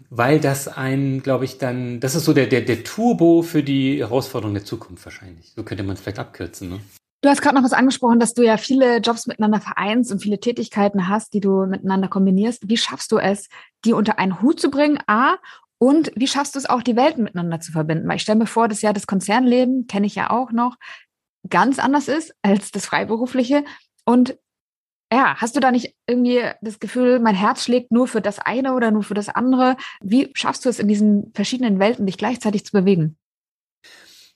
weil 0.10 0.40
das 0.40 0.68
ein, 0.68 1.24
glaube 1.24 1.46
ich, 1.46 1.58
dann, 1.58 2.00
das 2.00 2.16
ist 2.16 2.26
so 2.26 2.34
der, 2.34 2.48
der, 2.48 2.62
der 2.62 2.84
Turbo 2.84 3.42
für 3.42 3.64
die 3.64 4.00
Herausforderung 4.00 4.54
der 4.54 4.66
Zukunft 4.66 5.04
wahrscheinlich. 5.06 5.52
So 5.56 5.64
könnte 5.64 5.84
man 5.84 5.96
es 5.96 6.02
vielleicht 6.02 6.20
abkürzen. 6.20 6.70
Ne? 6.70 6.80
Du 7.22 7.30
hast 7.30 7.42
gerade 7.42 7.56
noch 7.56 7.64
was 7.64 7.74
angesprochen, 7.74 8.20
dass 8.20 8.34
du 8.34 8.44
ja 8.44 8.58
viele 8.58 8.98
Jobs 8.98 9.26
miteinander 9.26 9.60
vereinst 9.60 10.12
und 10.12 10.22
viele 10.22 10.40
Tätigkeiten 10.40 11.08
hast, 11.08 11.34
die 11.34 11.40
du 11.40 11.66
miteinander 11.66 12.08
kombinierst. 12.08 12.70
Wie 12.70 12.78
schaffst 12.78 13.12
du 13.12 13.18
es, 13.18 13.50
die 13.84 13.94
unter 13.94 14.20
einen 14.20 14.42
Hut 14.42 14.60
zu 14.60 14.70
bringen? 14.70 15.00
A, 15.08 15.38
und 15.78 16.12
wie 16.16 16.28
schaffst 16.28 16.56
du 16.56 16.60
es 16.60 16.70
auch, 16.70 16.82
die 16.82 16.96
Welten 16.96 17.24
miteinander 17.24 17.60
zu 17.60 17.72
verbinden? 17.72 18.08
Weil 18.08 18.18
ich 18.18 18.22
stelle 18.22 18.40
mir 18.40 18.48
vor, 18.48 18.68
dass 18.68 18.82
ja 18.82 18.94
das 18.94 19.08
Konzernleben, 19.08 19.88
kenne 19.88 20.08
ich 20.08 20.16
ja 20.16 20.30
auch 20.30 20.52
noch, 20.52 20.78
ganz 21.50 21.80
anders 21.80 22.08
ist 22.08 22.34
als 22.42 22.72
das 22.72 22.86
Freiberufliche. 22.86 23.64
Und 24.06 24.38
ja, 25.12 25.36
hast 25.38 25.56
du 25.56 25.60
da 25.60 25.72
nicht 25.72 25.94
irgendwie 26.08 26.42
das 26.62 26.80
Gefühl, 26.80 27.20
mein 27.20 27.36
Herz 27.36 27.64
schlägt 27.64 27.92
nur 27.92 28.08
für 28.08 28.22
das 28.22 28.40
eine 28.40 28.74
oder 28.74 28.92
nur 28.92 29.04
für 29.04 29.14
das 29.14 29.30
andere? 29.30 29.78
Wie 30.02 30.32
schaffst 30.34 30.66
du 30.66 30.70
es 30.70 30.80
in 30.80 30.88
diesen 30.88 31.32
verschiedenen 31.34 31.80
Welten, 31.80 32.06
dich 32.06 32.18
gleichzeitig 32.18 32.66
zu 32.66 32.72
bewegen? 32.72 33.18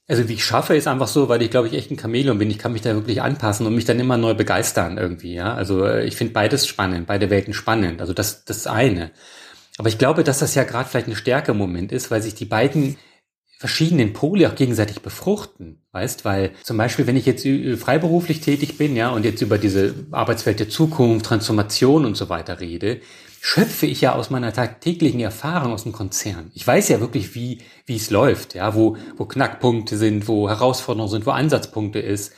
Also 0.08 0.28
wie 0.28 0.34
ich 0.34 0.44
schaffe, 0.44 0.76
ist 0.76 0.88
einfach 0.88 1.08
so, 1.08 1.30
weil 1.30 1.42
ich 1.44 1.52
glaube 1.52 1.68
ich 1.68 1.76
echt 1.76 1.92
ein 1.92 2.00
Chamäleon 2.00 2.40
bin. 2.40 2.50
Ich 2.50 2.58
kann 2.58 2.74
mich 2.74 2.82
da 2.82 2.96
wirklich 2.96 3.22
anpassen 3.22 3.68
und 3.68 3.76
mich 3.76 3.86
dann 3.86 4.00
immer 4.00 4.18
neu 4.18 4.34
begeistern 4.34 4.98
irgendwie. 4.98 5.36
Ja, 5.36 5.54
also 5.54 5.86
äh, 5.86 6.06
ich 6.06 6.16
finde 6.16 6.34
beides 6.34 6.66
spannend, 6.66 7.06
beide 7.06 7.30
Welten 7.30 7.54
spannend. 7.54 8.02
Also 8.02 8.14
das 8.14 8.44
das 8.46 8.66
eine. 8.66 9.12
Aber 9.78 9.88
ich 9.88 10.00
glaube, 10.00 10.24
dass 10.24 10.40
das 10.40 10.56
ja 10.56 10.64
gerade 10.64 10.90
vielleicht 10.90 11.08
ein 11.08 11.16
stärker 11.16 11.54
Moment 11.54 11.92
ist, 11.92 12.10
weil 12.10 12.22
sich 12.24 12.34
die 12.34 12.46
beiden 12.46 12.98
verschiedenen 13.60 14.14
Pole 14.14 14.50
auch 14.50 14.56
gegenseitig 14.56 15.02
befruchten, 15.02 15.84
weißt, 15.92 16.24
weil 16.24 16.52
zum 16.64 16.78
Beispiel, 16.78 17.08
wenn 17.08 17.18
ich 17.18 17.26
jetzt 17.26 17.46
freiberuflich 17.82 18.40
tätig 18.40 18.78
bin, 18.78 18.96
ja, 18.96 19.10
und 19.10 19.26
jetzt 19.26 19.42
über 19.42 19.58
diese 19.58 19.94
Arbeitswelt 20.12 20.62
der 20.62 20.70
Zukunft, 20.70 21.26
Transformation 21.26 22.06
und 22.06 22.16
so 22.16 22.30
weiter 22.30 22.62
rede, 22.62 23.02
schöpfe 23.42 23.86
ich 23.86 24.00
ja 24.00 24.16
aus 24.16 24.30
meiner 24.30 24.54
tagtäglichen 24.54 25.20
Erfahrung 25.20 25.74
aus 25.74 25.84
dem 25.84 25.92
Konzern. 25.92 26.52
Ich 26.54 26.66
weiß 26.66 26.88
ja 26.88 27.02
wirklich, 27.02 27.36
wie, 27.36 27.60
wie 27.86 27.98
es 27.98 28.10
läuft, 28.12 28.56
ja, 28.56 28.76
wo, 28.76 28.96
wo 29.18 29.26
Knackpunkte 29.26 29.98
sind, 29.98 30.30
wo 30.30 30.48
Herausforderungen 30.48 31.12
sind, 31.12 31.26
wo 31.26 31.32
Ansatzpunkte 31.32 32.00
ist, 32.00 32.32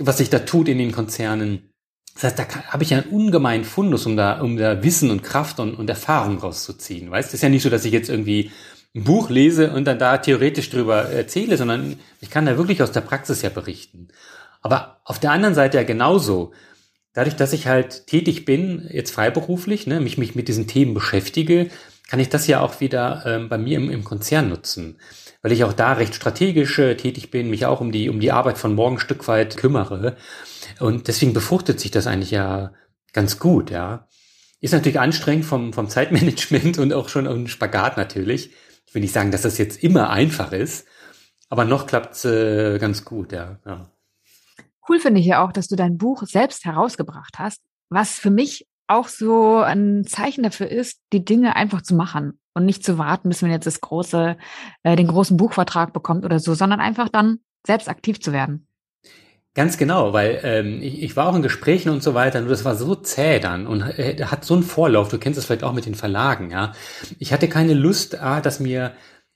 was 0.00 0.18
sich 0.18 0.28
da 0.28 0.40
tut 0.40 0.66
in 0.66 0.78
den 0.78 0.90
Konzernen. 0.90 1.70
Das 2.14 2.24
heißt, 2.24 2.38
da 2.40 2.46
habe 2.66 2.82
ich 2.82 2.90
ja 2.90 2.98
einen 2.98 3.10
ungemeinen 3.10 3.64
Fundus, 3.64 4.06
um 4.06 4.16
da, 4.16 4.40
um 4.40 4.56
da 4.56 4.82
Wissen 4.82 5.12
und 5.12 5.22
Kraft 5.22 5.60
und, 5.60 5.76
und 5.76 5.88
Erfahrung 5.88 6.38
rauszuziehen. 6.38 7.12
Weißt, 7.12 7.28
es 7.28 7.34
ist 7.34 7.42
ja 7.42 7.48
nicht 7.48 7.62
so, 7.62 7.70
dass 7.70 7.84
ich 7.84 7.92
jetzt 7.92 8.10
irgendwie 8.10 8.50
ein 8.94 9.04
Buch 9.04 9.30
lese 9.30 9.72
und 9.72 9.86
dann 9.86 9.98
da 9.98 10.18
theoretisch 10.18 10.70
drüber 10.70 11.10
erzähle, 11.10 11.56
sondern 11.56 11.98
ich 12.20 12.30
kann 12.30 12.46
da 12.46 12.58
wirklich 12.58 12.82
aus 12.82 12.92
der 12.92 13.00
Praxis 13.00 13.42
ja 13.42 13.48
berichten. 13.48 14.08
Aber 14.60 15.00
auf 15.04 15.18
der 15.18 15.32
anderen 15.32 15.54
Seite 15.54 15.78
ja 15.78 15.84
genauso. 15.84 16.52
Dadurch, 17.14 17.36
dass 17.36 17.52
ich 17.52 17.66
halt 17.66 18.06
tätig 18.06 18.44
bin, 18.44 18.88
jetzt 18.90 19.12
freiberuflich, 19.12 19.86
ne, 19.86 20.00
mich, 20.00 20.16
mich 20.16 20.34
mit 20.34 20.48
diesen 20.48 20.66
Themen 20.66 20.94
beschäftige, 20.94 21.68
kann 22.08 22.20
ich 22.20 22.28
das 22.28 22.46
ja 22.46 22.60
auch 22.60 22.80
wieder 22.80 23.22
ähm, 23.26 23.48
bei 23.48 23.58
mir 23.58 23.78
im, 23.78 23.90
im 23.90 24.04
Konzern 24.04 24.48
nutzen. 24.48 24.98
Weil 25.42 25.52
ich 25.52 25.64
auch 25.64 25.72
da 25.72 25.94
recht 25.94 26.14
strategisch 26.14 26.78
äh, 26.78 26.94
tätig 26.94 27.30
bin, 27.30 27.50
mich 27.50 27.66
auch 27.66 27.80
um 27.80 27.92
die, 27.92 28.08
um 28.08 28.20
die 28.20 28.32
Arbeit 28.32 28.58
von 28.58 28.74
morgen 28.74 28.96
ein 28.96 29.00
Stück 29.00 29.26
weit 29.28 29.56
kümmere. 29.56 30.16
Und 30.78 31.08
deswegen 31.08 31.32
befruchtet 31.32 31.80
sich 31.80 31.90
das 31.90 32.06
eigentlich 32.06 32.30
ja 32.30 32.72
ganz 33.12 33.38
gut, 33.38 33.70
ja. 33.70 34.08
Ist 34.60 34.72
natürlich 34.72 35.00
anstrengend 35.00 35.44
vom, 35.44 35.72
vom 35.72 35.88
Zeitmanagement 35.88 36.78
und 36.78 36.92
auch 36.92 37.08
schon 37.08 37.26
ein 37.26 37.48
Spagat 37.48 37.96
natürlich. 37.96 38.52
Ich 38.86 38.94
will 38.94 39.02
nicht 39.02 39.14
sagen, 39.14 39.30
dass 39.30 39.42
das 39.42 39.58
jetzt 39.58 39.82
immer 39.82 40.10
einfach 40.10 40.52
ist, 40.52 40.86
aber 41.48 41.64
noch 41.64 41.86
klappt's 41.86 42.24
äh, 42.24 42.78
ganz 42.78 43.04
gut, 43.04 43.32
ja. 43.32 43.58
ja. 43.66 43.90
Cool 44.88 44.98
finde 44.98 45.20
ich 45.20 45.26
ja 45.26 45.44
auch, 45.44 45.52
dass 45.52 45.68
du 45.68 45.76
dein 45.76 45.98
Buch 45.98 46.24
selbst 46.26 46.64
herausgebracht 46.64 47.38
hast, 47.38 47.60
was 47.88 48.18
für 48.18 48.30
mich 48.30 48.66
auch 48.86 49.08
so 49.08 49.58
ein 49.58 50.04
Zeichen 50.06 50.42
dafür 50.42 50.68
ist, 50.68 51.00
die 51.12 51.24
Dinge 51.24 51.56
einfach 51.56 51.82
zu 51.82 51.94
machen 51.94 52.38
und 52.54 52.66
nicht 52.66 52.84
zu 52.84 52.98
warten, 52.98 53.28
bis 53.28 53.42
man 53.42 53.50
jetzt 53.50 53.66
das 53.66 53.80
große, 53.80 54.36
äh, 54.82 54.96
den 54.96 55.06
großen 55.06 55.36
Buchvertrag 55.36 55.92
bekommt 55.92 56.24
oder 56.24 56.38
so, 56.40 56.54
sondern 56.54 56.80
einfach 56.80 57.08
dann 57.08 57.38
selbst 57.66 57.88
aktiv 57.88 58.20
zu 58.20 58.32
werden. 58.32 58.66
Ganz 59.54 59.76
genau, 59.76 60.14
weil 60.14 60.40
ähm, 60.44 60.80
ich, 60.80 61.02
ich 61.02 61.14
war 61.14 61.28
auch 61.28 61.36
in 61.36 61.42
Gesprächen 61.42 61.90
und 61.90 62.02
so 62.02 62.14
weiter, 62.14 62.40
nur 62.40 62.48
das 62.48 62.64
war 62.64 62.74
so 62.74 62.94
zäh 62.94 63.38
dann 63.38 63.66
und 63.66 63.82
äh, 63.82 64.24
hat 64.24 64.46
so 64.46 64.54
einen 64.54 64.62
Vorlauf, 64.62 65.10
du 65.10 65.18
kennst 65.18 65.36
das 65.36 65.44
vielleicht 65.44 65.62
auch 65.62 65.74
mit 65.74 65.84
den 65.84 65.94
Verlagen, 65.94 66.50
ja. 66.50 66.72
Ich 67.18 67.34
hatte 67.34 67.48
keine 67.48 67.74
Lust, 67.74 68.18
ah, 68.18 68.40
dass 68.40 68.60
mir 68.60 68.92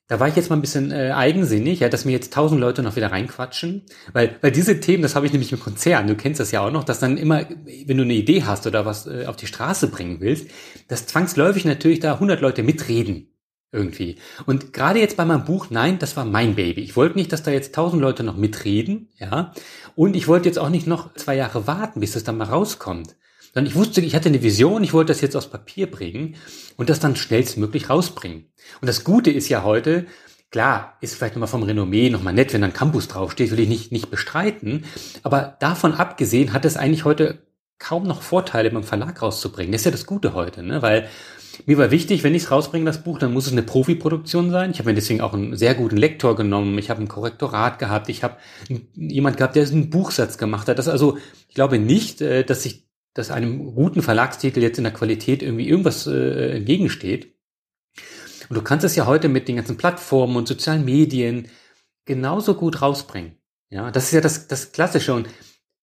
da 0.08 0.20
war 0.20 0.28
ich 0.28 0.36
jetzt 0.36 0.50
mal 0.50 0.56
ein 0.56 0.62
bisschen 0.62 0.92
äh, 0.92 1.10
eigensinnig, 1.12 1.80
ja, 1.80 1.88
dass 1.88 2.04
mir 2.04 2.12
jetzt 2.12 2.32
tausend 2.32 2.60
Leute 2.60 2.82
noch 2.82 2.96
wieder 2.96 3.10
reinquatschen, 3.10 3.82
weil 4.12 4.36
weil 4.40 4.52
diese 4.52 4.80
Themen, 4.80 5.02
das 5.02 5.16
habe 5.16 5.26
ich 5.26 5.32
nämlich 5.32 5.52
im 5.52 5.60
Konzern, 5.60 6.06
du 6.06 6.14
kennst 6.14 6.40
das 6.40 6.52
ja 6.52 6.60
auch 6.60 6.70
noch, 6.70 6.84
dass 6.84 7.00
dann 7.00 7.18
immer, 7.18 7.44
wenn 7.86 7.96
du 7.96 8.04
eine 8.04 8.14
Idee 8.14 8.44
hast 8.44 8.66
oder 8.66 8.86
was 8.86 9.06
äh, 9.06 9.26
auf 9.26 9.36
die 9.36 9.46
Straße 9.48 9.88
bringen 9.88 10.20
willst, 10.20 10.48
dass 10.88 11.06
zwangsläufig 11.06 11.64
natürlich 11.64 12.00
da 12.00 12.18
hundert 12.20 12.40
Leute 12.40 12.62
mitreden 12.62 13.32
irgendwie. 13.72 14.16
Und 14.46 14.72
gerade 14.72 15.00
jetzt 15.00 15.16
bei 15.16 15.24
meinem 15.24 15.44
Buch, 15.44 15.66
nein, 15.70 15.98
das 15.98 16.16
war 16.16 16.24
mein 16.24 16.54
Baby. 16.54 16.82
Ich 16.82 16.96
wollte 16.96 17.18
nicht, 17.18 17.32
dass 17.32 17.42
da 17.42 17.50
jetzt 17.50 17.74
tausend 17.74 18.00
Leute 18.00 18.22
noch 18.22 18.36
mitreden, 18.36 19.08
ja, 19.18 19.52
und 19.96 20.14
ich 20.14 20.28
wollte 20.28 20.48
jetzt 20.48 20.58
auch 20.58 20.68
nicht 20.68 20.86
noch 20.86 21.12
zwei 21.14 21.34
Jahre 21.34 21.66
warten, 21.66 22.00
bis 22.00 22.14
es 22.14 22.22
dann 22.22 22.36
mal 22.36 22.44
rauskommt. 22.44 23.16
Sondern 23.52 23.70
ich 23.70 23.74
wusste, 23.74 24.02
ich 24.02 24.14
hatte 24.14 24.28
eine 24.28 24.42
Vision, 24.42 24.84
ich 24.84 24.92
wollte 24.92 25.12
das 25.12 25.22
jetzt 25.22 25.34
aufs 25.34 25.48
Papier 25.48 25.90
bringen 25.90 26.36
und 26.76 26.90
das 26.90 27.00
dann 27.00 27.16
schnellstmöglich 27.16 27.88
rausbringen. 27.88 28.52
Und 28.82 28.86
das 28.86 29.02
Gute 29.02 29.30
ist 29.30 29.48
ja 29.48 29.64
heute, 29.64 30.06
klar, 30.50 30.98
ist 31.00 31.14
vielleicht 31.14 31.34
nochmal 31.34 31.48
vom 31.48 31.62
Renommee 31.62 32.10
nochmal 32.10 32.34
nett, 32.34 32.52
wenn 32.52 32.60
dann 32.60 32.74
Campus 32.74 33.08
draufsteht, 33.08 33.50
will 33.50 33.60
ich 33.60 33.68
nicht, 33.68 33.92
nicht 33.92 34.10
bestreiten. 34.10 34.84
Aber 35.22 35.56
davon 35.60 35.94
abgesehen 35.94 36.52
hat 36.52 36.66
es 36.66 36.76
eigentlich 36.76 37.06
heute 37.06 37.46
kaum 37.78 38.06
noch 38.06 38.20
Vorteile 38.20 38.70
beim 38.70 38.84
Verlag 38.84 39.20
rauszubringen. 39.22 39.72
Das 39.72 39.82
ist 39.82 39.86
ja 39.86 39.90
das 39.90 40.06
Gute 40.06 40.34
heute, 40.34 40.62
ne? 40.62 40.82
weil 40.82 41.08
mir 41.64 41.78
war 41.78 41.90
wichtig, 41.90 42.22
wenn 42.22 42.34
ich 42.34 42.44
es 42.44 42.50
rausbringe, 42.50 42.84
das 42.84 43.02
Buch, 43.02 43.18
dann 43.18 43.32
muss 43.32 43.46
es 43.46 43.52
eine 43.52 43.62
Profiproduktion 43.62 44.50
sein. 44.50 44.70
Ich 44.70 44.78
habe 44.78 44.90
mir 44.90 44.94
deswegen 44.94 45.20
auch 45.20 45.32
einen 45.32 45.56
sehr 45.56 45.74
guten 45.74 45.96
Lektor 45.96 46.36
genommen. 46.36 46.76
Ich 46.78 46.90
habe 46.90 47.00
ein 47.00 47.08
Korrektorat 47.08 47.78
gehabt. 47.78 48.08
Ich 48.08 48.22
habe 48.22 48.36
jemand 48.94 49.36
gehabt, 49.36 49.56
der 49.56 49.66
einen 49.66 49.90
Buchsatz 49.90 50.38
gemacht 50.38 50.68
hat. 50.68 50.78
Das 50.78 50.88
also, 50.88 51.18
ich 51.48 51.54
glaube 51.54 51.78
nicht, 51.78 52.20
äh, 52.20 52.44
dass 52.44 52.62
sich 52.62 52.86
dass 53.16 53.30
einem 53.30 53.74
guten 53.74 54.02
Verlagstitel 54.02 54.60
jetzt 54.60 54.76
in 54.76 54.84
der 54.84 54.92
Qualität 54.92 55.42
irgendwie 55.42 55.66
irgendwas 55.66 56.06
äh, 56.06 56.56
entgegensteht. 56.56 57.34
Und 58.50 58.56
du 58.56 58.62
kannst 58.62 58.84
es 58.84 58.94
ja 58.94 59.06
heute 59.06 59.30
mit 59.30 59.48
den 59.48 59.56
ganzen 59.56 59.78
Plattformen 59.78 60.36
und 60.36 60.46
sozialen 60.46 60.84
Medien 60.84 61.48
genauso 62.04 62.54
gut 62.54 62.82
rausbringen. 62.82 63.36
Ja, 63.70 63.90
das 63.90 64.04
ist 64.04 64.12
ja 64.12 64.20
das, 64.20 64.48
das 64.48 64.72
Klassische 64.72 65.14
und 65.14 65.30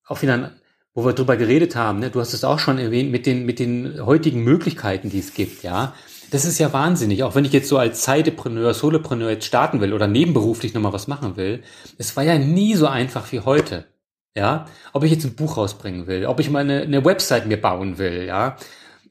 auch 0.06 0.22
wieder, 0.22 0.54
wo 0.94 1.06
wir 1.06 1.14
drüber 1.14 1.38
geredet 1.38 1.76
haben, 1.76 2.00
ne? 2.00 2.10
du 2.10 2.20
hast 2.20 2.34
es 2.34 2.44
auch 2.44 2.60
schon 2.60 2.78
erwähnt, 2.78 3.12
mit 3.12 3.26
den, 3.26 3.46
mit 3.46 3.60
den 3.60 4.06
heutigen 4.06 4.44
Möglichkeiten, 4.44 5.10
die 5.10 5.20
es 5.20 5.34
gibt, 5.34 5.64
ja. 5.64 5.94
Das 6.32 6.46
ist 6.46 6.58
ja 6.58 6.74
wahnsinnig. 6.74 7.22
Auch 7.24 7.36
wenn 7.36 7.46
ich 7.46 7.54
jetzt 7.54 7.70
so 7.70 7.78
als 7.78 8.02
Zeitepreneur, 8.02 8.74
Solopreneur 8.74 9.30
jetzt 9.30 9.46
starten 9.46 9.82
will 9.82 9.94
oder 9.94 10.08
nebenberuflich 10.08 10.74
nochmal 10.74 10.94
was 10.94 11.08
machen 11.08 11.38
will, 11.38 11.62
es 12.00 12.16
war 12.16 12.24
ja 12.24 12.40
nie 12.40 12.74
so 12.74 12.88
einfach 12.88 13.32
wie 13.32 13.42
heute. 13.42 13.86
Ja, 14.36 14.66
ob 14.94 15.04
ich 15.04 15.12
jetzt 15.12 15.26
ein 15.26 15.36
Buch 15.36 15.58
rausbringen 15.58 16.08
will, 16.08 16.26
ob 16.26 16.40
ich 16.40 16.50
mal 16.50 16.62
eine, 16.62 16.82
eine 16.82 17.06
Website 17.06 17.46
mir 17.46 17.62
bauen 17.62 18.00
will, 18.00 18.26
ja. 18.26 18.58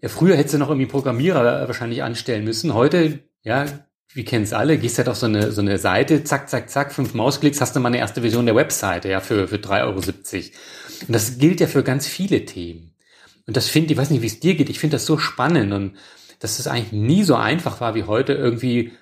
ja 0.01 0.09
früher 0.09 0.37
hättest 0.37 0.55
du 0.55 0.59
noch 0.59 0.69
irgendwie 0.69 0.89
Programmierer 0.89 1.69
wahrscheinlich 1.69 2.03
anstellen 2.03 2.43
müssen. 2.43 2.75
Heute, 2.75 3.21
ja, 3.43 3.67
wir 4.15 4.25
kennen 4.25 4.43
es 4.43 4.53
alle, 4.53 4.79
gehst 4.79 4.99
halt 4.99 5.09
auf 5.09 5.17
so 5.17 5.27
eine, 5.27 5.53
so 5.53 5.61
eine 5.61 5.79
Seite, 5.79 6.25
zack, 6.25 6.49
zack, 6.49 6.69
zack, 6.71 6.93
fünf 6.93 7.15
Mausklicks, 7.15 7.61
hast 7.61 7.77
du 7.77 7.81
mal 7.81 7.89
eine 7.89 7.99
erste 7.99 8.21
Version 8.21 8.47
der 8.47 8.57
Webseite, 8.57 9.09
ja, 9.09 9.21
für, 9.21 9.47
für 9.47 9.57
3,70 9.57 9.85
Euro. 9.85 10.01
Und 11.07 11.13
das 11.13 11.39
gilt 11.39 11.61
ja 11.61 11.67
für 11.67 11.83
ganz 11.83 12.07
viele 12.07 12.45
Themen. 12.45 12.95
Und 13.47 13.57
das 13.57 13.69
finde 13.69 13.93
ich, 13.93 13.99
weiß 13.99 14.11
nicht, 14.11 14.23
wie 14.23 14.27
es 14.27 14.41
dir 14.41 14.55
geht, 14.55 14.71
ich 14.71 14.79
finde 14.79 14.97
das 14.97 15.07
so 15.07 15.19
spannend 15.19 15.73
und 15.73 15.97
dass 16.39 16.59
es 16.59 16.67
eigentlich 16.67 16.93
nie 16.93 17.23
so 17.23 17.35
einfach 17.35 17.81
war 17.81 17.95
wie 17.95 18.05
heute, 18.05 18.33
irgendwie 18.33 18.93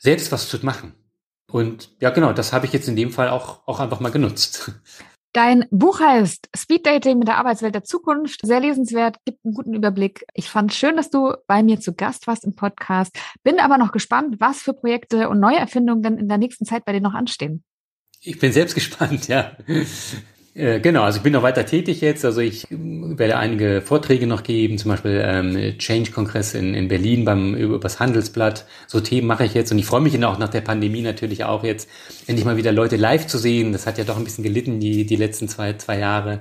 selbst 0.00 0.32
was 0.32 0.48
zu 0.48 0.64
machen. 0.64 0.94
Und 1.50 1.90
ja, 2.00 2.10
genau, 2.10 2.32
das 2.32 2.52
habe 2.52 2.66
ich 2.66 2.72
jetzt 2.72 2.88
in 2.88 2.96
dem 2.96 3.10
Fall 3.10 3.28
auch, 3.28 3.66
auch 3.66 3.80
einfach 3.80 4.00
mal 4.00 4.10
genutzt. 4.10 4.72
Dein 5.34 5.64
Buch 5.70 5.98
heißt 5.98 6.48
Speed 6.56 6.86
Dating 6.86 7.18
mit 7.18 7.26
der 7.26 7.38
Arbeitswelt 7.38 7.74
der 7.74 7.82
Zukunft. 7.82 8.40
Sehr 8.46 8.60
lesenswert, 8.60 9.16
gibt 9.24 9.44
einen 9.44 9.54
guten 9.54 9.74
Überblick. 9.74 10.24
Ich 10.34 10.48
fand 10.48 10.72
schön, 10.72 10.96
dass 10.96 11.10
du 11.10 11.34
bei 11.48 11.62
mir 11.64 11.80
zu 11.80 11.92
Gast 11.92 12.28
warst 12.28 12.44
im 12.44 12.54
Podcast. 12.54 13.18
Bin 13.42 13.58
aber 13.58 13.76
noch 13.76 13.90
gespannt, 13.90 14.36
was 14.38 14.62
für 14.62 14.74
Projekte 14.74 15.28
und 15.28 15.40
neue 15.40 15.56
Erfindungen 15.58 16.02
denn 16.02 16.18
in 16.18 16.28
der 16.28 16.38
nächsten 16.38 16.64
Zeit 16.64 16.84
bei 16.84 16.92
dir 16.92 17.00
noch 17.00 17.14
anstehen. 17.14 17.64
Ich 18.20 18.38
bin 18.38 18.52
selbst 18.52 18.74
gespannt, 18.76 19.26
ja. 19.26 19.56
Äh, 20.54 20.78
genau, 20.78 21.02
also 21.02 21.16
ich 21.16 21.22
bin 21.24 21.32
noch 21.32 21.42
weiter 21.42 21.66
tätig 21.66 22.00
jetzt. 22.00 22.24
Also 22.24 22.40
ich 22.40 22.66
werde 22.70 23.36
einige 23.36 23.82
Vorträge 23.82 24.26
noch 24.26 24.44
geben, 24.44 24.78
zum 24.78 24.92
Beispiel 24.92 25.20
ähm, 25.24 25.78
Change-Kongress 25.78 26.54
in, 26.54 26.74
in 26.74 26.86
Berlin 26.86 27.24
beim 27.24 27.54
über 27.56 27.78
das 27.80 27.98
Handelsblatt. 27.98 28.64
So 28.86 29.00
Themen 29.00 29.26
mache 29.26 29.44
ich 29.44 29.54
jetzt 29.54 29.72
und 29.72 29.78
ich 29.78 29.86
freue 29.86 30.00
mich 30.00 30.24
auch 30.24 30.38
nach 30.38 30.48
der 30.48 30.60
Pandemie 30.60 31.02
natürlich 31.02 31.44
auch 31.44 31.64
jetzt, 31.64 31.88
endlich 32.28 32.44
mal 32.44 32.56
wieder 32.56 32.70
Leute 32.70 32.96
live 32.96 33.26
zu 33.26 33.38
sehen. 33.38 33.72
Das 33.72 33.86
hat 33.86 33.98
ja 33.98 34.04
doch 34.04 34.16
ein 34.16 34.24
bisschen 34.24 34.44
gelitten 34.44 34.78
die, 34.78 35.04
die 35.06 35.16
letzten 35.16 35.48
zwei, 35.48 35.72
zwei 35.74 35.98
Jahre. 35.98 36.40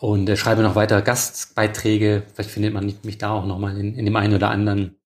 Und 0.00 0.28
äh, 0.28 0.36
schreibe 0.36 0.62
noch 0.62 0.74
weiter 0.74 1.00
Gastbeiträge. 1.00 2.24
Vielleicht 2.34 2.50
findet 2.50 2.74
man 2.74 2.92
mich 3.04 3.18
da 3.18 3.30
auch 3.30 3.46
nochmal 3.46 3.78
in, 3.78 3.94
in 3.94 4.04
dem 4.04 4.16
einen 4.16 4.34
oder 4.34 4.50
anderen 4.50 4.96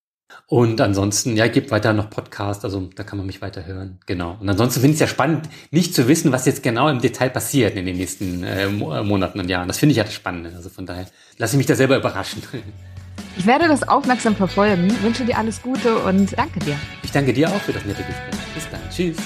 und 0.47 0.81
ansonsten, 0.81 1.37
ja, 1.37 1.47
gibt 1.49 1.71
weiter 1.71 1.93
noch 1.93 2.11
Podcast, 2.11 2.65
also 2.65 2.89
da 2.95 3.03
kann 3.03 3.19
man 3.19 3.27
mich 3.27 3.43
weiter 3.43 3.67
hören. 3.67 3.99
Genau. 4.07 4.37
Und 4.41 4.49
ansonsten 4.49 4.81
finde 4.81 4.95
ich 4.95 4.97
es 4.97 5.01
ja 5.01 5.07
spannend, 5.07 5.49
nicht 5.71 5.95
zu 5.95 6.09
wissen, 6.09 6.33
was 6.33 6.47
jetzt 6.47 6.63
genau 6.63 6.89
im 6.89 7.01
Detail 7.01 7.31
passiert 7.31 7.77
in 7.77 7.87
den 7.87 7.97
nächsten 7.97 8.45
äh, 8.45 8.65
äh 8.65 8.69
Monaten 9.03 9.41
und 9.41 9.49
Jahren. 9.49 9.69
Das 9.69 9.79
finde 9.79 9.93
ich 9.93 9.99
ja 9.99 10.05
das 10.05 10.15
Spannende. 10.15 10.53
Also 10.55 10.69
von 10.71 10.87
daher 10.87 11.07
lasse 11.37 11.55
ich 11.55 11.59
mich 11.59 11.67
da 11.67 11.75
selber 11.75 11.97
überraschen. 11.97 12.43
Ich 13.37 13.47
werde 13.47 13.69
das 13.69 13.87
aufmerksam 13.87 14.35
verfolgen, 14.35 14.93
wünsche 15.01 15.25
dir 15.25 15.39
alles 15.39 15.63
Gute 15.63 15.97
und 15.99 16.37
danke 16.37 16.59
dir. 16.59 16.77
Ich 17.05 17.13
danke 17.13 17.33
dir 17.33 17.49
auch 17.49 17.61
für 17.61 17.73
das 17.73 17.85
nette 17.85 18.03
Gespräch. 18.03 18.35
Bis 18.55 18.69
dann. 18.69 18.81
Tschüss. 18.91 19.17